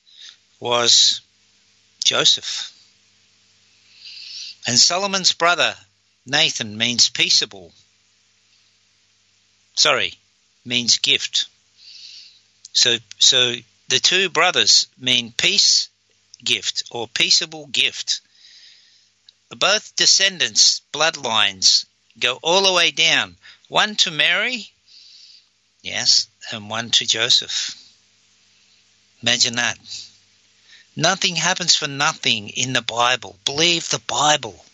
was 0.59 1.21
Joseph. 2.03 2.71
And 4.67 4.77
Solomon's 4.77 5.33
brother, 5.33 5.75
Nathan, 6.25 6.77
means 6.77 7.09
peaceable. 7.09 7.73
Sorry, 9.75 10.13
means 10.63 10.99
gift. 10.99 11.47
So, 12.73 12.97
so 13.17 13.55
the 13.87 13.99
two 13.99 14.29
brothers 14.29 14.85
mean 14.99 15.33
peace 15.35 15.89
gift 16.43 16.83
or 16.91 17.07
peaceable 17.07 17.65
gift. 17.67 18.21
Both 19.49 19.95
descendants, 19.95 20.81
bloodlines, 20.93 21.85
go 22.19 22.37
all 22.43 22.61
the 22.61 22.73
way 22.73 22.91
down. 22.91 23.35
One 23.67 23.95
to 23.97 24.11
Mary, 24.11 24.71
yes, 25.89 26.27
and 26.51 26.69
one 26.69 26.91
to 26.91 27.05
Joseph. 27.05 27.75
Imagine 29.21 29.55
that. 29.55 29.77
Nothing 30.95 31.35
happens 31.35 31.75
for 31.75 31.87
nothing 31.87 32.49
in 32.49 32.73
the 32.73 32.81
Bible. 32.81 33.37
Believe 33.45 33.89
the 33.89 33.99
Bible. 33.99 34.65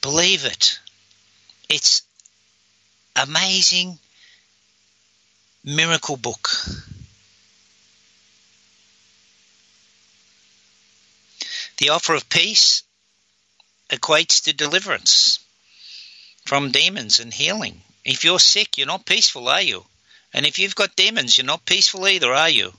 Believe 0.00 0.44
it. 0.44 0.78
It's 1.68 2.02
amazing 3.16 3.98
miracle 5.64 6.16
book. 6.16 6.50
The 11.78 11.88
offer 11.88 12.14
of 12.14 12.28
peace 12.28 12.82
equates 13.90 14.44
to 14.44 14.52
deliverance 14.52 15.38
from 16.44 16.70
demons 16.70 17.18
and 17.18 17.32
healing. 17.32 17.82
If 18.04 18.24
you're 18.24 18.40
sick, 18.40 18.76
you're 18.76 18.86
not 18.86 19.06
peaceful, 19.06 19.48
are 19.48 19.62
you? 19.62 19.84
And 20.34 20.44
if 20.44 20.58
you've 20.58 20.74
got 20.74 20.96
demons, 20.96 21.38
you're 21.38 21.46
not 21.46 21.64
peaceful 21.64 22.08
either, 22.08 22.34
are 22.34 22.50
you? 22.50 22.74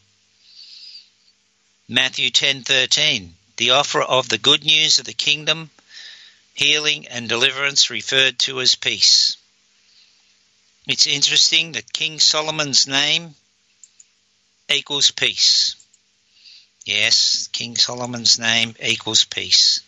Matthew 1.87 2.29
10:13 2.29 3.33
The 3.55 3.69
offer 3.69 4.01
of 4.01 4.27
the 4.27 4.37
good 4.37 4.65
news 4.65 4.99
of 4.99 5.05
the 5.05 5.13
kingdom, 5.13 5.71
healing 6.53 7.07
and 7.07 7.29
deliverance 7.29 7.89
referred 7.89 8.39
to 8.39 8.59
as 8.59 8.75
peace. 8.75 9.37
It's 10.85 11.07
interesting 11.07 11.71
that 11.71 11.93
King 11.93 12.19
Solomon's 12.19 12.87
name 12.87 13.35
equals 14.69 15.11
peace. 15.11 15.75
Yes, 16.83 17.47
King 17.53 17.77
Solomon's 17.77 18.37
name 18.37 18.75
equals 18.81 19.23
peace. 19.23 19.79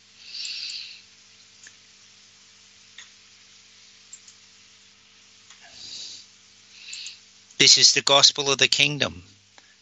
This 7.57 7.79
is 7.79 7.93
the 7.93 8.03
gospel 8.03 8.51
of 8.51 8.59
the 8.59 8.67
kingdom, 8.67 9.23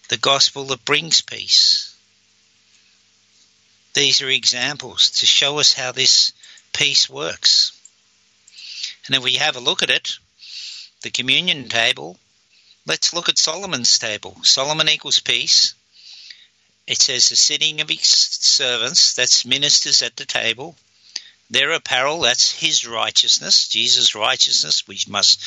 the 0.07 0.17
gospel 0.17 0.63
that 0.65 0.85
brings 0.85 1.19
peace. 1.19 1.93
These 3.93 4.21
are 4.21 4.29
examples 4.29 5.09
to 5.11 5.25
show 5.25 5.59
us 5.59 5.73
how 5.73 5.91
this 5.91 6.31
peace 6.71 7.09
works. 7.09 7.73
And 9.05 9.15
if 9.15 9.23
we 9.23 9.35
have 9.35 9.57
a 9.57 9.59
look 9.59 9.83
at 9.83 9.89
it, 9.89 10.17
the 11.01 11.11
communion 11.11 11.67
table, 11.67 12.17
let's 12.85 13.13
look 13.13 13.27
at 13.27 13.37
Solomon's 13.37 13.99
table. 13.99 14.37
Solomon 14.43 14.87
equals 14.87 15.19
peace. 15.19 15.73
It 16.87 17.01
says 17.01 17.27
the 17.27 17.35
sitting 17.35 17.81
of 17.81 17.89
his 17.89 18.07
servants, 18.07 19.15
that's 19.15 19.45
ministers 19.45 20.01
at 20.01 20.15
the 20.15 20.25
table. 20.25 20.77
Their 21.49 21.71
apparel, 21.71 22.21
that's 22.21 22.51
his 22.51 22.87
righteousness, 22.87 23.67
Jesus' 23.67 24.15
righteousness. 24.15 24.87
We 24.87 24.99
must 25.07 25.41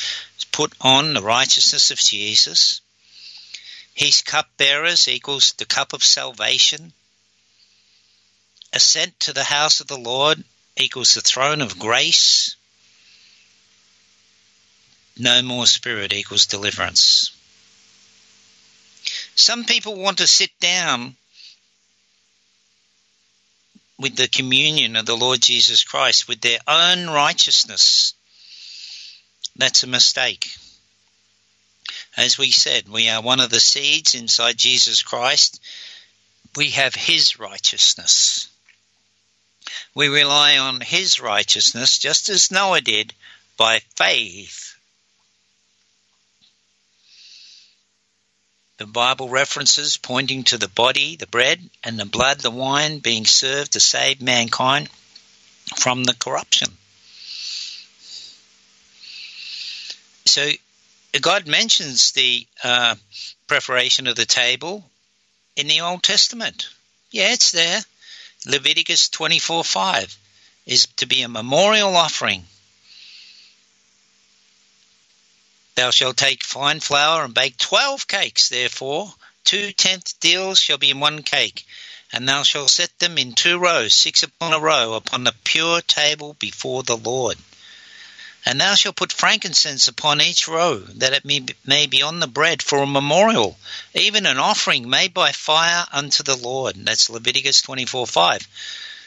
put 0.51 0.73
on 0.79 1.13
the 1.13 1.21
righteousness 1.21 1.91
of 1.91 1.99
Jesus. 1.99 2.81
His 3.93 4.21
cupbearers 4.21 5.07
equals 5.09 5.53
the 5.53 5.65
cup 5.65 5.91
of 5.91 6.03
salvation. 6.03 6.93
Ascent 8.71 9.19
to 9.21 9.33
the 9.33 9.43
house 9.43 9.81
of 9.81 9.87
the 9.87 9.97
Lord 9.97 10.43
equals 10.77 11.15
the 11.15 11.21
throne 11.21 11.61
of 11.61 11.79
grace. 11.79 12.55
No 15.17 15.41
more 15.41 15.67
spirit 15.67 16.13
equals 16.13 16.45
deliverance. 16.45 17.31
Some 19.35 19.65
people 19.65 19.95
want 19.95 20.19
to 20.19 20.27
sit 20.27 20.57
down 20.61 21.17
with 23.99 24.15
the 24.15 24.29
communion 24.29 24.95
of 24.95 25.05
the 25.05 25.17
Lord 25.17 25.41
Jesus 25.41 25.83
Christ 25.83 26.27
with 26.27 26.39
their 26.41 26.59
own 26.67 27.07
righteousness. 27.07 28.13
That's 29.57 29.83
a 29.83 29.87
mistake. 29.87 30.49
As 32.15 32.37
we 32.37 32.51
said, 32.51 32.87
we 32.87 33.09
are 33.09 33.21
one 33.21 33.41
of 33.41 33.49
the 33.49 33.59
seeds 33.59 34.15
inside 34.15 34.57
Jesus 34.57 35.03
Christ. 35.03 35.61
We 36.55 36.71
have 36.71 36.95
His 36.95 37.37
righteousness. 37.39 38.47
We 39.93 40.07
rely 40.07 40.57
on 40.57 40.81
His 40.81 41.19
righteousness 41.19 41.97
just 41.97 42.29
as 42.29 42.51
Noah 42.51 42.81
did 42.81 43.13
by 43.57 43.81
faith 43.97 44.68
The 48.79 48.87
Bible 48.87 49.27
references 49.27 49.97
pointing 49.97 50.45
to 50.45 50.57
the 50.57 50.69
body, 50.69 51.17
the 51.17 51.27
bread, 51.27 51.69
and 51.83 51.99
the 51.99 52.05
blood, 52.05 52.39
the 52.39 52.49
wine 52.49 52.99
being 52.99 53.25
served 53.25 53.73
to 53.73 53.81
save 53.81 54.21
mankind 54.21 54.89
from 55.75 56.05
the 56.05 56.13
corruption. 56.13 56.69
So 60.25 60.49
God 61.19 61.45
mentions 61.45 62.13
the 62.13 62.47
uh, 62.63 62.95
preparation 63.47 64.07
of 64.07 64.15
the 64.15 64.25
table 64.25 64.89
in 65.57 65.67
the 65.67 65.81
Old 65.81 66.01
Testament. 66.01 66.69
Yeah, 67.11 67.33
it's 67.33 67.51
there. 67.51 67.81
Leviticus 68.45 69.09
24 69.09 69.65
5 69.65 70.17
is 70.65 70.85
to 70.95 71.05
be 71.05 71.23
a 71.23 71.27
memorial 71.27 71.97
offering 71.97 72.45
Thou 75.79 75.91
shalt 75.91 76.17
take 76.17 76.43
fine 76.43 76.81
flour 76.81 77.23
and 77.23 77.33
bake 77.33 77.55
twelve 77.55 78.05
cakes, 78.05 78.49
therefore 78.49 79.15
two 79.45 79.71
tenth 79.71 80.19
deals 80.19 80.59
shall 80.59 80.77
be 80.77 80.89
in 80.89 80.99
one 80.99 81.23
cake, 81.23 81.65
and 82.11 82.27
thou 82.27 82.43
shalt 82.43 82.69
set 82.71 82.99
them 82.99 83.17
in 83.17 83.31
two 83.31 83.57
rows, 83.57 83.93
six 83.93 84.21
upon 84.21 84.51
a 84.51 84.59
row, 84.59 84.95
upon 84.95 85.23
the 85.23 85.33
pure 85.45 85.81
table 85.81 86.33
before 86.33 86.83
the 86.83 86.97
Lord. 86.97 87.37
And 88.45 88.59
thou 88.59 88.75
shalt 88.75 88.97
put 88.97 89.13
frankincense 89.13 89.87
upon 89.87 90.19
each 90.19 90.49
row, 90.49 90.79
that 90.79 91.13
it 91.13 91.23
may 91.63 91.85
be, 91.85 92.01
on 92.01 92.19
the 92.19 92.27
bread 92.27 92.61
for 92.61 92.79
a 92.79 92.85
memorial, 92.85 93.57
even 93.93 94.25
an 94.25 94.37
offering 94.37 94.89
made 94.89 95.13
by 95.13 95.31
fire 95.31 95.87
unto 95.93 96.23
the 96.23 96.35
Lord. 96.35 96.75
That's 96.75 97.09
Leviticus 97.09 97.61
24 97.61 98.05
5. 98.05 98.47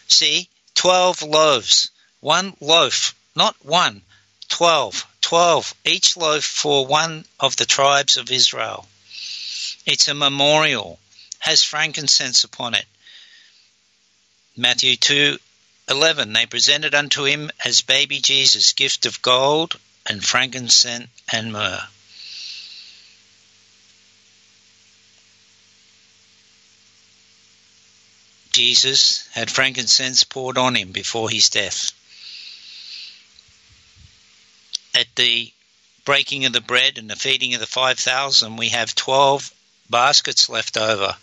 See, 0.09 0.49
12 0.75 1.21
loaves, 1.21 1.91
one 2.21 2.57
loaf, 2.61 3.15
not 3.37 3.63
one, 3.63 4.01
12, 4.49 5.07
12, 5.33 5.75
each 5.87 6.15
loaf 6.15 6.45
for 6.45 6.85
one 6.85 7.25
of 7.41 7.57
the 7.57 7.65
tribes 7.65 8.19
of 8.19 8.31
Israel. 8.31 8.87
It's 9.87 10.07
a 10.07 10.13
memorial, 10.13 11.01
has 11.39 11.65
frankincense 11.65 12.45
upon 12.45 12.75
it. 12.75 12.85
Matthew 14.59 14.95
2 14.97 15.39
11 15.89 16.35
They 16.35 16.45
presented 16.45 16.95
unto 16.95 17.25
him 17.25 17.51
as 17.65 17.81
baby 17.81 18.21
Jesus 18.21 18.75
gift 18.75 19.07
of 19.07 19.23
gold 19.23 19.81
and 20.05 20.23
frankincense 20.23 21.09
and 21.33 21.51
myrrh. 21.51 21.89
Jesus 28.51 29.27
had 29.33 29.51
frankincense 29.51 30.25
poured 30.25 30.59
on 30.59 30.77
him 30.77 30.93
before 30.93 31.31
his 31.31 31.49
death. 31.49 31.93
At 34.95 35.07
the 35.17 35.51
breaking 36.05 36.45
of 36.45 36.53
the 36.53 36.61
bread 36.61 36.99
and 36.99 37.09
the 37.09 37.17
feeding 37.17 37.55
of 37.55 37.61
the 37.61 37.67
5,000, 37.67 38.57
we 38.57 38.69
have 38.69 38.95
12 38.95 39.51
baskets 39.89 40.49
left 40.49 40.77
over. 40.77 41.17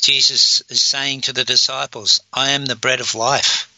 Jesus 0.00 0.60
is 0.68 0.82
saying 0.82 1.22
to 1.22 1.32
the 1.32 1.44
disciples, 1.44 2.20
I 2.32 2.50
am 2.50 2.66
the 2.66 2.76
bread 2.76 3.00
of 3.00 3.14
life. 3.14 3.68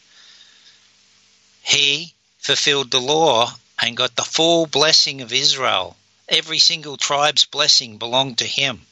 He 1.61 2.13
fulfilled 2.39 2.91
the 2.91 2.99
law 2.99 3.55
and 3.81 3.95
got 3.95 4.15
the 4.15 4.23
full 4.23 4.65
blessing 4.65 5.21
of 5.21 5.31
Israel. 5.31 5.95
Every 6.27 6.59
single 6.59 6.97
tribe's 6.97 7.45
blessing 7.45 7.97
belonged 7.97 8.39
to 8.39 8.45
him. 8.45 8.85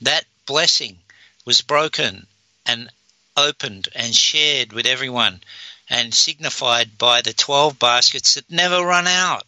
That 0.00 0.26
blessing 0.46 0.98
was 1.44 1.60
broken 1.60 2.26
and 2.64 2.90
opened 3.36 3.88
and 3.94 4.14
shared 4.14 4.72
with 4.72 4.86
everyone 4.86 5.42
and 5.88 6.14
signified 6.14 6.98
by 6.98 7.20
the 7.22 7.32
12 7.32 7.78
baskets 7.78 8.34
that 8.34 8.50
never 8.50 8.80
run 8.80 9.06
out. 9.06 9.44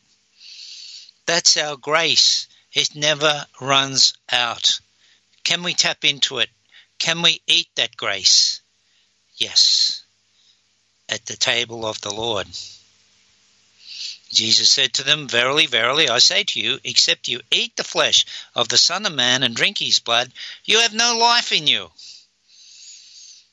That's 1.29 1.59
our 1.59 1.77
grace. 1.77 2.49
It 2.73 2.95
never 2.95 3.45
runs 3.61 4.15
out. 4.33 4.81
Can 5.45 5.63
we 5.63 5.75
tap 5.75 6.03
into 6.03 6.39
it? 6.39 6.49
Can 6.99 7.21
we 7.21 7.43
eat 7.47 7.69
that 7.75 7.99
grace? 7.99 8.63
Yes, 9.37 10.05
at 11.07 11.27
the 11.27 11.37
table 11.37 11.85
of 11.85 12.01
the 12.01 12.15
Lord. 12.15 12.47
Jesus 14.33 14.71
said 14.71 14.95
to 14.95 15.03
them, 15.03 15.29
Verily, 15.29 15.67
verily, 15.67 16.09
I 16.09 16.17
say 16.17 16.45
to 16.45 16.61
you, 16.61 16.81
except 16.83 17.29
you 17.29 17.43
eat 17.51 17.77
the 17.77 17.85
flesh 17.85 18.25
of 18.55 18.69
the 18.69 18.79
Son 18.79 19.05
of 19.05 19.13
Man 19.13 19.43
and 19.43 19.55
drink 19.55 19.77
his 19.77 20.01
blood, 20.01 20.33
you 20.65 20.81
have 20.81 20.95
no 20.95 21.19
life 21.19 21.53
in 21.53 21.67
you. 21.67 21.91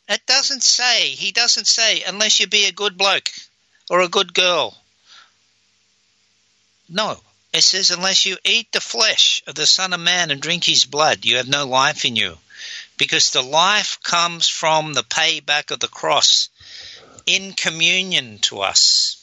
It 0.07 0.25
doesn't 0.25 0.63
say, 0.63 1.09
he 1.09 1.33
doesn't 1.33 1.67
say, 1.67 2.03
unless 2.03 2.39
you 2.39 2.47
be 2.47 2.67
a 2.67 2.71
good 2.71 2.97
bloke 2.97 3.29
or 3.89 3.99
a 3.99 4.07
good 4.07 4.33
girl. 4.33 4.77
No, 6.87 7.19
it 7.55 7.63
says, 7.63 7.91
unless 7.91 8.25
you 8.25 8.37
eat 8.43 8.71
the 8.71 8.81
flesh 8.81 9.41
of 9.47 9.55
the 9.55 9.65
Son 9.65 9.93
of 9.93 9.99
Man 9.99 10.29
and 10.29 10.41
drink 10.41 10.65
his 10.65 10.83
blood, 10.83 11.23
you 11.23 11.37
have 11.37 11.47
no 11.47 11.65
life 11.65 12.03
in 12.03 12.15
you. 12.15 12.37
Because 12.97 13.29
the 13.29 13.41
life 13.43 14.01
comes 14.03 14.49
from 14.49 14.93
the 14.93 15.03
payback 15.03 15.71
of 15.71 15.79
the 15.79 15.87
cross 15.87 16.49
in 17.25 17.53
communion 17.53 18.39
to 18.39 18.61
us. 18.61 19.17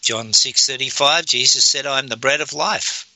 John 0.00 0.32
6:35 0.32 1.26
Jesus 1.26 1.64
said 1.64 1.86
I 1.86 2.00
am 2.00 2.08
the 2.08 2.16
bread 2.16 2.40
of 2.40 2.52
life. 2.52 3.06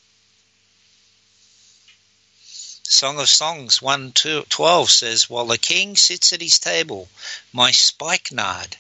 Song 2.89 3.19
of 3.19 3.29
Songs 3.29 3.83
112 3.83 4.91
says, 4.91 5.29
While 5.29 5.47
the 5.47 5.59
king 5.59 5.97
sits 5.97 6.33
at 6.33 6.41
his 6.41 6.61
table, 6.61 7.09
my 7.53 7.73
spikenard, 7.73 8.77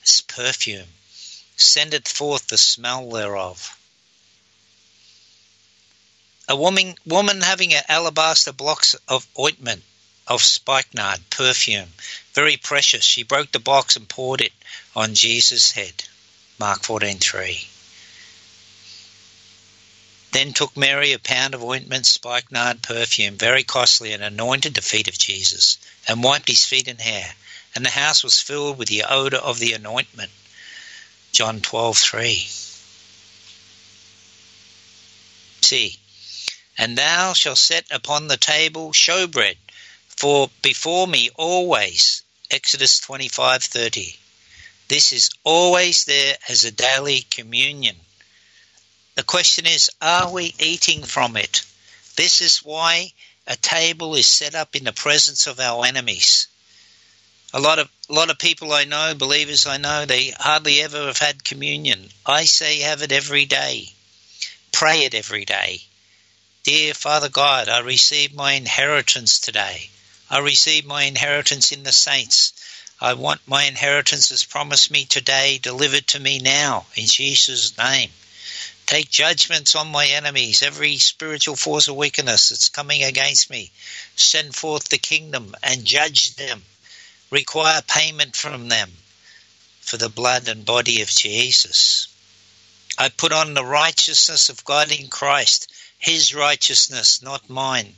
his 0.00 0.20
perfume, 0.20 0.94
sendeth 1.56 2.06
forth 2.06 2.46
the 2.46 2.56
smell 2.56 3.10
thereof. 3.10 3.76
A 6.48 6.56
woman, 6.56 6.96
woman 7.04 7.42
having 7.42 7.74
an 7.74 7.84
alabaster 7.88 8.52
box 8.52 8.96
of 9.06 9.26
ointment 9.38 9.84
of 10.26 10.42
spikenard, 10.42 11.28
perfume, 11.30 11.92
very 12.34 12.56
precious. 12.56 13.04
She 13.04 13.22
broke 13.22 13.52
the 13.52 13.58
box 13.58 13.96
and 13.96 14.08
poured 14.08 14.40
it 14.40 14.52
on 14.96 15.14
Jesus' 15.14 15.72
head. 15.72 16.04
Mark 16.58 16.82
14.3 16.82 17.66
then 20.32 20.52
took 20.52 20.76
Mary 20.76 21.12
a 21.12 21.18
pound 21.18 21.54
of 21.54 21.64
ointment, 21.64 22.06
spikenard 22.06 22.82
perfume, 22.82 23.36
very 23.38 23.64
costly, 23.64 24.12
and 24.12 24.22
anointed 24.22 24.74
the 24.74 24.82
feet 24.82 25.08
of 25.08 25.18
Jesus, 25.18 25.78
and 26.06 26.22
wiped 26.22 26.48
his 26.48 26.64
feet 26.64 26.86
and 26.86 27.00
hair. 27.00 27.34
And 27.74 27.84
the 27.84 27.90
house 27.90 28.22
was 28.22 28.40
filled 28.40 28.78
with 28.78 28.88
the 28.88 29.04
odor 29.04 29.38
of 29.38 29.58
the 29.58 29.72
anointment. 29.72 30.30
John 31.32 31.60
12:3. 31.60 32.46
See, 35.62 35.98
and 36.78 36.96
thou 36.96 37.32
shalt 37.32 37.58
set 37.58 37.84
upon 37.90 38.28
the 38.28 38.36
table 38.36 38.92
showbread, 38.92 39.56
for 40.06 40.48
before 40.62 41.08
me 41.08 41.28
always. 41.34 42.22
Exodus 42.50 43.00
25:30. 43.00 44.16
This 44.86 45.12
is 45.12 45.28
always 45.42 46.04
there 46.04 46.38
as 46.48 46.64
a 46.64 46.70
daily 46.70 47.22
communion. 47.22 47.96
The 49.16 49.24
question 49.24 49.66
is, 49.66 49.90
are 50.00 50.30
we 50.30 50.54
eating 50.60 51.02
from 51.02 51.36
it? 51.36 51.62
This 52.14 52.40
is 52.40 52.58
why 52.58 53.12
a 53.46 53.56
table 53.56 54.14
is 54.14 54.26
set 54.26 54.54
up 54.54 54.76
in 54.76 54.84
the 54.84 54.92
presence 54.92 55.48
of 55.48 55.58
our 55.58 55.84
enemies. 55.84 56.46
A 57.52 57.60
lot 57.60 57.78
of 57.80 57.90
a 58.08 58.12
lot 58.12 58.30
of 58.30 58.38
people 58.38 58.72
I 58.72 58.84
know, 58.84 59.14
believers 59.14 59.66
I 59.66 59.78
know, 59.78 60.06
they 60.06 60.30
hardly 60.30 60.80
ever 60.80 61.06
have 61.06 61.18
had 61.18 61.44
communion. 61.44 62.10
I 62.24 62.44
say 62.44 62.78
have 62.80 63.02
it 63.02 63.10
every 63.10 63.46
day. 63.46 63.92
Pray 64.72 65.04
it 65.04 65.14
every 65.14 65.44
day. 65.44 65.82
Dear 66.68 66.92
Father 66.92 67.30
God, 67.30 67.70
I 67.70 67.78
receive 67.78 68.34
my 68.34 68.52
inheritance 68.52 69.40
today. 69.40 69.88
I 70.28 70.40
receive 70.40 70.84
my 70.84 71.04
inheritance 71.04 71.72
in 71.72 71.82
the 71.82 71.92
saints. 71.92 72.52
I 73.00 73.14
want 73.14 73.40
my 73.48 73.64
inheritance 73.64 74.30
as 74.30 74.44
promised 74.44 74.90
me 74.90 75.06
today 75.06 75.56
delivered 75.56 76.06
to 76.08 76.20
me 76.20 76.40
now 76.40 76.84
in 76.94 77.06
Jesus' 77.06 77.78
name. 77.78 78.10
Take 78.84 79.08
judgments 79.08 79.74
on 79.74 79.88
my 79.88 80.08
enemies, 80.08 80.60
every 80.60 80.98
spiritual 80.98 81.56
force 81.56 81.88
of 81.88 81.96
wickedness 81.96 82.50
that's 82.50 82.68
coming 82.68 83.02
against 83.02 83.48
me. 83.48 83.72
Send 84.16 84.54
forth 84.54 84.90
the 84.90 84.98
kingdom 84.98 85.54
and 85.62 85.86
judge 85.86 86.34
them. 86.34 86.66
Require 87.30 87.80
payment 87.80 88.36
from 88.36 88.68
them 88.68 88.92
for 89.80 89.96
the 89.96 90.10
blood 90.10 90.46
and 90.48 90.66
body 90.66 91.00
of 91.00 91.08
Jesus. 91.08 92.08
I 92.98 93.08
put 93.08 93.32
on 93.32 93.54
the 93.54 93.64
righteousness 93.64 94.50
of 94.50 94.64
God 94.64 94.90
in 94.90 95.08
Christ, 95.08 95.72
His 95.98 96.34
righteousness, 96.34 97.22
not 97.22 97.50
mine. 97.50 97.94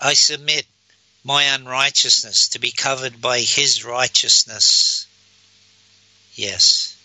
I 0.00 0.14
submit 0.14 0.66
my 1.22 1.42
unrighteousness 1.42 2.48
to 2.48 2.58
be 2.58 2.70
covered 2.70 3.20
by 3.20 3.40
His 3.40 3.84
righteousness. 3.84 5.06
Yes. 6.34 6.96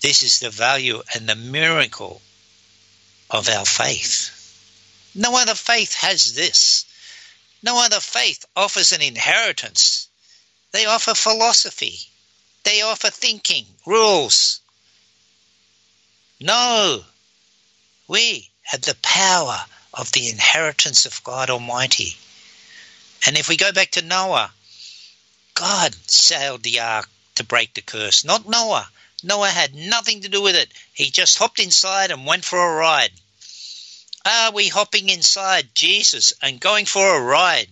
This 0.00 0.22
is 0.22 0.38
the 0.40 0.50
value 0.50 1.02
and 1.14 1.28
the 1.28 1.36
miracle 1.36 2.20
of 3.30 3.48
our 3.48 3.64
faith. 3.64 4.30
No 5.14 5.36
other 5.36 5.54
faith 5.54 5.94
has 5.94 6.34
this. 6.34 6.84
No 7.62 7.82
other 7.82 8.00
faith 8.00 8.44
offers 8.56 8.92
an 8.92 9.00
inheritance. 9.00 10.08
They 10.72 10.86
offer 10.86 11.14
philosophy. 11.14 12.00
They 12.64 12.82
offer 12.82 13.10
thinking, 13.10 13.66
rules. 13.86 14.60
No. 16.40 17.04
We 18.06 18.50
have 18.62 18.82
the 18.82 18.96
power 18.96 19.64
of 19.94 20.12
the 20.12 20.28
inheritance 20.28 21.06
of 21.06 21.24
God 21.24 21.48
Almighty. 21.48 22.16
And 23.26 23.38
if 23.38 23.48
we 23.48 23.56
go 23.56 23.72
back 23.72 23.92
to 23.92 24.02
Noah, 24.02 24.52
God 25.54 25.94
sailed 26.10 26.62
the 26.62 26.80
ark 26.80 27.08
to 27.36 27.44
break 27.44 27.74
the 27.74 27.82
curse, 27.82 28.24
not 28.24 28.48
Noah. 28.48 28.90
Noah 29.22 29.50
had 29.50 29.74
nothing 29.74 30.20
to 30.22 30.28
do 30.28 30.42
with 30.42 30.54
it. 30.54 30.70
He 30.92 31.10
just 31.10 31.38
hopped 31.38 31.58
inside 31.58 32.10
and 32.10 32.26
went 32.26 32.44
for 32.44 32.58
a 32.58 32.76
ride. 32.76 33.12
Are 34.26 34.52
we 34.52 34.68
hopping 34.68 35.08
inside 35.08 35.74
Jesus 35.74 36.32
and 36.42 36.60
going 36.60 36.86
for 36.86 37.16
a 37.16 37.20
ride? 37.20 37.68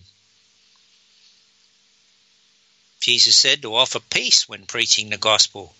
Jesus 3.01 3.35
said 3.35 3.61
to 3.61 3.75
offer 3.75 3.99
peace 3.99 4.47
when 4.47 4.65
preaching 4.65 5.09
the 5.09 5.17
gospel. 5.17 5.75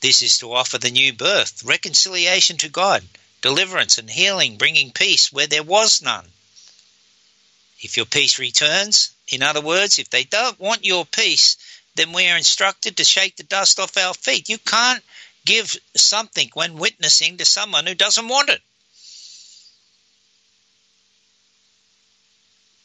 This 0.00 0.22
is 0.22 0.38
to 0.38 0.52
offer 0.52 0.78
the 0.78 0.90
new 0.90 1.12
birth, 1.12 1.64
reconciliation 1.64 2.56
to 2.58 2.68
God, 2.68 3.04
deliverance 3.42 3.98
and 3.98 4.08
healing, 4.08 4.56
bringing 4.56 4.92
peace 4.92 5.32
where 5.32 5.46
there 5.46 5.62
was 5.62 6.00
none. 6.00 6.26
If 7.80 7.96
your 7.96 8.06
peace 8.06 8.38
returns, 8.38 9.10
in 9.28 9.42
other 9.42 9.60
words, 9.60 9.98
if 9.98 10.08
they 10.08 10.24
don't 10.24 10.58
want 10.58 10.86
your 10.86 11.04
peace, 11.04 11.56
then 11.96 12.12
we 12.12 12.28
are 12.28 12.36
instructed 12.36 12.96
to 12.96 13.04
shake 13.04 13.36
the 13.36 13.42
dust 13.42 13.78
off 13.78 13.96
our 13.96 14.14
feet. 14.14 14.48
You 14.48 14.58
can't 14.58 15.02
give 15.44 15.76
something 15.96 16.48
when 16.54 16.78
witnessing 16.78 17.36
to 17.36 17.44
someone 17.44 17.86
who 17.86 17.94
doesn't 17.94 18.28
want 18.28 18.48
it. 18.48 18.62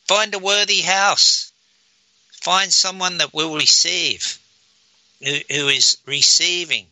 Find 0.08 0.34
a 0.34 0.40
worthy 0.40 0.82
house. 0.82 1.52
Find 2.42 2.74
someone 2.74 3.20
that 3.20 3.34
will 3.34 3.56
receive, 3.56 4.40
who, 5.24 5.38
who 5.50 5.68
is 5.68 5.98
receiving. 6.06 6.88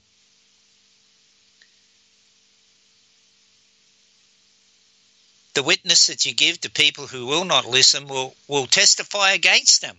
The 5.56 5.64
witness 5.64 6.08
that 6.08 6.26
you 6.26 6.34
give 6.34 6.60
to 6.62 6.70
people 6.70 7.08
who 7.08 7.26
will 7.26 7.46
not 7.46 7.66
listen 7.66 8.08
will, 8.08 8.36
will 8.50 8.68
testify 8.68 9.32
against 9.32 9.80
them. 9.80 9.98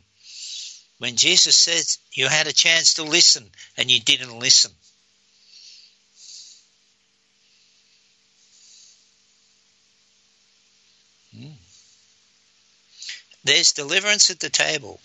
When 0.99 1.17
Jesus 1.17 1.57
says 1.57 1.99
you 2.13 2.29
had 2.29 2.47
a 2.47 2.53
chance 2.53 2.95
to 2.95 3.03
listen 3.03 3.51
and 3.77 3.91
you 3.91 3.99
didn't 4.01 4.39
listen. 4.39 4.71
Hmm. 11.35 11.53
There's 13.45 13.73
deliverance 13.73 14.29
at 14.31 14.41
the 14.41 14.51
table. 14.51 15.01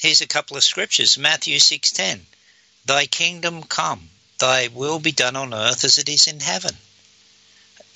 Here's 0.00 0.20
a 0.20 0.26
couple 0.26 0.56
of 0.56 0.64
scriptures. 0.64 1.16
Matthew 1.16 1.60
6:10. 1.60 2.26
Thy 2.84 3.06
kingdom 3.06 3.62
come, 3.62 4.10
thy 4.38 4.66
will 4.68 4.98
be 4.98 5.12
done 5.12 5.36
on 5.36 5.54
earth 5.54 5.84
as 5.84 5.98
it 5.98 6.08
is 6.08 6.26
in 6.26 6.40
heaven. 6.40 6.76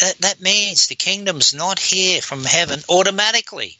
That, 0.01 0.19
that 0.19 0.41
means 0.41 0.87
the 0.87 0.95
kingdom's 0.95 1.55
not 1.55 1.79
here 1.79 2.21
from 2.21 2.45
heaven 2.45 2.81
automatically. 2.89 3.79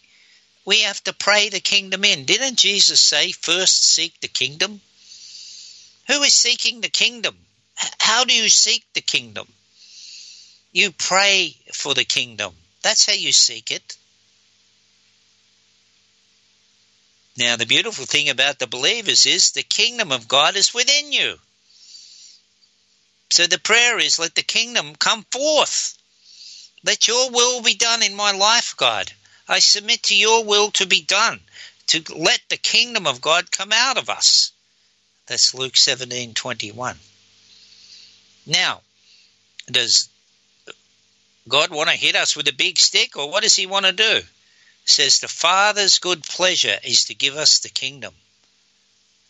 We 0.65 0.83
have 0.83 1.03
to 1.05 1.13
pray 1.13 1.49
the 1.49 1.61
kingdom 1.61 2.05
in. 2.05 2.25
Didn't 2.25 2.57
Jesus 2.57 3.01
say, 3.01 3.33
first 3.33 3.85
seek 3.85 4.21
the 4.21 4.29
kingdom? 4.29 4.81
Who 6.09 6.23
is 6.23 6.35
seeking 6.35 6.81
the 6.81 6.89
kingdom? 6.89 7.37
How 7.99 8.25
do 8.25 8.35
you 8.35 8.49
seek 8.49 8.85
the 8.95 9.01
kingdom? 9.01 9.47
You 10.73 10.93
pray 10.93 11.57
for 11.73 11.95
the 11.95 12.05
kingdom. 12.05 12.55
That's 12.83 13.07
how 13.07 13.13
you 13.13 13.33
seek 13.33 13.71
it. 13.71 13.97
Now, 17.39 17.57
the 17.57 17.67
beautiful 17.67 18.07
thing 18.07 18.31
about 18.31 18.59
the 18.59 18.67
believers 18.67 19.27
is 19.27 19.51
the 19.51 19.63
kingdom 19.63 20.11
of 20.11 20.29
God 20.29 20.57
is 20.57 20.73
within 20.73 21.13
you. 21.13 21.37
So 23.31 23.47
the 23.47 23.59
prayer 23.59 23.99
is, 23.99 24.19
let 24.19 24.35
the 24.35 24.43
kingdom 24.43 24.95
come 24.97 25.25
forth. 25.31 25.99
Let 26.87 27.09
your 27.09 27.31
will 27.31 27.63
be 27.63 27.75
done 27.75 28.05
in 28.05 28.15
my 28.15 28.31
life, 28.31 28.77
God. 28.77 29.13
I 29.49 29.59
submit 29.59 30.05
to 30.05 30.17
your 30.17 30.45
will 30.45 30.71
to 30.73 30.87
be 30.87 31.03
done, 31.03 31.41
to 31.89 32.05
let 32.15 32.41
the 32.49 32.57
kingdom 32.57 33.09
of 33.09 33.21
God 33.21 33.51
come 33.51 33.73
out 33.73 33.99
of 33.99 34.09
us. 34.09 34.53
That's 35.27 35.53
Luke 35.53 35.77
17 35.77 36.35
21. 36.35 36.97
Now, 38.47 38.83
does 39.69 40.09
God 41.49 41.71
want 41.71 41.91
to 41.91 41.97
hit 41.97 42.15
us 42.15 42.37
with 42.37 42.47
a 42.47 42.53
big 42.53 42.79
stick, 42.79 43.17
or 43.17 43.31
what 43.31 43.43
does 43.43 43.57
He 43.57 43.67
want 43.67 43.87
to 43.87 43.93
do? 43.93 44.23
says 44.85 45.19
the 45.19 45.29
Father's 45.29 45.99
good 45.99 46.23
pleasure 46.23 46.79
is 46.85 47.07
to 47.07 47.15
give 47.15 47.37
us 47.37 47.59
the 47.59 47.69
kingdom. 47.69 48.15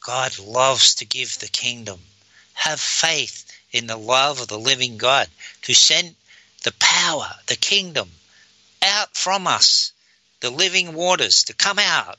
God 0.01 0.39
loves 0.39 0.97
to 0.97 1.07
give 1.07 1.39
the 1.39 1.49
kingdom. 1.49 2.01
Have 2.53 2.81
faith 2.81 3.51
in 3.73 3.87
the 3.87 3.97
love 3.97 4.41
of 4.41 4.49
the 4.49 4.59
living 4.59 4.99
God 4.99 5.29
to 5.63 5.73
send 5.73 6.15
the 6.67 6.73
power, 6.81 7.33
the 7.47 7.55
kingdom 7.55 8.11
out 8.83 9.17
from 9.17 9.47
us, 9.47 9.93
the 10.41 10.51
living 10.51 10.95
waters 10.95 11.45
to 11.45 11.55
come 11.55 11.79
out. 11.79 12.19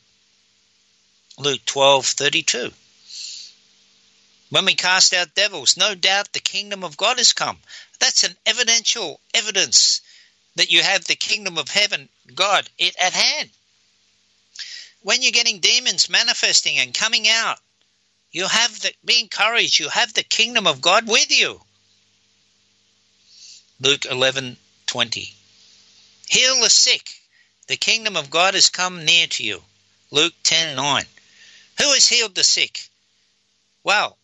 Luke 1.37 1.65
12:32. 1.65 2.73
When 4.49 4.63
we 4.63 4.75
cast 4.75 5.13
out 5.13 5.35
devils, 5.35 5.75
no 5.75 5.95
doubt 5.95 6.31
the 6.31 6.39
kingdom 6.39 6.85
of 6.85 6.95
God 6.95 7.17
has 7.17 7.33
come. 7.33 7.61
That's 7.99 8.23
an 8.23 8.37
evidential 8.45 9.19
evidence 9.33 9.99
that 10.55 10.71
you 10.71 10.81
have 10.81 11.03
the 11.03 11.17
kingdom 11.17 11.57
of 11.57 11.67
heaven, 11.67 12.07
God, 12.33 12.69
it 12.77 12.95
at 12.95 13.11
hand. 13.11 13.49
When 15.01 15.21
you're 15.21 15.33
getting 15.33 15.59
demons 15.59 16.07
manifesting 16.07 16.79
and 16.79 16.93
coming 16.93 17.27
out, 17.27 17.59
you 18.31 18.47
have 18.47 18.79
the 18.79 18.93
be 19.03 19.19
encouraged, 19.19 19.77
you 19.77 19.89
have 19.89 20.13
the 20.13 20.23
kingdom 20.23 20.67
of 20.67 20.79
God 20.79 21.05
with 21.05 21.37
you. 21.37 21.66
Luke 23.79 24.05
11:20. 24.05 25.35
Heal 26.29 26.61
the 26.61 26.69
sick. 26.69 27.21
The 27.67 27.77
kingdom 27.77 28.17
of 28.17 28.31
God 28.31 28.55
has 28.55 28.69
come 28.69 29.05
near 29.05 29.27
to 29.27 29.43
you. 29.43 29.63
Luke 30.09 30.33
10:9. 30.43 31.07
Who 31.77 31.93
has 31.93 32.07
healed 32.07 32.33
the 32.33 32.43
sick? 32.43 32.89
Well, 33.83 34.17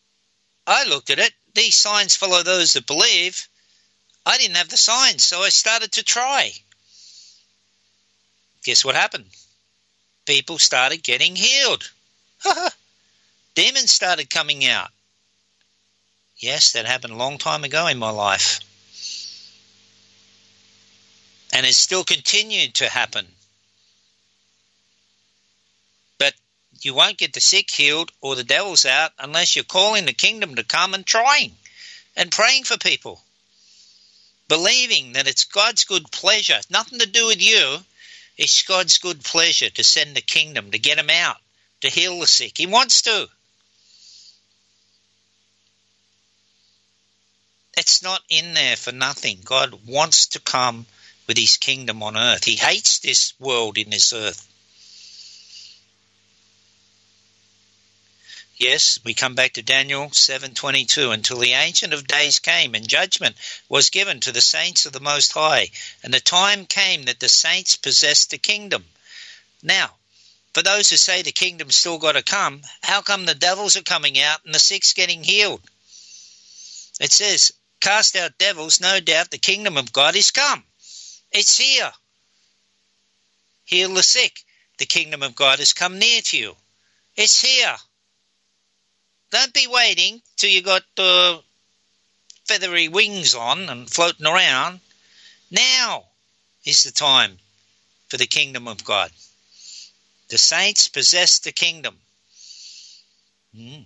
I 0.66 0.86
looked 0.86 1.12
at 1.12 1.20
it. 1.20 1.36
These 1.54 1.78
signs 1.78 2.16
follow 2.16 2.42
those 2.42 2.74
that 2.74 2.88
believe. 2.88 3.48
I 4.26 4.40
didn't 4.40 4.56
have 4.56 4.70
the 4.70 4.78
signs, 4.78 5.24
so 5.24 5.44
I 5.44 5.50
started 5.50 5.92
to 5.94 6.04
try. 6.04 6.56
Guess 8.64 8.84
what 8.84 8.96
happened? 8.96 9.30
People 10.26 10.58
started 10.58 11.04
getting 11.04 11.36
healed. 11.36 11.92
Demons 13.56 13.94
started 13.94 14.32
coming 14.32 14.66
out. 14.66 14.90
Yes, 16.38 16.72
that 16.72 16.88
happened 16.88 17.14
a 17.14 17.18
long 17.18 17.38
time 17.38 17.64
ago 17.64 17.86
in 17.86 18.00
my 18.00 18.10
life. 18.10 18.62
And 21.54 21.66
it's 21.66 21.78
still 21.78 22.04
continued 22.04 22.76
to 22.76 22.90
happen. 22.90 23.26
But 26.18 26.34
you 26.82 26.94
won't 26.94 27.18
get 27.18 27.32
the 27.32 27.40
sick 27.40 27.72
healed 27.72 28.12
or 28.20 28.36
the 28.36 28.44
devils 28.44 28.86
out 28.86 29.12
unless 29.18 29.56
you're 29.56 29.64
calling 29.64 30.06
the 30.06 30.14
kingdom 30.14 30.56
to 30.56 30.64
come 30.64 30.94
and 30.94 31.06
trying 31.06 31.54
and 32.18 32.32
praying 32.32 32.66
for 32.66 32.78
people 32.78 33.22
believing 34.48 35.14
that 35.14 35.28
it's 35.28 35.46
God's 35.46 35.86
good 35.86 36.12
pleasure, 36.12 36.60
nothing 36.70 37.00
to 37.00 37.08
do 37.08 37.28
with 37.28 37.42
you. 37.42 37.78
It's 38.38 38.64
God's 38.64 38.98
good 38.98 39.24
pleasure 39.24 39.70
to 39.70 39.84
send 39.84 40.16
the 40.16 40.22
kingdom, 40.22 40.72
to 40.72 40.80
get 40.80 40.98
them 40.98 41.10
out, 41.10 41.38
to 41.82 41.90
heal 41.90 42.20
the 42.20 42.28
sick. 42.28 42.58
He 42.58 42.68
wants 42.68 43.04
to. 43.04 43.28
It's 47.78 48.04
not 48.04 48.22
in 48.30 48.54
there 48.54 48.76
for 48.76 48.92
nothing. 48.92 49.40
God 49.44 49.80
wants 49.88 50.28
to 50.28 50.40
come 50.40 50.86
with 51.28 51.38
his 51.38 51.58
kingdom 51.58 52.04
on 52.04 52.18
earth. 52.18 52.44
He 52.44 52.56
hates 52.56 53.00
this 53.00 53.34
world 53.40 53.78
in 53.78 53.90
this 53.90 54.12
earth. 54.14 54.48
Yes, 58.56 59.00
we 59.04 59.14
come 59.14 59.34
back 59.34 59.54
to 59.54 59.62
Daniel 59.62 60.10
7:22 60.10 61.12
until 61.12 61.40
the 61.40 61.54
ancient 61.54 61.92
of 61.92 62.08
days 62.08 62.40
came 62.40 62.76
and 62.76 62.88
judgment 62.88 63.36
was 63.68 63.90
given 63.90 64.20
to 64.22 64.32
the 64.32 64.42
saints 64.42 64.86
of 64.86 64.94
the 64.94 65.00
most 65.00 65.34
high 65.34 65.72
and 66.04 66.14
the 66.14 66.20
time 66.20 66.66
came 66.66 67.04
that 67.04 67.20
the 67.20 67.30
saints 67.30 67.76
possessed 67.76 68.30
the 68.30 68.38
kingdom. 68.38 68.86
Now, 69.62 69.98
for 70.54 70.62
those 70.62 70.90
who 70.90 70.98
say 70.98 71.24
the 71.24 71.32
kingdom's 71.32 71.76
still 71.76 71.98
got 71.98 72.12
to 72.12 72.22
come, 72.22 72.62
how 72.84 73.02
come 73.02 73.26
the 73.26 73.34
devils 73.34 73.76
are 73.76 73.82
coming 73.82 74.20
out 74.20 74.46
and 74.46 74.54
the 74.54 74.60
sick's 74.60 74.94
getting 74.94 75.24
healed? 75.24 75.62
It 77.00 77.12
says, 77.12 77.52
cast 77.82 78.16
out 78.16 78.38
devils, 78.38 78.80
no 78.80 79.00
doubt 79.00 79.32
the 79.32 79.40
kingdom 79.40 79.78
of 79.78 79.92
God 79.92 80.16
is 80.16 80.30
come. 80.30 80.64
It's 81.34 81.58
here. 81.58 81.92
Heal 83.66 83.94
the 83.94 84.04
sick. 84.04 84.44
The 84.78 84.86
kingdom 84.86 85.24
of 85.24 85.36
God 85.36 85.60
has 85.60 85.74
come 85.74 86.00
near 86.00 86.22
to 86.22 86.38
you. 86.38 86.56
It's 87.16 87.42
here. 87.42 87.76
Don't 89.32 89.54
be 89.54 89.68
waiting 89.68 90.22
till 90.38 90.50
you 90.50 90.62
got 90.62 90.84
the 90.96 91.42
feathery 92.46 92.88
wings 92.88 93.34
on 93.36 93.70
and 93.70 93.90
floating 93.90 94.28
around. 94.28 94.80
Now 95.50 96.06
is 96.66 96.84
the 96.84 96.92
time 96.92 97.38
for 98.10 98.18
the 98.18 98.28
kingdom 98.28 98.68
of 98.68 98.84
God. 98.84 99.12
The 100.30 100.38
saints 100.38 100.88
possess 100.88 101.40
the 101.40 101.52
kingdom. 101.52 101.98
Mm. 103.56 103.86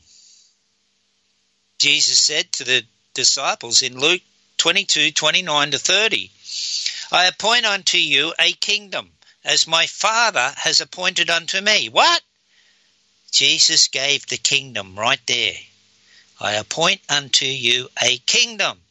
Jesus 1.79 2.19
said 2.19 2.51
to 2.53 2.63
the 2.63 2.83
disciples 3.13 3.81
in 3.81 3.99
Luke 3.99 4.21
22 4.57 5.11
29 5.11 5.71
to 5.71 5.79
30, 5.79 6.31
I 7.09 7.25
appoint 7.27 7.65
unto 7.65 7.97
you 7.97 8.33
a 8.37 8.51
kingdom, 8.51 9.17
as 9.43 9.65
my 9.65 9.87
Father 9.87 10.53
has 10.57 10.81
appointed 10.81 11.29
unto 11.29 11.61
me. 11.61 11.87
What? 11.87 12.21
Jesus 13.31 13.87
gave 13.87 14.27
the 14.27 14.37
kingdom 14.37 14.99
right 14.99 15.25
there. 15.25 15.57
I 16.39 16.53
appoint 16.53 17.01
unto 17.07 17.45
you 17.45 17.89
a 18.01 18.17
kingdom, 18.17 18.83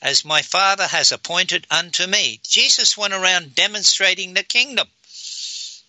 as 0.00 0.24
my 0.24 0.42
Father 0.42 0.86
has 0.86 1.10
appointed 1.10 1.66
unto 1.68 2.06
me. 2.06 2.40
Jesus 2.44 2.96
went 2.96 3.12
around 3.12 3.56
demonstrating 3.56 4.34
the 4.34 4.44
kingdom. 4.44 4.88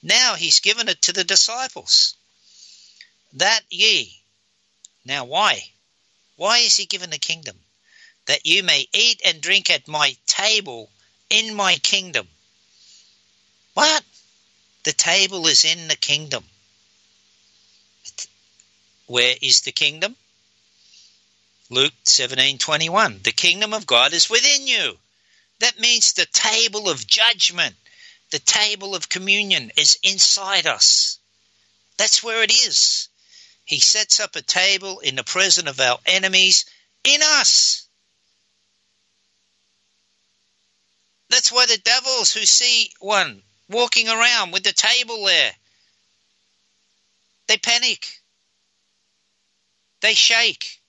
Now 0.01 0.35
he's 0.35 0.61
given 0.61 0.89
it 0.89 1.03
to 1.03 1.13
the 1.13 1.23
disciples. 1.23 2.15
That 3.33 3.61
ye. 3.69 4.23
Now 5.05 5.25
why? 5.25 5.71
Why 6.35 6.59
is 6.59 6.77
he 6.77 6.85
given 6.85 7.11
the 7.11 7.19
kingdom? 7.19 7.59
That 8.25 8.47
you 8.47 8.63
may 8.63 8.87
eat 8.91 9.21
and 9.23 9.39
drink 9.39 9.69
at 9.69 9.87
my 9.87 10.17
table 10.25 10.89
in 11.29 11.55
my 11.55 11.75
kingdom. 11.75 12.27
What? 13.73 14.03
The 14.83 14.93
table 14.93 15.47
is 15.47 15.65
in 15.65 15.87
the 15.87 15.95
kingdom. 15.95 16.43
Where 19.07 19.35
is 19.41 19.61
the 19.61 19.71
kingdom? 19.71 20.15
Luke 21.69 21.93
17:21. 22.05 23.21
The 23.23 23.31
kingdom 23.31 23.73
of 23.73 23.85
God 23.85 24.13
is 24.13 24.29
within 24.29 24.67
you. 24.67 24.99
That 25.59 25.79
means 25.79 26.13
the 26.13 26.25
table 26.25 26.89
of 26.89 27.05
judgment, 27.05 27.75
the 28.31 28.39
table 28.39 28.95
of 28.95 29.09
communion 29.09 29.71
is 29.75 29.99
inside 30.03 30.65
us. 30.65 31.19
That's 31.97 32.23
where 32.23 32.43
it 32.43 32.51
is. 32.51 33.09
He 33.65 33.79
sets 33.79 34.19
up 34.19 34.35
a 34.35 34.41
table 34.41 34.99
in 34.99 35.15
the 35.15 35.23
presence 35.23 35.69
of 35.69 35.79
our 35.79 35.99
enemies 36.05 36.65
in 37.03 37.21
us. 37.21 37.88
That's 41.29 41.51
why 41.51 41.65
the 41.67 41.77
devils 41.77 42.33
who 42.33 42.45
see 42.45 42.91
one 42.99 43.43
walking 43.69 44.09
around 44.09 44.51
with 44.51 44.63
the 44.63 44.73
table 44.73 45.25
there, 45.25 45.53
they 47.47 47.57
panic. 47.57 48.21
They 50.01 50.13
shake. 50.13 50.79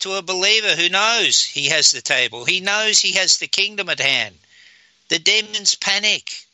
To 0.00 0.14
a 0.14 0.22
believer 0.22 0.76
who 0.76 0.90
knows 0.90 1.42
he 1.42 1.68
has 1.68 1.90
the 1.90 2.02
table, 2.02 2.44
he 2.44 2.60
knows 2.60 3.00
he 3.00 3.12
has 3.12 3.38
the 3.38 3.46
kingdom 3.46 3.88
at 3.88 4.00
hand. 4.00 4.38
The 5.08 5.18
demons 5.18 5.74
panic. 5.74 6.46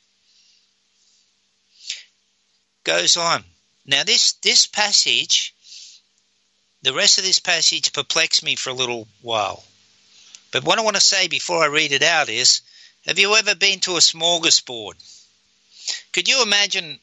Goes 2.84 3.16
on. 3.16 3.44
Now 3.84 4.04
this 4.04 4.32
this 4.34 4.66
passage, 4.66 5.54
the 6.82 6.92
rest 6.92 7.18
of 7.18 7.24
this 7.24 7.40
passage 7.40 7.92
perplexed 7.92 8.42
me 8.42 8.54
for 8.54 8.70
a 8.70 8.74
little 8.74 9.08
while. 9.22 9.64
But 10.52 10.64
what 10.64 10.78
I 10.78 10.82
want 10.82 10.96
to 10.96 11.00
say 11.00 11.28
before 11.28 11.62
I 11.62 11.66
read 11.66 11.92
it 11.92 12.02
out 12.02 12.28
is 12.28 12.62
have 13.06 13.18
you 13.18 13.34
ever 13.34 13.54
been 13.54 13.80
to 13.80 13.96
a 13.96 14.00
smorgasbord? 14.00 14.94
Could 16.12 16.28
you 16.28 16.42
imagine 16.42 17.00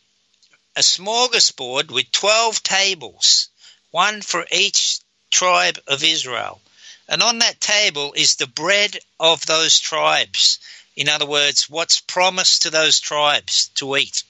a 0.76 0.82
smorgasbord 0.82 1.89
with 1.89 2.12
12 2.12 2.62
tables, 2.62 3.48
one 3.91 4.22
for 4.22 4.45
each 4.52 5.00
tribe 5.32 5.82
of 5.88 6.04
Israel? 6.04 6.62
And 7.08 7.24
on 7.24 7.39
that 7.39 7.62
table 7.62 8.14
is 8.14 8.36
the 8.36 8.48
bread 8.48 9.00
of 9.20 9.45
those 9.45 9.80
tribes. 9.80 10.60
In 10.98 11.08
other 11.08 11.26
words, 11.26 11.70
what's 11.70 12.02
promised 12.02 12.64
to 12.64 12.70
those 12.70 13.00
tribes 13.00 13.70
to 13.76 13.95
eat. 13.95 14.24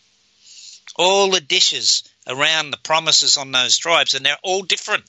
All 0.95 1.31
the 1.31 1.41
dishes 1.41 2.03
around 2.27 2.71
the 2.71 2.77
promises 2.77 3.35
on 3.35 3.51
those 3.51 3.77
tribes, 3.77 4.13
and 4.13 4.25
they're 4.25 4.37
all 4.43 4.61
different. 4.61 5.05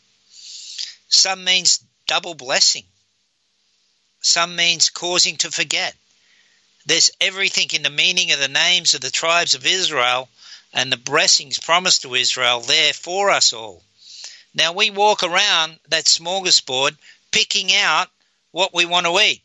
Some 1.09 1.45
means 1.45 1.85
double 2.07 2.35
blessing. 2.35 2.87
Some 4.21 4.57
means 4.57 4.91
causing 4.91 5.37
to 5.39 5.51
forget. 5.51 5.95
There's 6.87 7.11
everything 7.21 7.69
in 7.73 7.83
the 7.83 7.91
meaning 7.91 8.33
of 8.33 8.39
the 8.39 8.49
names 8.49 8.95
of 8.95 9.01
the 9.01 9.11
tribes 9.11 9.55
of 9.55 9.67
Israel 9.67 10.29
and 10.73 10.91
the 10.91 10.97
blessings 10.97 11.59
promised 11.59 12.03
to 12.03 12.15
Israel 12.15 12.61
there 12.61 12.93
for 12.93 13.31
us 13.31 13.53
all. 13.53 13.83
Now 14.55 14.73
we 14.73 14.91
walk 14.91 15.23
around 15.23 15.79
that 15.89 16.07
smorgasbord 16.07 16.97
picking 17.31 17.75
out 17.75 18.09
what 18.51 18.75
we 18.75 18.87
want 18.87 19.07
to 19.07 19.19
eat. 19.21 19.43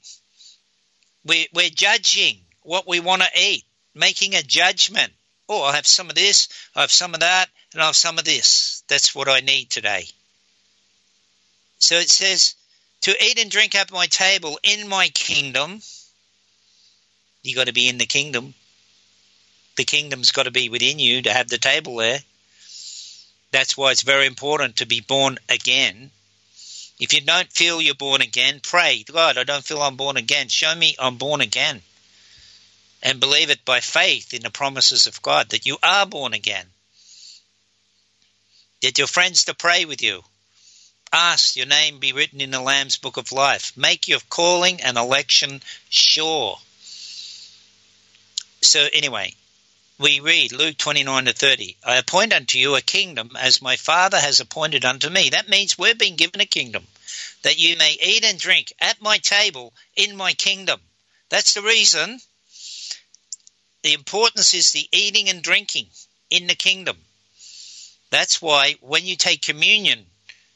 We, 1.26 1.48
we're 1.54 1.70
judging 1.70 2.40
what 2.64 2.88
we 2.88 3.00
want 3.00 3.22
to 3.22 3.30
eat, 3.40 3.66
making 3.94 4.36
a 4.36 4.42
judgment. 4.42 5.14
Oh, 5.48 5.64
I 5.64 5.76
have 5.76 5.88
some 5.88 6.10
of 6.10 6.16
this, 6.16 6.48
I 6.76 6.82
have 6.82 6.92
some 6.92 7.14
of 7.14 7.20
that, 7.20 7.50
and 7.74 7.82
I 7.82 7.86
have 7.86 7.96
some 7.96 8.18
of 8.18 8.24
this. 8.24 8.84
That's 8.88 9.14
what 9.14 9.28
I 9.28 9.42
need 9.42 9.70
today. 9.70 10.08
So 11.80 11.96
it 11.96 12.10
says, 12.10 12.56
to 13.04 13.24
eat 13.24 13.38
and 13.38 13.52
drink 13.52 13.76
at 13.76 13.92
my 13.92 14.08
table 14.08 14.60
in 14.64 14.88
my 14.88 15.10
kingdom. 15.10 15.82
You 17.44 17.56
got 17.56 17.68
to 17.68 17.74
be 17.74 17.90
in 17.90 17.98
the 17.98 18.06
kingdom. 18.06 18.54
The 19.76 19.84
kingdom's 19.84 20.32
got 20.32 20.44
to 20.44 20.52
be 20.52 20.70
within 20.70 21.00
you 21.00 21.22
to 21.24 21.34
have 21.34 21.50
the 21.50 21.58
table 21.58 21.98
there. 21.98 22.20
That's 23.52 23.76
why 23.76 23.92
it's 23.92 24.04
very 24.04 24.26
important 24.26 24.78
to 24.78 24.86
be 24.86 25.02
born 25.02 25.38
again. 25.50 26.12
If 26.98 27.14
you 27.14 27.22
don't 27.22 27.52
feel 27.52 27.82
you're 27.82 27.96
born 27.96 28.22
again, 28.22 28.62
pray, 28.64 29.04
God, 29.04 29.38
I 29.38 29.44
don't 29.44 29.66
feel 29.66 29.82
I'm 29.82 29.98
born 29.98 30.16
again. 30.16 30.48
Show 30.48 30.74
me 30.74 30.96
I'm 30.98 31.18
born 31.18 31.42
again. 31.42 31.82
And 33.02 33.20
believe 33.20 33.50
it 33.50 33.66
by 33.66 33.82
faith 33.82 34.34
in 34.34 34.44
the 34.44 34.50
promises 34.50 35.08
of 35.08 35.22
God 35.22 35.50
that 35.50 35.66
you 35.66 35.78
are 35.84 36.06
born 36.06 36.34
again. 36.34 36.68
Get 38.80 38.98
your 38.98 39.08
friends 39.08 39.44
to 39.46 39.54
pray 39.54 39.84
with 39.84 40.02
you. 40.02 40.24
Ask 41.16 41.56
your 41.56 41.68
name 41.68 42.00
be 42.00 42.12
written 42.12 42.42
in 42.42 42.50
the 42.50 42.60
Lamb's 42.60 42.98
book 42.98 43.18
of 43.18 43.32
life. 43.32 43.78
Make 43.78 44.08
your 44.08 44.20
calling 44.30 44.82
and 44.82 44.98
election 44.98 45.62
sure. 45.88 46.58
So, 48.62 48.90
anyway, 48.92 49.36
we 50.00 50.22
read 50.22 50.54
Luke 50.54 50.76
29 50.76 51.26
to 51.26 51.34
30. 51.34 51.78
I 51.84 51.98
appoint 51.98 52.34
unto 52.34 52.58
you 52.58 52.76
a 52.76 52.82
kingdom 52.82 53.38
as 53.40 53.62
my 53.62 53.76
Father 53.76 54.20
has 54.20 54.40
appointed 54.40 54.86
unto 54.86 55.08
me. 55.08 55.30
That 55.30 55.48
means 55.48 55.78
we're 55.78 55.94
being 55.94 56.16
given 56.16 56.42
a 56.42 56.48
kingdom 56.48 56.88
that 57.44 57.60
you 57.60 57.78
may 57.78 57.96
eat 58.02 58.24
and 58.24 58.40
drink 58.40 58.74
at 58.80 59.00
my 59.00 59.20
table 59.20 59.72
in 59.96 60.16
my 60.16 60.34
kingdom. 60.34 60.82
That's 61.30 61.54
the 61.54 61.62
reason. 61.62 62.22
The 63.84 63.94
importance 63.94 64.56
is 64.56 64.72
the 64.72 64.90
eating 64.92 65.30
and 65.30 65.44
drinking 65.44 65.90
in 66.32 66.48
the 66.48 66.56
kingdom. 66.56 66.98
That's 68.10 68.42
why 68.42 68.78
when 68.82 69.06
you 69.06 69.16
take 69.16 69.44
communion, 69.44 70.08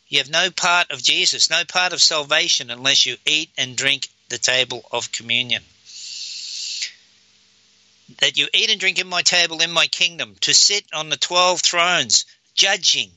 you 0.09 0.19
have 0.19 0.29
no 0.29 0.51
part 0.51 0.91
of 0.91 1.03
Jesus, 1.03 1.49
no 1.49 1.63
part 1.65 1.93
of 1.93 2.01
salvation 2.01 2.71
unless 2.71 3.05
you 3.05 3.17
eat 3.25 3.49
and 3.57 3.75
drink 3.75 4.07
the 4.29 4.37
table 4.37 4.83
of 4.91 5.11
communion. 5.11 5.63
That 8.19 8.37
you 8.37 8.47
eat 8.53 8.69
and 8.69 8.79
drink 8.79 8.99
in 8.99 9.07
my 9.07 9.21
table 9.21 9.61
in 9.61 9.71
my 9.71 9.87
kingdom, 9.87 10.35
to 10.41 10.53
sit 10.53 10.85
on 10.93 11.09
the 11.09 11.17
12 11.17 11.61
thrones, 11.61 12.25
judging, 12.55 13.11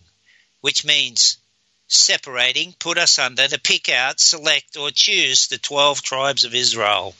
which 0.60 0.84
means 0.84 1.38
separating, 1.86 2.74
put 2.78 2.98
us 2.98 3.18
under, 3.18 3.46
to 3.46 3.60
pick 3.60 3.88
out, 3.88 4.18
select, 4.18 4.76
or 4.76 4.90
choose 4.90 5.46
the 5.46 5.58
12 5.58 6.02
tribes 6.02 6.44
of 6.44 6.54
Israel. 6.54 7.14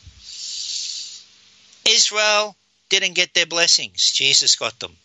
Israel 1.89 2.57
didn't 2.89 3.15
get 3.15 3.35
their 3.35 3.47
blessings, 3.47 4.11
Jesus 4.11 4.57
got 4.57 4.79
them 4.81 4.97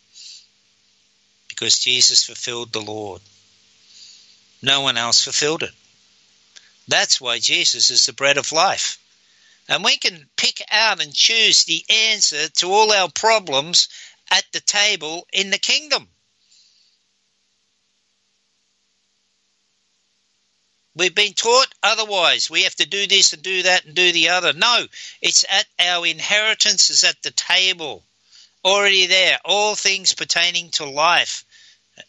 because 1.55 1.80
Jesus 1.80 2.26
fulfilled 2.26 2.74
the 2.74 2.82
Lord. 2.82 3.22
No 4.62 4.82
one 4.82 4.97
else 4.97 5.24
fulfilled 5.24 5.64
it. 5.64 5.72
That's 6.88 7.20
why 7.20 7.39
Jesus 7.39 7.89
is 7.89 8.06
the 8.06 8.14
bread 8.14 8.38
of 8.38 8.51
life. 8.51 8.97
And 9.68 9.84
we 9.84 9.97
can 9.97 10.30
pick 10.38 10.62
out 10.72 11.01
and 11.01 11.14
choose 11.14 11.64
the 11.64 11.84
answer 11.89 12.49
to 12.49 12.72
all 12.72 12.91
our 12.91 13.10
problems 13.10 13.89
at 14.32 14.45
the 14.51 14.60
table 14.60 15.28
in 15.34 15.49
the 15.49 15.58
kingdom. 15.58 16.08
We've 20.95 21.14
been 21.14 21.34
taught 21.34 21.74
otherwise. 21.84 22.49
We 22.49 22.64
have 22.64 22.76
to 22.76 22.88
do 22.88 23.06
this 23.06 23.34
and 23.34 23.43
do 23.43 23.64
that 23.64 23.84
and 23.86 23.95
do 23.95 24.14
the 24.14 24.30
other. 24.30 24.53
No, 24.53 24.88
it's 25.22 25.43
at 25.49 25.66
our 25.78 26.06
inheritance 26.06 26.89
is 26.89 27.03
at 27.03 27.22
the 27.22 27.32
table. 27.32 28.06
Already 28.64 29.08
there. 29.08 29.39
All 29.43 29.76
things 29.76 30.14
pertaining 30.14 30.70
to 30.72 30.86
life 30.86 31.43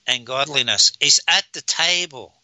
and 0.06 0.24
godliness 0.24 0.92
is 1.00 1.20
at 1.26 1.44
the 1.52 1.62
table. 1.62 2.35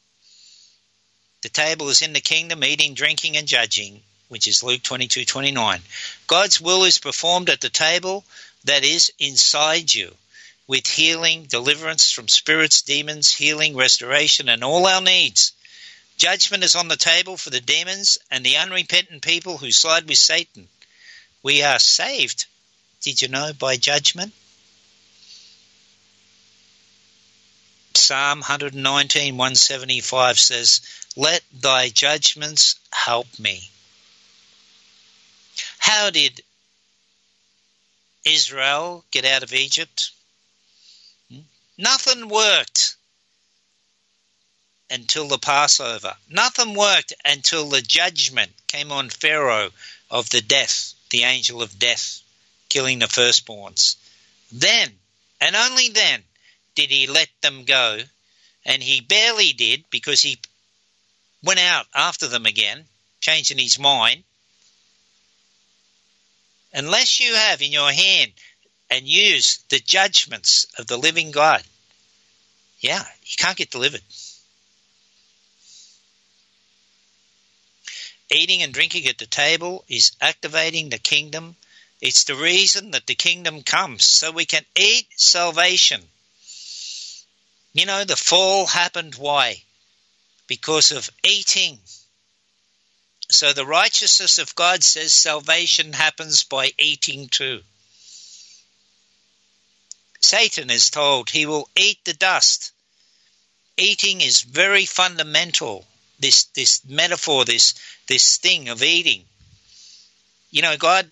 The 1.43 1.49
table 1.49 1.89
is 1.89 2.03
in 2.03 2.13
the 2.13 2.21
kingdom, 2.21 2.63
eating, 2.63 2.95
drinking, 2.95 3.37
and 3.37 3.49
judging, 3.49 4.03
which 4.29 4.47
is 4.47 4.63
Luke 4.63 4.83
22 4.83 5.25
29. 5.25 5.83
God's 6.29 6.61
will 6.61 6.85
is 6.85 6.99
performed 6.99 7.51
at 7.51 7.61
the 7.61 7.69
table 7.69 8.25
that 8.65 8.85
is 8.85 9.13
inside 9.19 9.93
you, 9.93 10.17
with 10.69 10.87
healing, 10.87 11.47
deliverance 11.47 12.13
from 12.13 12.29
spirits, 12.29 12.83
demons, 12.83 13.35
healing, 13.35 13.75
restoration, 13.75 14.49
and 14.49 14.63
all 14.63 14.87
our 14.87 15.01
needs. 15.01 15.51
Judgment 16.17 16.63
is 16.63 16.77
on 16.77 16.87
the 16.87 16.97
table 16.97 17.37
for 17.37 17.51
the 17.51 17.61
demons 17.61 18.19
and 18.31 18.47
the 18.47 18.57
unrepentant 18.57 19.23
people 19.23 19.59
who 19.59 19.73
side 19.73 20.07
with 20.07 20.19
Satan. 20.19 20.69
We 21.43 21.65
are 21.65 21.81
saved, 21.81 22.47
did 23.01 23.21
you 23.21 23.27
know, 23.27 23.53
by 23.53 23.77
judgment? 23.77 24.33
Psalm 27.97 28.41
119, 28.41 29.37
175 29.37 30.39
says, 30.39 30.81
Let 31.17 31.43
thy 31.53 31.89
judgments 31.89 32.77
help 32.93 33.27
me. 33.39 33.71
How 35.79 36.11
did 36.11 36.43
Israel 38.25 39.05
get 39.11 39.25
out 39.25 39.43
of 39.43 39.53
Egypt? 39.53 40.13
Hmm? 41.31 41.41
Nothing 41.77 42.29
worked 42.29 42.97
until 44.91 45.27
the 45.27 45.39
Passover. 45.39 46.17
Nothing 46.29 46.75
worked 46.75 47.15
until 47.25 47.69
the 47.69 47.83
judgment 47.83 48.53
came 48.67 48.93
on 48.93 49.09
Pharaoh 49.09 49.73
of 50.11 50.29
the 50.31 50.43
death, 50.43 50.95
the 51.11 51.25
angel 51.25 51.63
of 51.63 51.79
death, 51.79 52.21
killing 52.69 52.99
the 52.99 53.07
firstborns. 53.07 53.97
Then, 54.53 54.99
and 55.41 55.57
only 55.57 55.89
then, 55.89 56.23
did 56.75 56.91
he 56.91 57.07
let 57.07 57.29
them 57.41 57.65
go, 57.65 58.01
and 58.65 58.83
he 58.83 59.01
barely 59.01 59.53
did 59.53 59.85
because 59.91 60.23
he 60.23 60.39
went 61.43 61.61
out 61.61 61.87
after 61.95 62.29
them 62.29 62.47
again, 62.47 62.85
changing 63.21 63.59
his 63.59 63.79
mind. 63.79 64.25
Unless 66.73 67.21
you 67.21 67.35
have 67.35 67.61
in 67.61 67.73
your 67.73 67.93
hand 67.93 68.33
and 68.91 69.07
use 69.07 69.59
the 69.69 69.79
judgments 69.79 70.67
of 70.79 70.87
the 70.87 70.97
living 70.97 71.31
God, 71.31 71.63
Yeah, 72.81 73.05
you 73.25 73.37
can't 73.37 73.57
get 73.57 73.71
delivered. 73.71 74.03
Eating 78.31 78.63
and 78.63 78.73
drinking 78.75 79.07
at 79.07 79.19
the 79.19 79.27
table 79.27 79.85
is 79.89 80.13
activating 80.21 80.89
the 80.89 80.99
kingdom. 80.99 81.55
It's 82.01 82.25
the 82.25 82.35
reason 82.35 82.91
that 82.93 83.07
the 83.07 83.15
kingdom 83.15 83.63
comes, 83.63 84.05
so 84.05 84.33
we 84.33 84.47
can 84.47 84.65
eat 84.75 85.07
salvation. 85.17 86.09
You 87.73 87.87
know, 87.87 88.05
the 88.05 88.17
fall 88.17 88.67
happened 88.67 89.15
why? 89.15 89.63
Because 90.47 90.93
of 90.93 91.09
eating. 91.25 91.81
So 93.31 93.53
the 93.55 93.65
righteousness 93.65 94.39
of 94.39 94.55
God 94.55 94.85
says 94.85 95.15
salvation 95.15 95.95
happens 95.95 96.45
by 96.45 96.73
eating 96.79 97.29
too. 97.29 97.63
Satan 100.21 100.71
is 100.71 100.91
told 100.91 101.31
he 101.31 101.47
will 101.47 101.69
eat 101.75 102.05
the 102.05 102.13
dust. 102.13 102.73
Eating 103.79 104.21
is 104.21 104.43
very 104.43 104.85
fundamental. 104.85 105.87
This 106.19 106.45
this 106.45 106.85
metaphor, 106.85 107.45
this 107.45 107.75
this 108.07 108.37
thing 108.37 108.69
of 108.69 108.83
eating. 108.83 109.25
You 110.51 110.61
know, 110.63 110.77
God 110.77 111.11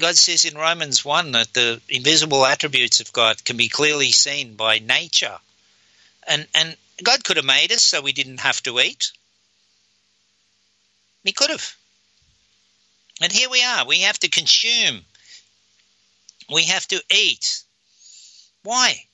God 0.00 0.16
says 0.16 0.46
in 0.46 0.56
Romans 0.56 1.04
one 1.04 1.32
that 1.32 1.52
the 1.52 1.82
invisible 1.88 2.46
attributes 2.46 3.00
of 3.00 3.12
God 3.12 3.44
can 3.44 3.58
be 3.58 3.68
clearly 3.68 4.10
seen 4.10 4.54
by 4.54 4.78
nature. 4.78 5.38
And 6.28 6.46
and 6.54 6.76
God 7.02 7.24
could 7.24 7.38
have 7.38 7.46
made 7.46 7.72
us 7.72 7.82
so 7.82 8.00
we 8.00 8.12
didn't 8.12 8.40
have 8.40 8.62
to 8.64 8.78
eat. 8.78 9.10
He 11.24 11.32
could 11.32 11.50
have. 11.50 11.76
And 13.20 13.32
here 13.32 13.50
we 13.50 13.64
are. 13.64 13.84
We 13.86 14.00
have 14.02 14.18
to 14.20 14.28
consume. 14.28 15.04
We 16.52 16.64
have 16.64 16.86
to 16.88 17.02
eat. 17.10 17.62
Why? 18.62 19.04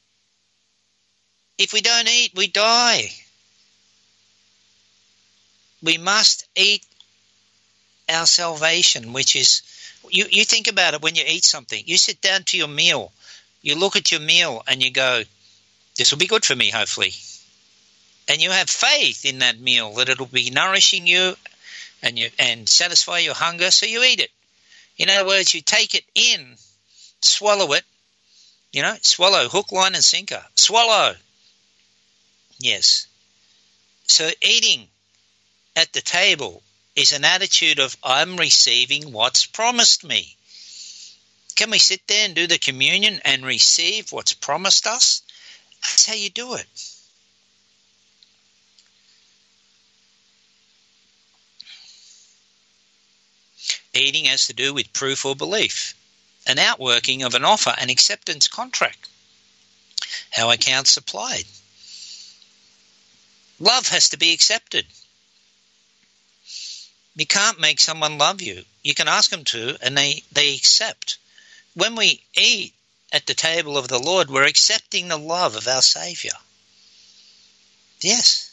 If 1.57 1.73
we 1.73 1.81
don't 1.81 2.09
eat, 2.09 2.33
we 2.35 2.49
die. 2.49 3.11
We 5.83 5.99
must 5.99 6.47
eat 6.57 6.85
our 8.09 8.27
salvation, 8.27 9.13
which 9.13 9.37
is 9.37 9.63
you, 10.11 10.27
you 10.31 10.45
think 10.45 10.69
about 10.69 10.95
it 10.95 11.03
when 11.03 11.15
you 11.15 11.25
eat 11.27 11.45
something. 11.45 11.83
You 11.87 11.97
sit 11.97 12.21
down 12.21 12.45
to 12.45 12.57
your 12.57 12.69
meal, 12.69 13.13
you 13.63 13.77
look 13.77 13.97
at 13.97 14.13
your 14.13 14.21
meal 14.21 14.63
and 14.67 14.83
you 14.83 14.91
go, 14.91 15.23
This 15.97 16.11
will 16.11 16.19
be 16.19 16.27
good 16.27 16.45
for 16.45 16.57
me, 16.57 16.71
hopefully. 16.71 17.13
And 18.29 18.41
you 18.43 18.51
have 18.51 18.71
faith 18.71 19.25
in 19.25 19.39
that 19.41 19.61
meal 19.61 19.95
that 19.95 20.09
it'll 20.09 20.27
be 20.27 20.51
nourishing 20.51 21.07
you 21.07 21.37
and 22.03 22.19
you 22.19 22.31
and 22.39 22.69
satisfy 22.69 23.19
your 23.19 23.35
hunger, 23.35 23.71
so 23.71 23.87
you 23.87 24.03
eat 24.03 24.21
it. 24.21 24.31
In 24.99 25.11
other 25.11 25.27
words, 25.27 25.55
you 25.55 25.61
take 25.61 25.95
it 25.95 26.05
in, 26.15 26.57
swallow 27.21 27.73
it, 27.73 27.85
you 28.73 28.83
know, 28.83 28.97
swallow, 29.03 29.49
hook, 29.49 29.73
line, 29.73 29.95
and 29.95 30.05
sinker. 30.05 30.43
Swallow. 30.57 31.15
Yes. 32.59 33.07
So 34.07 34.31
eating 34.43 34.89
at 35.77 35.93
the 35.93 36.01
table 36.01 36.63
is 36.97 37.13
an 37.13 37.25
attitude 37.25 37.79
of 37.79 37.97
I'm 38.03 38.37
receiving 38.37 39.13
what's 39.13 39.47
promised 39.47 40.05
me. 40.05 40.37
Can 41.57 41.71
we 41.71 41.79
sit 41.79 42.01
there 42.07 42.25
and 42.25 42.35
do 42.35 42.47
the 42.47 42.59
communion 42.59 43.21
and 43.25 43.45
receive 43.45 44.13
what's 44.13 44.33
promised 44.33 44.87
us? 44.87 45.23
That's 45.85 46.07
how 46.07 46.15
you 46.15 46.31
do 46.31 46.55
it. 46.55 46.67
Eating 53.93 54.25
has 54.25 54.49
to 54.49 54.53
do 54.53 54.75
with 54.75 54.93
proof 54.93 55.25
or 55.25 55.37
belief 55.37 55.95
an 56.47 56.59
outworking 56.59 57.23
of 57.23 57.35
an 57.35 57.45
offer 57.45 57.75
and 57.79 57.91
acceptance 57.91 58.49
contract. 58.49 59.09
How 60.31 60.51
accounts 60.51 60.91
supplied. 60.91 61.45
Love 63.61 63.89
has 63.89 64.11
to 64.11 64.19
be 64.19 64.33
accepted. 64.33 64.85
You 67.17 67.27
can't 67.27 67.61
make 67.61 67.81
someone 67.81 68.19
love 68.19 68.43
you. 68.43 68.65
You 68.83 68.95
can 68.95 69.09
ask 69.09 69.31
them 69.31 69.45
to, 69.45 69.77
and 69.81 69.97
they, 69.97 70.23
they 70.33 70.55
accept. 70.55 71.19
When 71.75 71.95
we 71.95 72.21
eat 72.35 72.74
at 73.15 73.27
the 73.27 73.35
table 73.35 73.79
of 73.79 73.87
the 73.87 74.01
Lord, 74.01 74.29
we're 74.29 74.43
accepting 74.43 75.07
the 75.07 75.17
love 75.17 75.55
of 75.55 75.69
our 75.69 75.83
Savior. 75.83 76.33
Yes. 78.01 78.51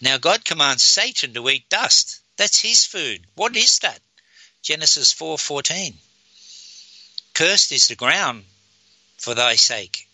Now, 0.00 0.16
God 0.16 0.42
commands 0.42 0.82
Satan 0.82 1.34
to 1.34 1.50
eat 1.50 1.68
dust. 1.68 2.20
That's 2.38 2.60
his 2.60 2.86
food. 2.86 3.26
What 3.34 3.54
is 3.54 3.78
that? 3.80 4.00
Genesis 4.62 5.12
4:14. 5.12 5.98
Cursed 7.34 7.72
is 7.72 7.88
the 7.88 7.94
ground 7.94 8.46
for 9.18 9.34
thy 9.34 9.56
sake. 9.56 10.08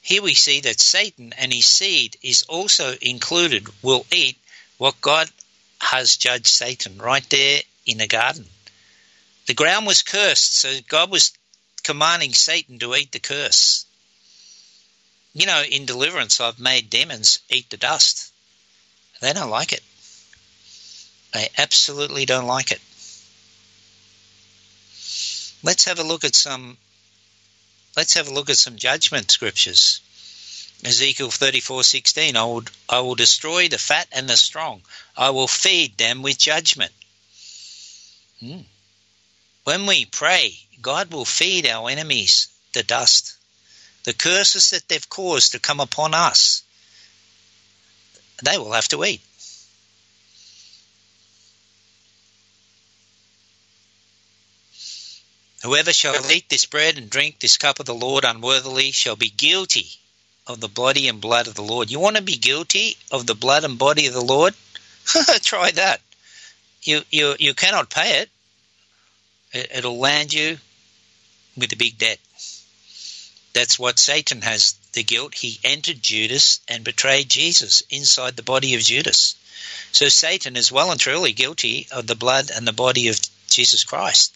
Here 0.00 0.22
we 0.22 0.34
see 0.34 0.60
that 0.60 0.80
Satan 0.80 1.32
and 1.32 1.52
his 1.52 1.66
seed 1.66 2.16
is 2.22 2.44
also 2.44 2.96
included 3.00 3.66
will 3.82 4.06
eat 4.12 4.38
what 4.76 5.00
God 5.00 5.28
has 5.80 6.16
judged 6.16 6.46
Satan 6.46 6.98
right 6.98 7.28
there 7.28 7.62
in 7.86 7.98
the 7.98 8.06
garden. 8.06 8.48
The 9.48 9.54
ground 9.54 9.86
was 9.86 10.02
cursed, 10.02 10.56
so 10.56 10.78
God 10.88 11.10
was 11.10 11.32
commanding 11.82 12.34
Satan 12.34 12.78
to 12.80 12.94
eat 12.94 13.12
the 13.12 13.18
curse. 13.18 13.86
You 15.32 15.46
know, 15.46 15.62
in 15.62 15.86
deliverance, 15.86 16.38
I've 16.38 16.58
made 16.58 16.90
demons 16.90 17.38
eat 17.48 17.70
the 17.70 17.78
dust. 17.78 18.30
They 19.22 19.32
don't 19.32 19.48
like 19.48 19.72
it. 19.72 19.82
They 21.32 21.48
absolutely 21.56 22.26
don't 22.26 22.46
like 22.46 22.72
it. 22.72 22.80
Let's 25.62 25.86
have 25.86 25.98
a 25.98 26.04
look 26.04 26.24
at 26.24 26.34
some 26.34 26.76
let's 27.96 28.14
have 28.14 28.28
a 28.28 28.34
look 28.34 28.50
at 28.50 28.58
some 28.58 28.76
judgment 28.76 29.30
scriptures. 29.30 30.00
Ezekiel 30.84 31.30
34:16 31.30 32.36
I 32.36 32.44
will 32.44 32.64
I 32.86 33.00
will 33.00 33.14
destroy 33.14 33.68
the 33.68 33.78
fat 33.78 34.08
and 34.12 34.28
the 34.28 34.36
strong. 34.36 34.82
I 35.16 35.30
will 35.30 35.48
feed 35.48 35.96
them 35.96 36.20
with 36.20 36.36
judgment. 36.36 36.92
Hmm. 38.40 38.60
When 39.68 39.84
we 39.84 40.06
pray, 40.06 40.58
God 40.80 41.10
will 41.10 41.26
feed 41.26 41.66
our 41.66 41.90
enemies 41.90 42.48
the 42.72 42.82
dust. 42.82 43.34
The 44.04 44.14
curses 44.14 44.70
that 44.70 44.88
they've 44.88 45.10
caused 45.10 45.52
to 45.52 45.58
come 45.58 45.78
upon 45.78 46.14
us, 46.14 46.62
they 48.42 48.56
will 48.56 48.72
have 48.72 48.88
to 48.88 49.04
eat. 49.04 49.20
Whoever 55.62 55.92
shall 55.92 56.30
eat 56.30 56.48
this 56.48 56.64
bread 56.64 56.96
and 56.96 57.10
drink 57.10 57.38
this 57.38 57.58
cup 57.58 57.78
of 57.78 57.84
the 57.84 57.94
Lord 57.94 58.24
unworthily 58.24 58.90
shall 58.92 59.16
be 59.16 59.28
guilty 59.28 59.90
of 60.46 60.60
the 60.60 60.68
body 60.68 61.08
and 61.08 61.20
blood 61.20 61.46
of 61.46 61.56
the 61.56 61.62
Lord. 61.62 61.90
You 61.90 62.00
want 62.00 62.16
to 62.16 62.22
be 62.22 62.38
guilty 62.38 62.96
of 63.12 63.26
the 63.26 63.34
blood 63.34 63.64
and 63.64 63.78
body 63.78 64.06
of 64.06 64.14
the 64.14 64.24
Lord? 64.24 64.54
Try 65.42 65.72
that. 65.72 66.00
You, 66.80 67.02
you, 67.10 67.34
you 67.38 67.52
cannot 67.52 67.90
pay 67.90 68.22
it. 68.22 68.30
It. 69.52 69.70
It'll 69.74 69.98
land 69.98 70.32
you 70.32 70.58
with 71.56 71.72
a 71.72 71.76
big 71.76 71.98
debt. 71.98 72.18
That's 73.52 73.78
what 73.78 73.98
Satan 73.98 74.42
has 74.42 74.74
the 74.92 75.02
guilt. 75.02 75.34
He 75.34 75.58
entered 75.64 76.02
Judas 76.02 76.60
and 76.68 76.84
betrayed 76.84 77.28
Jesus 77.28 77.82
inside 77.90 78.36
the 78.36 78.42
body 78.42 78.74
of 78.74 78.82
Judas. 78.82 79.34
So 79.92 80.08
Satan 80.08 80.56
is 80.56 80.70
well 80.70 80.90
and 80.90 81.00
truly 81.00 81.32
guilty 81.32 81.88
of 81.90 82.06
the 82.06 82.14
blood 82.14 82.50
and 82.54 82.66
the 82.66 82.72
body 82.72 83.08
of 83.08 83.20
Jesus 83.48 83.84
Christ 83.84 84.34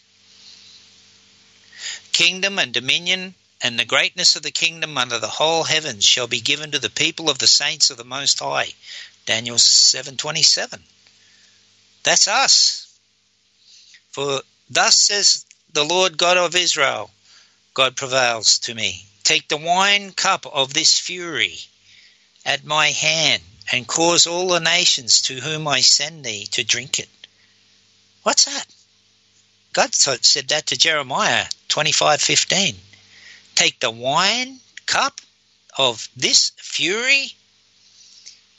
kingdom 2.13 2.59
and 2.59 2.73
dominion 2.73 3.35
and 3.61 3.79
the 3.79 3.85
greatness 3.85 4.37
of 4.37 4.43
the 4.43 4.51
kingdom 4.51 4.99
under 4.99 5.19
the 5.19 5.29
whole 5.29 5.65
heavens 5.65 6.05
shall 6.05 6.27
be 6.27 6.41
given 6.41 6.71
to 6.71 6.79
the 6.79 6.91
people 6.91 7.31
of 7.31 7.39
the 7.39 7.47
saints 7.47 7.91
of 7.91 7.97
the 7.97 8.05
most 8.05 8.39
high 8.39 8.73
daniel 9.25 9.57
7:27 9.57 10.83
that's 12.03 12.29
us 12.29 12.87
for 14.11 14.43
thus 14.75 14.97
says 14.97 15.45
the 15.73 15.85
lord 15.85 16.17
god 16.17 16.37
of 16.37 16.55
israel 16.55 17.11
god 17.75 17.97
prevails 17.97 18.59
to 18.59 18.75
me 18.75 19.05
take 19.25 19.49
the 19.49 19.57
wine 19.57 20.13
cup 20.13 20.47
of 20.47 20.75
this 20.75 20.99
fury 20.99 21.59
at 22.45 22.65
my 22.65 22.89
hand 22.89 23.43
and 23.73 23.87
cause 23.87 24.27
all 24.27 24.49
the 24.49 24.61
nations 24.61 25.23
to 25.23 25.35
whom 25.41 25.67
i 25.69 25.81
send 25.81 26.25
thee 26.25 26.47
to 26.47 26.65
drink 26.65 26.99
it 26.99 27.09
what's 28.23 28.45
that 28.45 28.67
god 29.73 29.95
said 29.95 30.49
that 30.49 30.67
to 30.67 30.77
jeremiah 30.77 31.47
25:15. 31.73 32.77
Take 33.55 33.81
the 33.81 33.91
wine 33.91 34.61
cup 34.85 35.23
of 35.79 36.07
this 36.15 36.53
fury. 36.59 37.35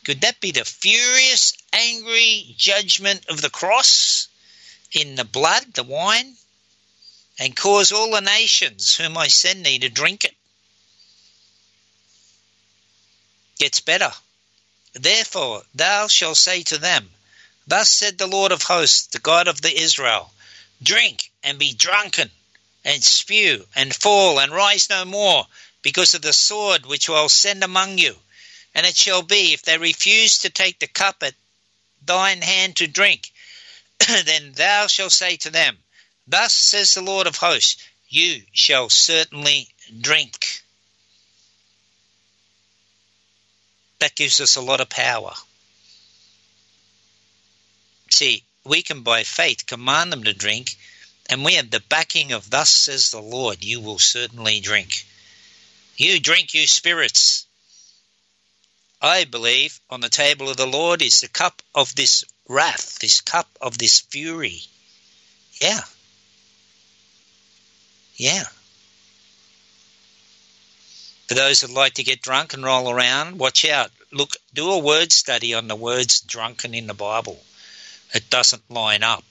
Could 0.03 0.22
that 0.22 0.41
be 0.41 0.49
the 0.49 0.66
furious, 0.66 1.53
angry 1.72 2.55
judgment 2.57 3.28
of 3.28 3.41
the 3.41 3.51
cross 3.51 4.30
in 4.94 5.16
the 5.16 5.26
blood, 5.26 5.74
the 5.74 5.84
wine, 5.84 6.36
and 7.39 7.56
cause 7.56 7.91
all 7.91 8.12
the 8.12 8.22
nations 8.22 8.96
whom 8.96 9.18
I 9.18 9.28
send 9.28 9.66
thee 9.66 9.80
to 9.80 9.89
drink 9.89 10.24
it? 10.24 10.36
Gets 13.58 13.82
better. 13.82 14.12
Therefore, 14.94 15.64
thou 15.74 16.08
shalt 16.08 16.38
say 16.38 16.64
to 16.64 16.78
them, 16.78 17.10
Thus 17.66 17.89
said 17.89 18.18
the 18.18 18.28
Lord 18.28 18.52
of 18.52 18.64
hosts, 18.64 19.08
the 19.08 19.20
God 19.20 19.48
of 19.48 19.62
the 19.62 19.76
Israel, 19.76 20.32
Drink 20.82 21.32
and 21.44 21.58
be 21.58 21.74
drunken 21.74 22.30
and 22.86 23.04
spew 23.04 23.68
and 23.76 23.96
fall 23.96 24.39
and 24.39 24.52
rise 24.52 24.89
no 24.89 25.06
more. 25.06 25.48
because 25.82 26.14
of 26.14 26.22
the 26.22 26.32
sword 26.34 26.86
which 26.86 27.10
I'll 27.10 27.28
send 27.28 27.62
among 27.62 27.98
you. 27.98 28.16
And 28.74 28.86
it 28.86 28.96
shall 28.96 29.22
be, 29.22 29.54
if 29.54 29.64
they 29.64 29.78
refuse 29.78 30.39
to 30.39 30.50
take 30.50 30.80
the 30.80 30.88
cup 30.88 31.22
at 31.22 31.36
thine 32.06 32.41
hand 32.41 32.78
to 32.78 32.88
drink, 32.88 33.33
then 34.26 34.54
thou 34.54 34.88
shalt 34.88 35.12
say 35.12 35.38
to 35.38 35.50
them, 35.50 35.78
Thus 36.28 36.54
says 36.54 36.94
the 36.94 37.02
Lord 37.02 37.28
of 37.28 37.38
hosts, 37.38 37.78
you 38.08 38.44
shall 38.52 38.89
certainly 38.89 39.68
drink. 40.00 40.62
That 44.00 44.16
gives 44.16 44.39
us 44.41 44.56
a 44.56 44.62
lot 44.62 44.82
of 44.82 44.89
power. 44.89 45.34
See, 48.12 48.44
we 48.64 48.84
can 48.84 49.02
by 49.02 49.24
faith 49.24 49.66
command 49.66 50.12
them 50.12 50.24
to 50.26 50.34
drink, 50.34 50.76
and 51.30 51.44
we 51.44 51.56
have 51.56 51.72
the 51.72 51.80
backing 51.80 52.32
of, 52.32 52.50
Thus 52.50 52.70
says 52.70 53.12
the 53.12 53.22
Lord, 53.22 53.64
you 53.64 53.82
will 53.82 54.00
certainly 54.00 54.60
drink. 54.60 55.06
You 55.98 56.20
drink, 56.20 56.54
you 56.54 56.68
spirits. 56.68 57.46
I 59.02 59.26
believe 59.26 59.80
on 59.89 60.02
the 60.02 60.10
table 60.10 60.50
of 60.50 60.58
the 60.58 60.68
Lord 60.68 61.02
is 61.02 61.20
the 61.20 61.28
cup 61.28 61.62
of 61.76 61.94
this 61.96 62.24
wrath, 62.48 63.00
this 63.00 63.22
cup 63.22 63.48
of 63.62 63.78
this 63.78 64.00
fury. 64.00 64.62
Yeah. 65.62 65.82
Yeah. 68.16 68.44
For 71.28 71.36
those 71.36 71.62
that 71.62 71.72
like 71.72 71.96
to 71.96 72.04
get 72.04 72.22
drunk 72.22 72.54
and 72.54 72.64
roll 72.64 72.89
around, 72.89 73.39
watch 73.39 73.66
out. 73.66 73.91
Look, 74.12 74.36
do 74.54 74.72
a 74.72 74.78
word 74.78 75.12
study 75.12 75.54
on 75.54 75.68
the 75.68 75.76
words 75.76 76.22
drunken 76.22 76.74
in 76.74 76.88
the 76.88 76.94
Bible. 76.94 77.41
It 78.14 78.30
doesn't 78.30 78.70
line 78.70 79.04
up 79.04 79.24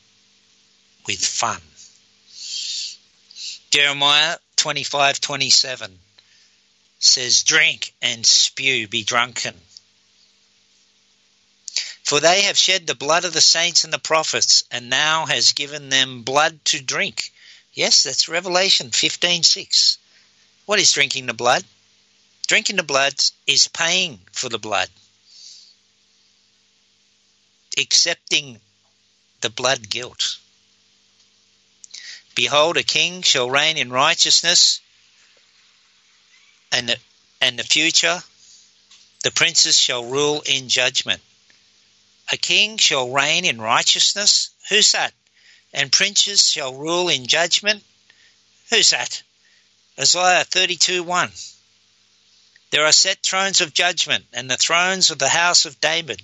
with 1.06 1.24
fun. 1.24 1.60
Jeremiah 3.70 4.38
25:27 4.56 5.98
says, 6.98 7.42
Drink 7.42 7.94
and 8.02 8.24
spew, 8.24 8.88
be 8.88 9.04
drunken. 9.04 9.54
For 12.12 12.20
they 12.20 12.42
have 12.42 12.58
shed 12.58 12.86
the 12.86 12.94
blood 12.94 13.24
of 13.24 13.32
the 13.32 13.40
saints 13.40 13.84
and 13.84 13.90
the 13.90 13.98
prophets, 13.98 14.64
and 14.70 14.90
now 14.90 15.24
has 15.24 15.54
given 15.54 15.88
them 15.88 16.24
blood 16.24 16.62
to 16.66 16.78
drink. 16.78 17.32
Yes, 17.72 18.02
that's 18.02 18.28
Revelation 18.28 18.90
15:6. 18.90 19.96
What 20.66 20.78
is 20.78 20.92
drinking 20.92 21.24
the 21.24 21.32
blood? 21.32 21.64
Drinking 22.46 22.76
the 22.76 22.82
blood 22.82 23.14
is 23.46 23.66
paying 23.66 24.20
for 24.30 24.50
the 24.50 24.58
blood. 24.58 24.90
Accepting 27.78 28.60
the 29.40 29.48
blood 29.48 29.88
guilt. 29.88 30.36
Behold, 32.34 32.76
a 32.76 32.82
king 32.82 33.22
shall 33.22 33.48
reign 33.48 33.78
in 33.78 33.90
righteousness 33.90 34.80
and 36.70 36.90
the, 36.90 36.98
and 37.40 37.58
the 37.58 37.64
future, 37.64 38.22
the 39.22 39.30
princes 39.30 39.80
shall 39.80 40.04
rule 40.04 40.42
in 40.42 40.68
judgment. 40.68 41.22
A 42.32 42.38
king 42.38 42.78
shall 42.78 43.10
reign 43.10 43.44
in 43.44 43.60
righteousness. 43.60 44.48
Who's 44.70 44.92
that? 44.92 45.12
And 45.70 45.92
princes 45.92 46.50
shall 46.50 46.72
rule 46.72 47.10
in 47.10 47.26
judgment. 47.26 47.84
Who's 48.70 48.88
that? 48.88 49.22
Isaiah 49.98 50.44
32 50.44 51.02
1. 51.02 51.30
There 52.70 52.86
are 52.86 52.92
set 52.92 53.22
thrones 53.22 53.60
of 53.60 53.74
judgment 53.74 54.24
and 54.32 54.50
the 54.50 54.56
thrones 54.56 55.10
of 55.10 55.18
the 55.18 55.28
house 55.28 55.66
of 55.66 55.78
David, 55.78 56.22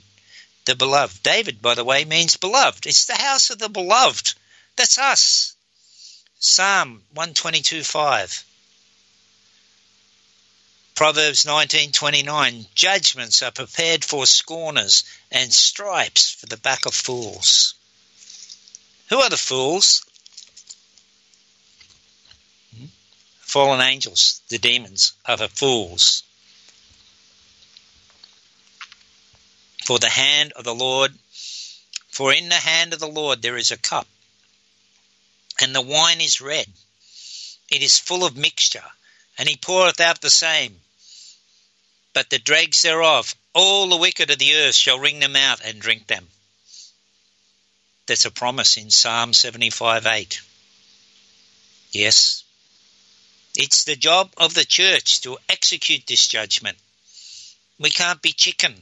the 0.65 0.75
beloved. 0.75 1.23
David, 1.23 1.61
by 1.61 1.75
the 1.75 1.85
way, 1.85 2.07
means 2.07 2.37
beloved. 2.37 2.87
It's 2.87 3.05
the 3.05 3.15
house 3.17 3.51
of 3.51 3.59
the 3.59 3.69
beloved. 3.69 4.33
That's 4.77 4.97
us. 4.97 5.57
Psalm 6.39 7.05
122 7.13 7.85
5. 7.85 8.45
Proverbs 10.99 11.45
19:29 11.45 12.67
Judgments 12.75 13.41
are 13.41 13.53
prepared 13.53 14.05
for 14.05 14.27
scorners 14.27 15.05
and 15.31 15.55
stripes 15.55 16.33
for 16.33 16.47
the 16.47 16.57
back 16.57 16.87
of 16.87 16.93
fools. 16.93 17.75
Who 19.09 19.21
are 19.21 19.31
the 19.31 19.37
fools? 19.37 20.05
Fallen 23.43 23.81
angels, 23.81 24.41
the 24.49 24.59
demons, 24.59 25.13
are 25.25 25.37
the 25.37 25.49
fools. 25.49 26.25
For 29.85 30.01
the 30.01 30.11
hand 30.11 30.51
of 30.55 30.65
the 30.65 30.75
Lord, 30.75 31.17
for 32.11 32.35
in 32.35 32.49
the 32.49 32.59
hand 32.59 32.93
of 32.93 32.99
the 32.99 33.07
Lord 33.07 33.41
there 33.41 33.57
is 33.57 33.71
a 33.71 33.77
cup, 33.77 34.09
and 35.61 35.73
the 35.73 35.81
wine 35.81 36.21
is 36.21 36.41
red. 36.41 36.67
It 37.69 37.85
is 37.85 38.01
full 38.01 38.25
of 38.25 38.37
mixture, 38.37 38.91
and 39.39 39.49
he 39.49 39.55
poureth 39.55 40.01
out 40.01 40.23
the 40.23 40.29
same 40.29 40.83
but 42.19 42.31
the 42.31 42.39
dregs 42.41 42.83
thereof, 42.83 43.37
all 43.55 43.89
the 43.89 43.97
wicked 43.97 44.29
of 44.29 44.39
the 44.39 44.53
earth 44.57 44.75
shall 44.75 44.99
wring 44.99 45.21
them 45.21 45.37
out 45.37 45.61
and 45.65 45.81
drink 45.81 46.09
them. 46.09 46.27
That's 48.09 48.25
a 48.25 48.33
promise 48.33 48.77
in 48.77 48.91
Psalm 48.91 49.33
75 49.33 50.05
8. 50.05 50.41
Yes. 51.93 52.43
It's 53.55 53.85
the 53.85 53.95
job 53.95 54.33
of 54.37 54.53
the 54.55 54.65
church 54.65 55.21
to 55.21 55.39
execute 55.49 56.09
this 56.09 56.27
judgment. 56.27 56.77
We 57.79 57.91
can't 57.91 58.21
be 58.21 58.33
chicken. 58.33 58.75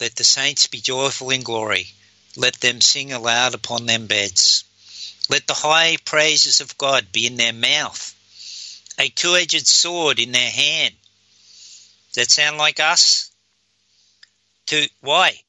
Let 0.00 0.16
the 0.16 0.24
saints 0.24 0.66
be 0.66 0.80
joyful 0.80 1.28
in 1.28 1.42
glory. 1.42 1.92
Let 2.36 2.54
them 2.62 2.80
sing 2.80 3.12
aloud 3.12 3.52
upon 3.52 3.84
them 3.84 4.06
beds. 4.06 4.64
Let 5.28 5.46
the 5.46 5.52
high 5.52 5.98
praises 6.06 6.62
of 6.62 6.78
God 6.78 7.12
be 7.12 7.26
in 7.26 7.36
their 7.36 7.52
mouth 7.52 8.14
a 8.98 9.08
two 9.08 9.34
edged 9.36 9.66
sword 9.66 10.18
in 10.18 10.32
their 10.32 10.50
hand. 10.50 10.94
Does 12.12 12.26
that 12.26 12.30
sound 12.30 12.58
like 12.58 12.80
us? 12.80 13.30
To 14.66 14.88
why? 15.00 15.40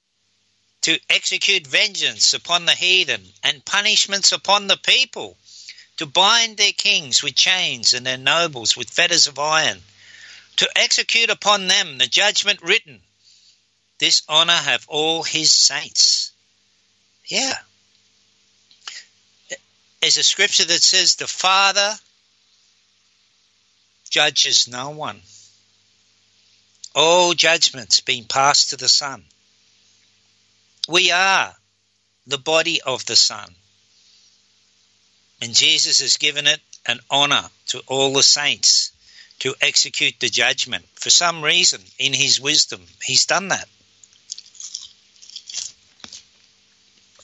To 0.83 0.99
execute 1.09 1.67
vengeance 1.67 2.33
upon 2.33 2.65
the 2.65 2.73
heathen 2.73 3.23
and 3.43 3.65
punishments 3.65 4.31
upon 4.31 4.67
the 4.67 4.77
people, 4.77 5.37
to 5.97 6.05
bind 6.05 6.57
their 6.57 6.71
kings 6.71 7.21
with 7.21 7.35
chains 7.35 7.93
and 7.93 8.05
their 8.05 8.17
nobles 8.17 8.75
with 8.75 8.89
fetters 8.89 9.27
of 9.27 9.39
iron, 9.39 9.81
to 10.57 10.69
execute 10.75 11.29
upon 11.29 11.67
them 11.67 11.97
the 11.97 12.07
judgment 12.07 12.61
written. 12.61 13.01
This 13.99 14.23
honor 14.27 14.53
have 14.53 14.85
all 14.87 15.23
his 15.23 15.53
saints. 15.53 16.31
Yeah. 17.27 17.57
There's 20.01 20.17
a 20.17 20.23
scripture 20.23 20.65
that 20.65 20.83
says 20.83 21.15
the 21.15 21.27
Father 21.27 21.97
judges 24.13 24.67
no 24.67 24.91
one. 24.91 25.19
All 26.93 27.33
judgments 27.33 27.99
being 27.99 28.25
passed 28.25 28.69
to 28.69 28.77
the 28.77 28.87
Son. 28.87 29.25
We 30.87 31.09
are 31.09 31.55
the 32.27 32.37
body 32.37 32.79
of 32.83 33.03
the 33.07 33.15
Son. 33.15 33.55
And 35.41 35.55
Jesus 35.55 35.99
has 36.01 36.17
given 36.17 36.45
it 36.45 36.61
an 36.85 36.99
honor 37.09 37.49
to 37.69 37.81
all 37.87 38.13
the 38.13 38.21
saints 38.21 38.91
to 39.39 39.55
execute 39.59 40.19
the 40.19 40.29
judgment. 40.29 40.85
For 40.93 41.09
some 41.09 41.43
reason, 41.43 41.81
in 41.97 42.13
his 42.13 42.39
wisdom, 42.39 42.85
he's 43.03 43.25
done 43.25 43.47
that. 43.47 43.67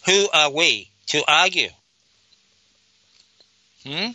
Who 0.08 0.28
are 0.34 0.52
we 0.52 0.90
to 1.08 1.24
argue? 1.28 1.70
Hmm? 3.86 4.14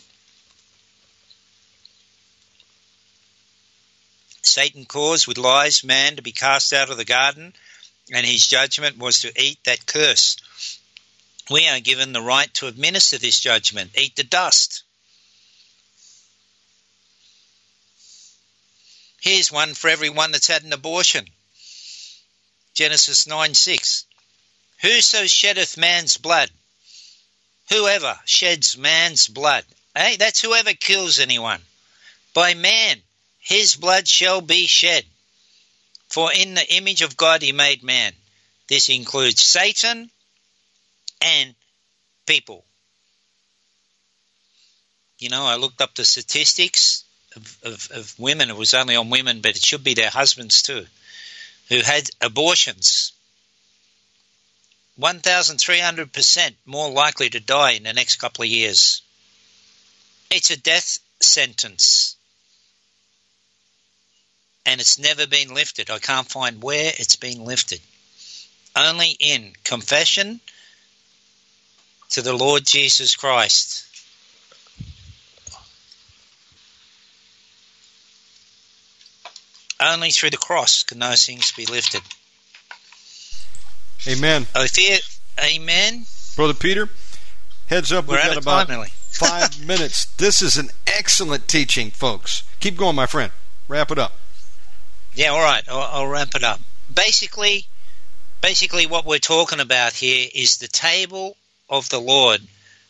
Satan 4.55 4.85
caused 4.85 5.27
with 5.27 5.37
lies 5.37 5.83
man 5.83 6.15
to 6.15 6.23
be 6.23 6.31
cast 6.31 6.73
out 6.73 6.89
of 6.89 6.97
the 6.97 7.05
garden, 7.05 7.57
and 8.13 8.25
his 8.25 8.47
judgment 8.47 8.97
was 8.97 9.19
to 9.23 9.33
eat 9.43 9.59
that 9.65 9.85
curse. 9.85 10.37
We 11.51 11.67
are 11.67 11.81
given 11.81 12.13
the 12.13 12.23
right 12.23 12.55
to 12.55 12.69
administer 12.69 13.19
this 13.19 13.41
judgment, 13.41 13.99
eat 13.99 14.15
the 14.15 14.23
dust. 14.23 14.85
Here's 19.21 19.51
one 19.51 19.75
for 19.75 19.91
everyone 19.91 20.31
that's 20.31 20.47
had 20.47 20.63
an 20.63 20.73
abortion. 20.73 21.27
Genesis 22.75 23.27
9 23.27 23.55
6. 23.55 24.05
Whoso 24.83 25.27
sheddeth 25.27 25.77
man's 25.77 26.17
blood, 26.17 26.53
whoever 27.71 28.21
sheds 28.25 28.77
man's 28.77 29.27
blood, 29.27 29.65
hey, 29.97 30.15
that's 30.15 30.41
whoever 30.41 30.75
kills 30.75 31.19
anyone, 31.19 31.61
by 32.35 32.55
man 32.55 33.03
his 33.45 33.77
blood 33.77 34.09
shall 34.09 34.41
be 34.41 34.67
shed. 34.67 35.05
For 36.09 36.33
in 36.33 36.55
the 36.55 36.75
image 36.75 37.03
of 37.03 37.17
God 37.17 37.43
he 37.43 37.53
made 37.53 37.83
man. 37.83 38.15
This 38.69 38.89
includes 38.89 39.43
Satan 39.43 40.11
and 41.21 41.55
people. 42.27 42.65
You 45.19 45.29
know, 45.29 45.45
I 45.45 45.57
looked 45.57 45.83
up 45.83 45.95
the 45.95 46.07
statistics 46.07 47.05
of, 47.37 47.59
of, 47.63 47.89
of 47.91 48.19
women. 48.19 48.49
It 48.49 48.57
was 48.57 48.73
only 48.73 48.97
on 48.97 49.11
women, 49.11 49.43
but 49.43 49.57
it 49.57 49.63
should 49.63 49.85
be 49.85 49.93
their 49.93 50.11
husbands 50.11 50.63
too, 50.63 50.87
who 51.69 51.81
had 51.81 52.09
abortions. 52.23 53.13
1,300% 54.99 56.55
more 56.65 56.91
likely 56.91 57.29
to 57.29 57.41
die 57.41 57.73
in 57.73 57.83
the 57.83 57.93
next 57.93 58.17
couple 58.17 58.43
of 58.43 58.49
years. 58.49 59.03
It's 60.31 60.51
a 60.51 60.57
death 60.57 60.99
sentence. 61.21 62.14
And 64.67 64.81
it's 64.81 64.99
never 64.99 65.27
been 65.27 65.53
lifted. 65.53 65.91
I 65.91 65.99
can't 65.99 66.29
find 66.29 66.63
where 66.63 66.93
it's 66.97 67.17
been 67.17 67.45
lifted. 67.45 67.81
Only 68.77 69.17
in 69.21 69.53
confession 69.63 70.41
to 72.11 72.23
the 72.23 72.33
Lord 72.33 72.65
Jesus 72.65 73.15
Christ. 73.17 73.87
Only 79.81 80.11
through 80.11 80.31
the 80.31 80.37
cross 80.37 80.83
can 80.83 80.99
those 80.99 81.27
things 81.27 81.53
be 81.53 81.67
lifted. 81.67 82.03
Amen. 84.07 84.47
I 84.55 84.67
fear, 84.67 84.99
amen. 85.43 86.05
Brother 86.37 86.55
Peter, 86.55 86.89
heads 87.67 87.93
up, 87.93 88.07
we've 88.07 88.19
got 88.19 88.37
about 88.37 88.89
five 88.89 89.59
minutes. 89.67 90.07
This 90.17 90.43
is 90.43 90.57
an 90.57 90.71
excellent 90.87 91.49
teaching, 91.49 91.91
folks. 91.91 92.43
Keep 92.61 92.77
going, 92.77 92.97
my 92.97 93.07
friend. 93.07 93.33
Wrap 93.69 93.91
it 93.91 93.99
up. 93.99 94.13
Yeah, 95.15 95.29
all 95.29 95.41
right. 95.41 95.63
I'll, 95.69 96.03
I'll 96.03 96.07
wrap 96.09 96.35
it 96.35 96.43
up. 96.43 96.61
Basically, 96.93 97.67
basically, 98.41 98.87
what 98.87 99.07
we're 99.07 99.19
talking 99.19 99.61
about 99.61 99.93
here 99.93 100.29
is 100.35 100.57
the 100.57 100.69
table 100.69 101.37
of 101.71 101.89
the 101.89 102.01
Lord. 102.01 102.41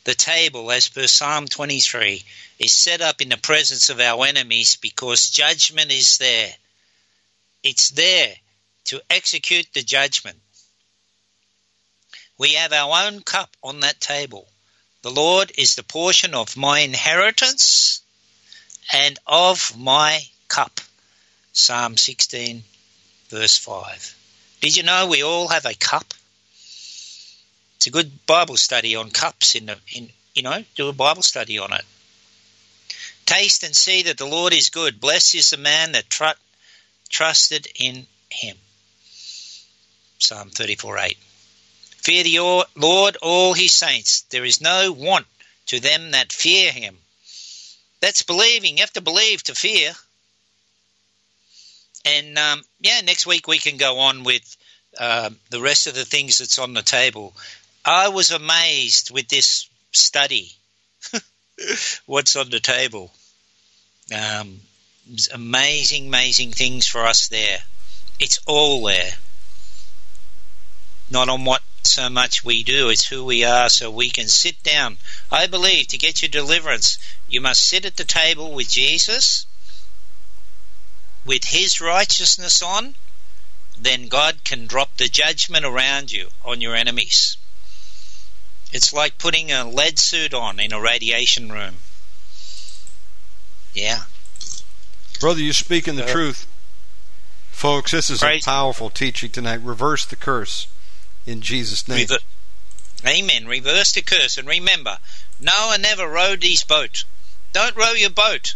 The 0.05 0.15
table, 0.15 0.71
as 0.71 0.89
per 0.89 1.07
Psalm 1.07 1.47
23, 1.47 2.23
is 2.59 2.73
set 2.73 3.03
up 3.03 3.21
in 3.21 3.29
the 3.29 3.37
presence 3.37 3.91
of 3.91 4.01
our 4.01 4.27
enemies 4.27 4.77
because 4.77 5.31
judgment 5.31 5.91
is 5.91 6.19
there. 6.19 6.53
It's 7.63 7.91
there 7.91 8.35
to 8.87 9.03
execute 9.11 9.67
the 9.75 9.83
judgment. 9.83 10.39
We 12.39 12.55
have 12.55 12.73
our 12.73 13.07
own 13.07 13.21
cup 13.21 13.51
on 13.63 13.81
that 13.81 14.01
table. 14.01 14.49
The 15.03 15.11
Lord 15.11 15.53
is 15.59 15.75
the 15.75 15.83
portion 15.83 16.35
of 16.35 16.57
my 16.57 16.81
inheritance 16.81 18.01
and 18.93 19.19
of 19.27 19.77
my 19.79 20.27
cup. 20.49 20.81
Psalm 21.55 21.97
16, 21.97 22.65
verse 23.29 23.57
5. 23.57 24.17
Did 24.61 24.77
you 24.77 24.83
know 24.83 25.07
we 25.07 25.23
all 25.23 25.49
have 25.49 25.65
a 25.65 25.75
cup? 25.75 26.13
It's 27.77 27.87
a 27.87 27.91
good 27.91 28.27
Bible 28.27 28.57
study 28.57 28.97
on 28.97 29.11
cups 29.11 29.55
in 29.55 29.67
the 29.67 29.79
in 29.95 30.11
you 30.35 30.43
know, 30.43 30.65
do 30.75 30.89
a 30.89 30.93
Bible 30.93 31.23
study 31.23 31.59
on 31.59 31.73
it. 31.73 31.85
Taste 33.25 33.63
and 33.63 33.75
see 33.75 34.03
that 34.03 34.19
the 34.19 34.27
Lord 34.27 34.53
is 34.53 34.71
good. 34.71 35.01
Blessed 35.01 35.37
is 35.37 35.51
the 35.51 35.57
man 35.57 35.93
that 35.93 36.11
tr- 36.11 36.41
trusted 37.09 37.69
in 37.77 38.07
him. 38.31 38.57
Psalm 40.19 40.51
34 40.51 40.99
8. 40.99 41.17
Fear 41.99 42.25
the 42.25 42.67
Lord, 42.75 43.17
all 43.23 43.55
his 43.55 43.73
saints. 43.73 44.23
There 44.23 44.45
is 44.45 44.61
no 44.61 44.91
want 44.91 45.27
to 45.67 45.79
them 45.79 46.11
that 46.11 46.33
fear 46.33 46.73
him. 46.73 46.99
That's 48.01 48.23
believing. 48.23 48.77
You 48.77 48.83
have 48.83 48.93
to 48.95 49.01
believe 49.01 49.45
to 49.45 49.55
fear. 49.55 49.95
And 52.05 52.39
um, 52.39 52.63
yeah, 52.81 53.01
next 53.01 53.27
week 53.27 53.49
we 53.49 53.59
can 53.59 53.77
go 53.77 53.99
on 53.99 54.25
with 54.25 54.57
uh, 54.99 55.31
the 55.51 55.61
rest 55.61 55.87
of 55.87 55.95
the 55.95 56.05
things 56.05 56.39
that's 56.39 56.59
on 56.59 56.75
the 56.75 56.83
table. 56.83 57.35
I 57.85 58.09
was 58.09 58.31
amazed 58.31 59.11
with 59.11 59.29
this 59.29 59.69
study. 59.93 60.53
What's 62.07 62.37
on 62.37 62.51
the 62.51 62.61
table? 62.61 63.13
Um, 64.15 64.61
amazing, 65.33 66.07
amazing 66.07 66.53
things 66.53 66.87
for 66.87 67.05
us 67.05 67.29
there. 67.29 67.59
It's 68.19 68.39
all 68.47 68.85
there. 68.85 69.13
Not 71.11 71.29
on 71.29 71.45
what 71.45 71.63
so 71.83 72.09
much 72.09 72.45
we 72.45 72.63
do, 72.63 72.89
it's 72.89 73.07
who 73.07 73.25
we 73.25 73.45
are 73.45 73.69
so 73.69 73.91
we 73.91 74.09
can 74.09 74.29
sit 74.29 74.63
down. 74.63 74.97
I 75.31 75.47
believe 75.47 75.89
to 75.89 75.99
get 75.99 76.23
your 76.23 76.31
deliverance, 76.31 76.99
you 77.29 77.41
must 77.41 77.67
sit 77.67 77.85
at 77.85 77.97
the 77.97 78.05
table 78.05 78.53
with 78.53 78.71
Jesus, 78.71 79.47
with 81.25 81.45
his 81.45 81.81
righteousness 81.81 82.63
on, 82.63 82.95
then 83.79 84.09
God 84.09 84.45
can 84.45 84.67
drop 84.67 84.97
the 84.97 85.09
judgment 85.09 85.65
around 85.65 86.13
you 86.13 86.29
on 86.45 86.61
your 86.61 86.75
enemies. 86.75 87.37
It's 88.73 88.93
like 88.93 89.19
putting 89.19 89.51
a 89.53 89.69
lead 89.69 89.99
suit 89.99 90.35
on 90.35 90.59
in 90.61 90.73
a 90.73 90.81
radiation 90.81 91.51
room. 91.51 91.77
Yeah. 93.73 94.05
Brother, 95.21 95.41
you're 95.41 95.53
speaking 95.53 95.97
the 95.97 96.05
Uh, 96.05 96.13
truth. 96.13 96.47
Folks, 97.51 97.93
this 97.93 98.11
is 98.11 98.23
a 98.23 98.41
powerful 98.41 98.91
teaching 98.91 99.31
tonight. 99.31 99.61
Reverse 99.63 100.05
the 100.05 100.17
curse 100.17 100.67
in 101.25 101.41
Jesus' 101.41 101.87
name. 101.89 102.01
Rever- 102.01 102.19
Amen. 103.07 103.47
Reverse 103.47 103.93
the 103.93 104.03
curse. 104.03 104.37
And 104.37 104.49
remember, 104.49 104.99
Noah 105.39 105.79
never 105.79 106.09
rowed 106.09 106.43
his 106.43 106.65
boat. 106.65 107.05
Don't 107.53 107.77
row 107.77 107.93
your 107.93 108.11
boat. 108.11 108.55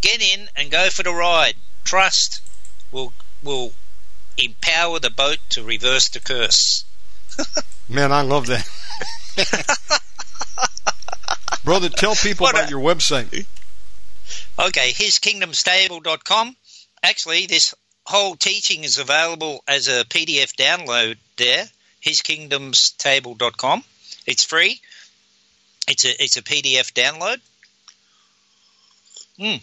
Get 0.00 0.22
in 0.22 0.48
and 0.56 0.70
go 0.70 0.88
for 0.90 1.02
the 1.02 1.12
ride. 1.12 1.56
Trust 1.84 2.40
will 2.92 3.12
will 3.42 3.72
empower 4.38 4.98
the 4.98 5.10
boat 5.10 5.38
to 5.50 5.62
reverse 5.64 6.08
the 6.08 6.20
curse. 6.20 6.84
Man, 7.88 8.12
I 8.12 8.22
love 8.22 8.46
that. 8.46 8.66
Brother, 11.64 11.88
tell 11.88 12.14
people 12.14 12.44
What 12.44 12.54
about 12.54 12.68
a- 12.68 12.70
your 12.70 12.80
website. 12.80 13.46
Okay, 14.58 14.90
hiskingdomstable.com. 14.92 16.56
Actually, 17.02 17.46
this 17.46 17.74
whole 18.04 18.36
teaching 18.36 18.84
is 18.84 18.98
available 18.98 19.62
as 19.66 19.88
a 19.88 20.04
PDF 20.04 20.54
download 20.56 21.16
there, 21.36 21.64
hiskingdomstable.com. 22.04 23.84
It's 24.26 24.44
free. 24.44 24.80
It's 25.88 26.04
a 26.04 26.22
it's 26.22 26.36
a 26.36 26.42
PDF 26.42 26.92
download. 26.92 27.40
Hmm. 29.38 29.56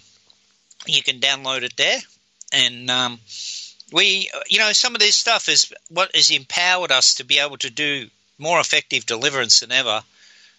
You 0.88 1.03
can 1.03 1.19
download 1.19 1.63
it 1.63 1.75
there, 1.77 1.99
and 2.53 2.89
um, 2.89 3.19
we, 3.91 4.29
you 4.49 4.59
know, 4.59 4.71
some 4.73 4.95
of 4.95 4.99
this 4.99 5.15
stuff 5.15 5.49
is 5.49 5.73
what 5.89 6.15
has 6.15 6.29
empowered 6.31 6.91
us 6.91 7.15
to 7.15 7.23
be 7.25 7.39
able 7.39 7.57
to 7.57 7.69
do 7.69 8.09
more 8.38 8.59
effective 8.59 9.05
deliverance 9.05 9.59
than 9.59 9.71
ever 9.71 10.01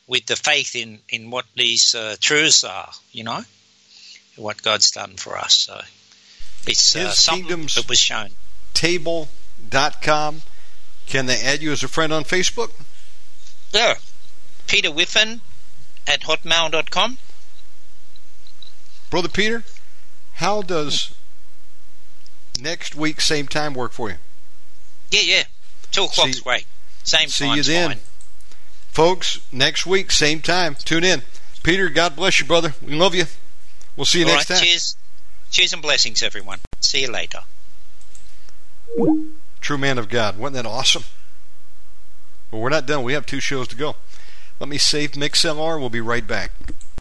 with 0.06 0.26
the 0.26 0.36
faith 0.36 0.74
in 0.76 0.98
in 1.08 1.30
what 1.30 1.46
these 1.56 1.94
uh, 1.94 2.16
truths 2.20 2.64
are. 2.64 2.90
You 3.12 3.24
know 3.24 3.42
what 4.36 4.62
God's 4.62 4.90
done 4.90 5.16
for 5.16 5.36
us. 5.36 5.56
So 5.58 5.80
it's 6.66 6.94
uh, 6.94 7.00
His 7.08 7.18
something 7.18 7.46
kingdom's- 7.46 7.74
that 7.76 7.88
was 7.88 7.98
shown. 7.98 8.28
Table.com. 8.74 10.42
Can 11.06 11.26
they 11.26 11.40
add 11.40 11.62
you 11.62 11.72
as 11.72 11.82
a 11.82 11.88
friend 11.88 12.12
on 12.12 12.22
Facebook? 12.24 12.70
Yeah. 13.72 13.94
Peter 14.66 14.90
Whiffin 14.90 15.40
at 16.06 16.20
hotmail.com. 16.20 17.18
Brother 19.10 19.28
Peter, 19.28 19.64
how 20.38 20.62
does 20.62 21.14
next 22.60 22.94
week 22.96 23.20
same 23.20 23.46
time 23.46 23.74
work 23.74 23.92
for 23.92 24.08
you? 24.10 24.16
Yeah, 25.10 25.20
yeah. 25.24 25.42
Two 25.90 26.04
o'clock's 26.04 26.36
See- 26.38 26.42
great. 26.42 26.66
Same 27.04 27.20
time. 27.22 27.28
See 27.30 27.54
you 27.54 27.62
then. 27.62 27.90
fine. 27.90 28.00
Folks, 28.90 29.38
next 29.52 29.86
week, 29.86 30.10
same 30.10 30.40
time. 30.42 30.74
Tune 30.74 31.04
in. 31.04 31.22
Peter, 31.62 31.88
God 31.88 32.16
bless 32.16 32.40
you, 32.40 32.46
brother. 32.46 32.74
We 32.82 32.94
love 32.94 33.14
you. 33.14 33.24
We'll 33.96 34.04
see 34.06 34.20
you 34.20 34.26
All 34.26 34.32
next 34.34 34.50
right, 34.50 34.56
time. 34.58 34.66
cheers. 34.66 34.96
Cheers 35.50 35.72
and 35.72 35.80
blessings, 35.82 36.22
everyone. 36.22 36.58
See 36.80 37.00
you 37.02 37.10
later. 37.10 37.40
True 39.60 39.78
man 39.78 39.98
of 39.98 40.08
God. 40.08 40.38
Wasn't 40.38 40.54
that 40.54 40.66
awesome? 40.66 41.04
Well, 42.50 42.60
we're 42.62 42.68
not 42.70 42.86
done. 42.86 43.02
We 43.02 43.12
have 43.12 43.26
two 43.26 43.40
shows 43.40 43.68
to 43.68 43.76
go. 43.76 43.96
Let 44.60 44.68
me 44.68 44.78
save 44.78 45.12
MixLR. 45.12 45.78
We'll 45.78 45.90
be 45.90 46.00
right 46.00 46.26
back. 46.26 46.52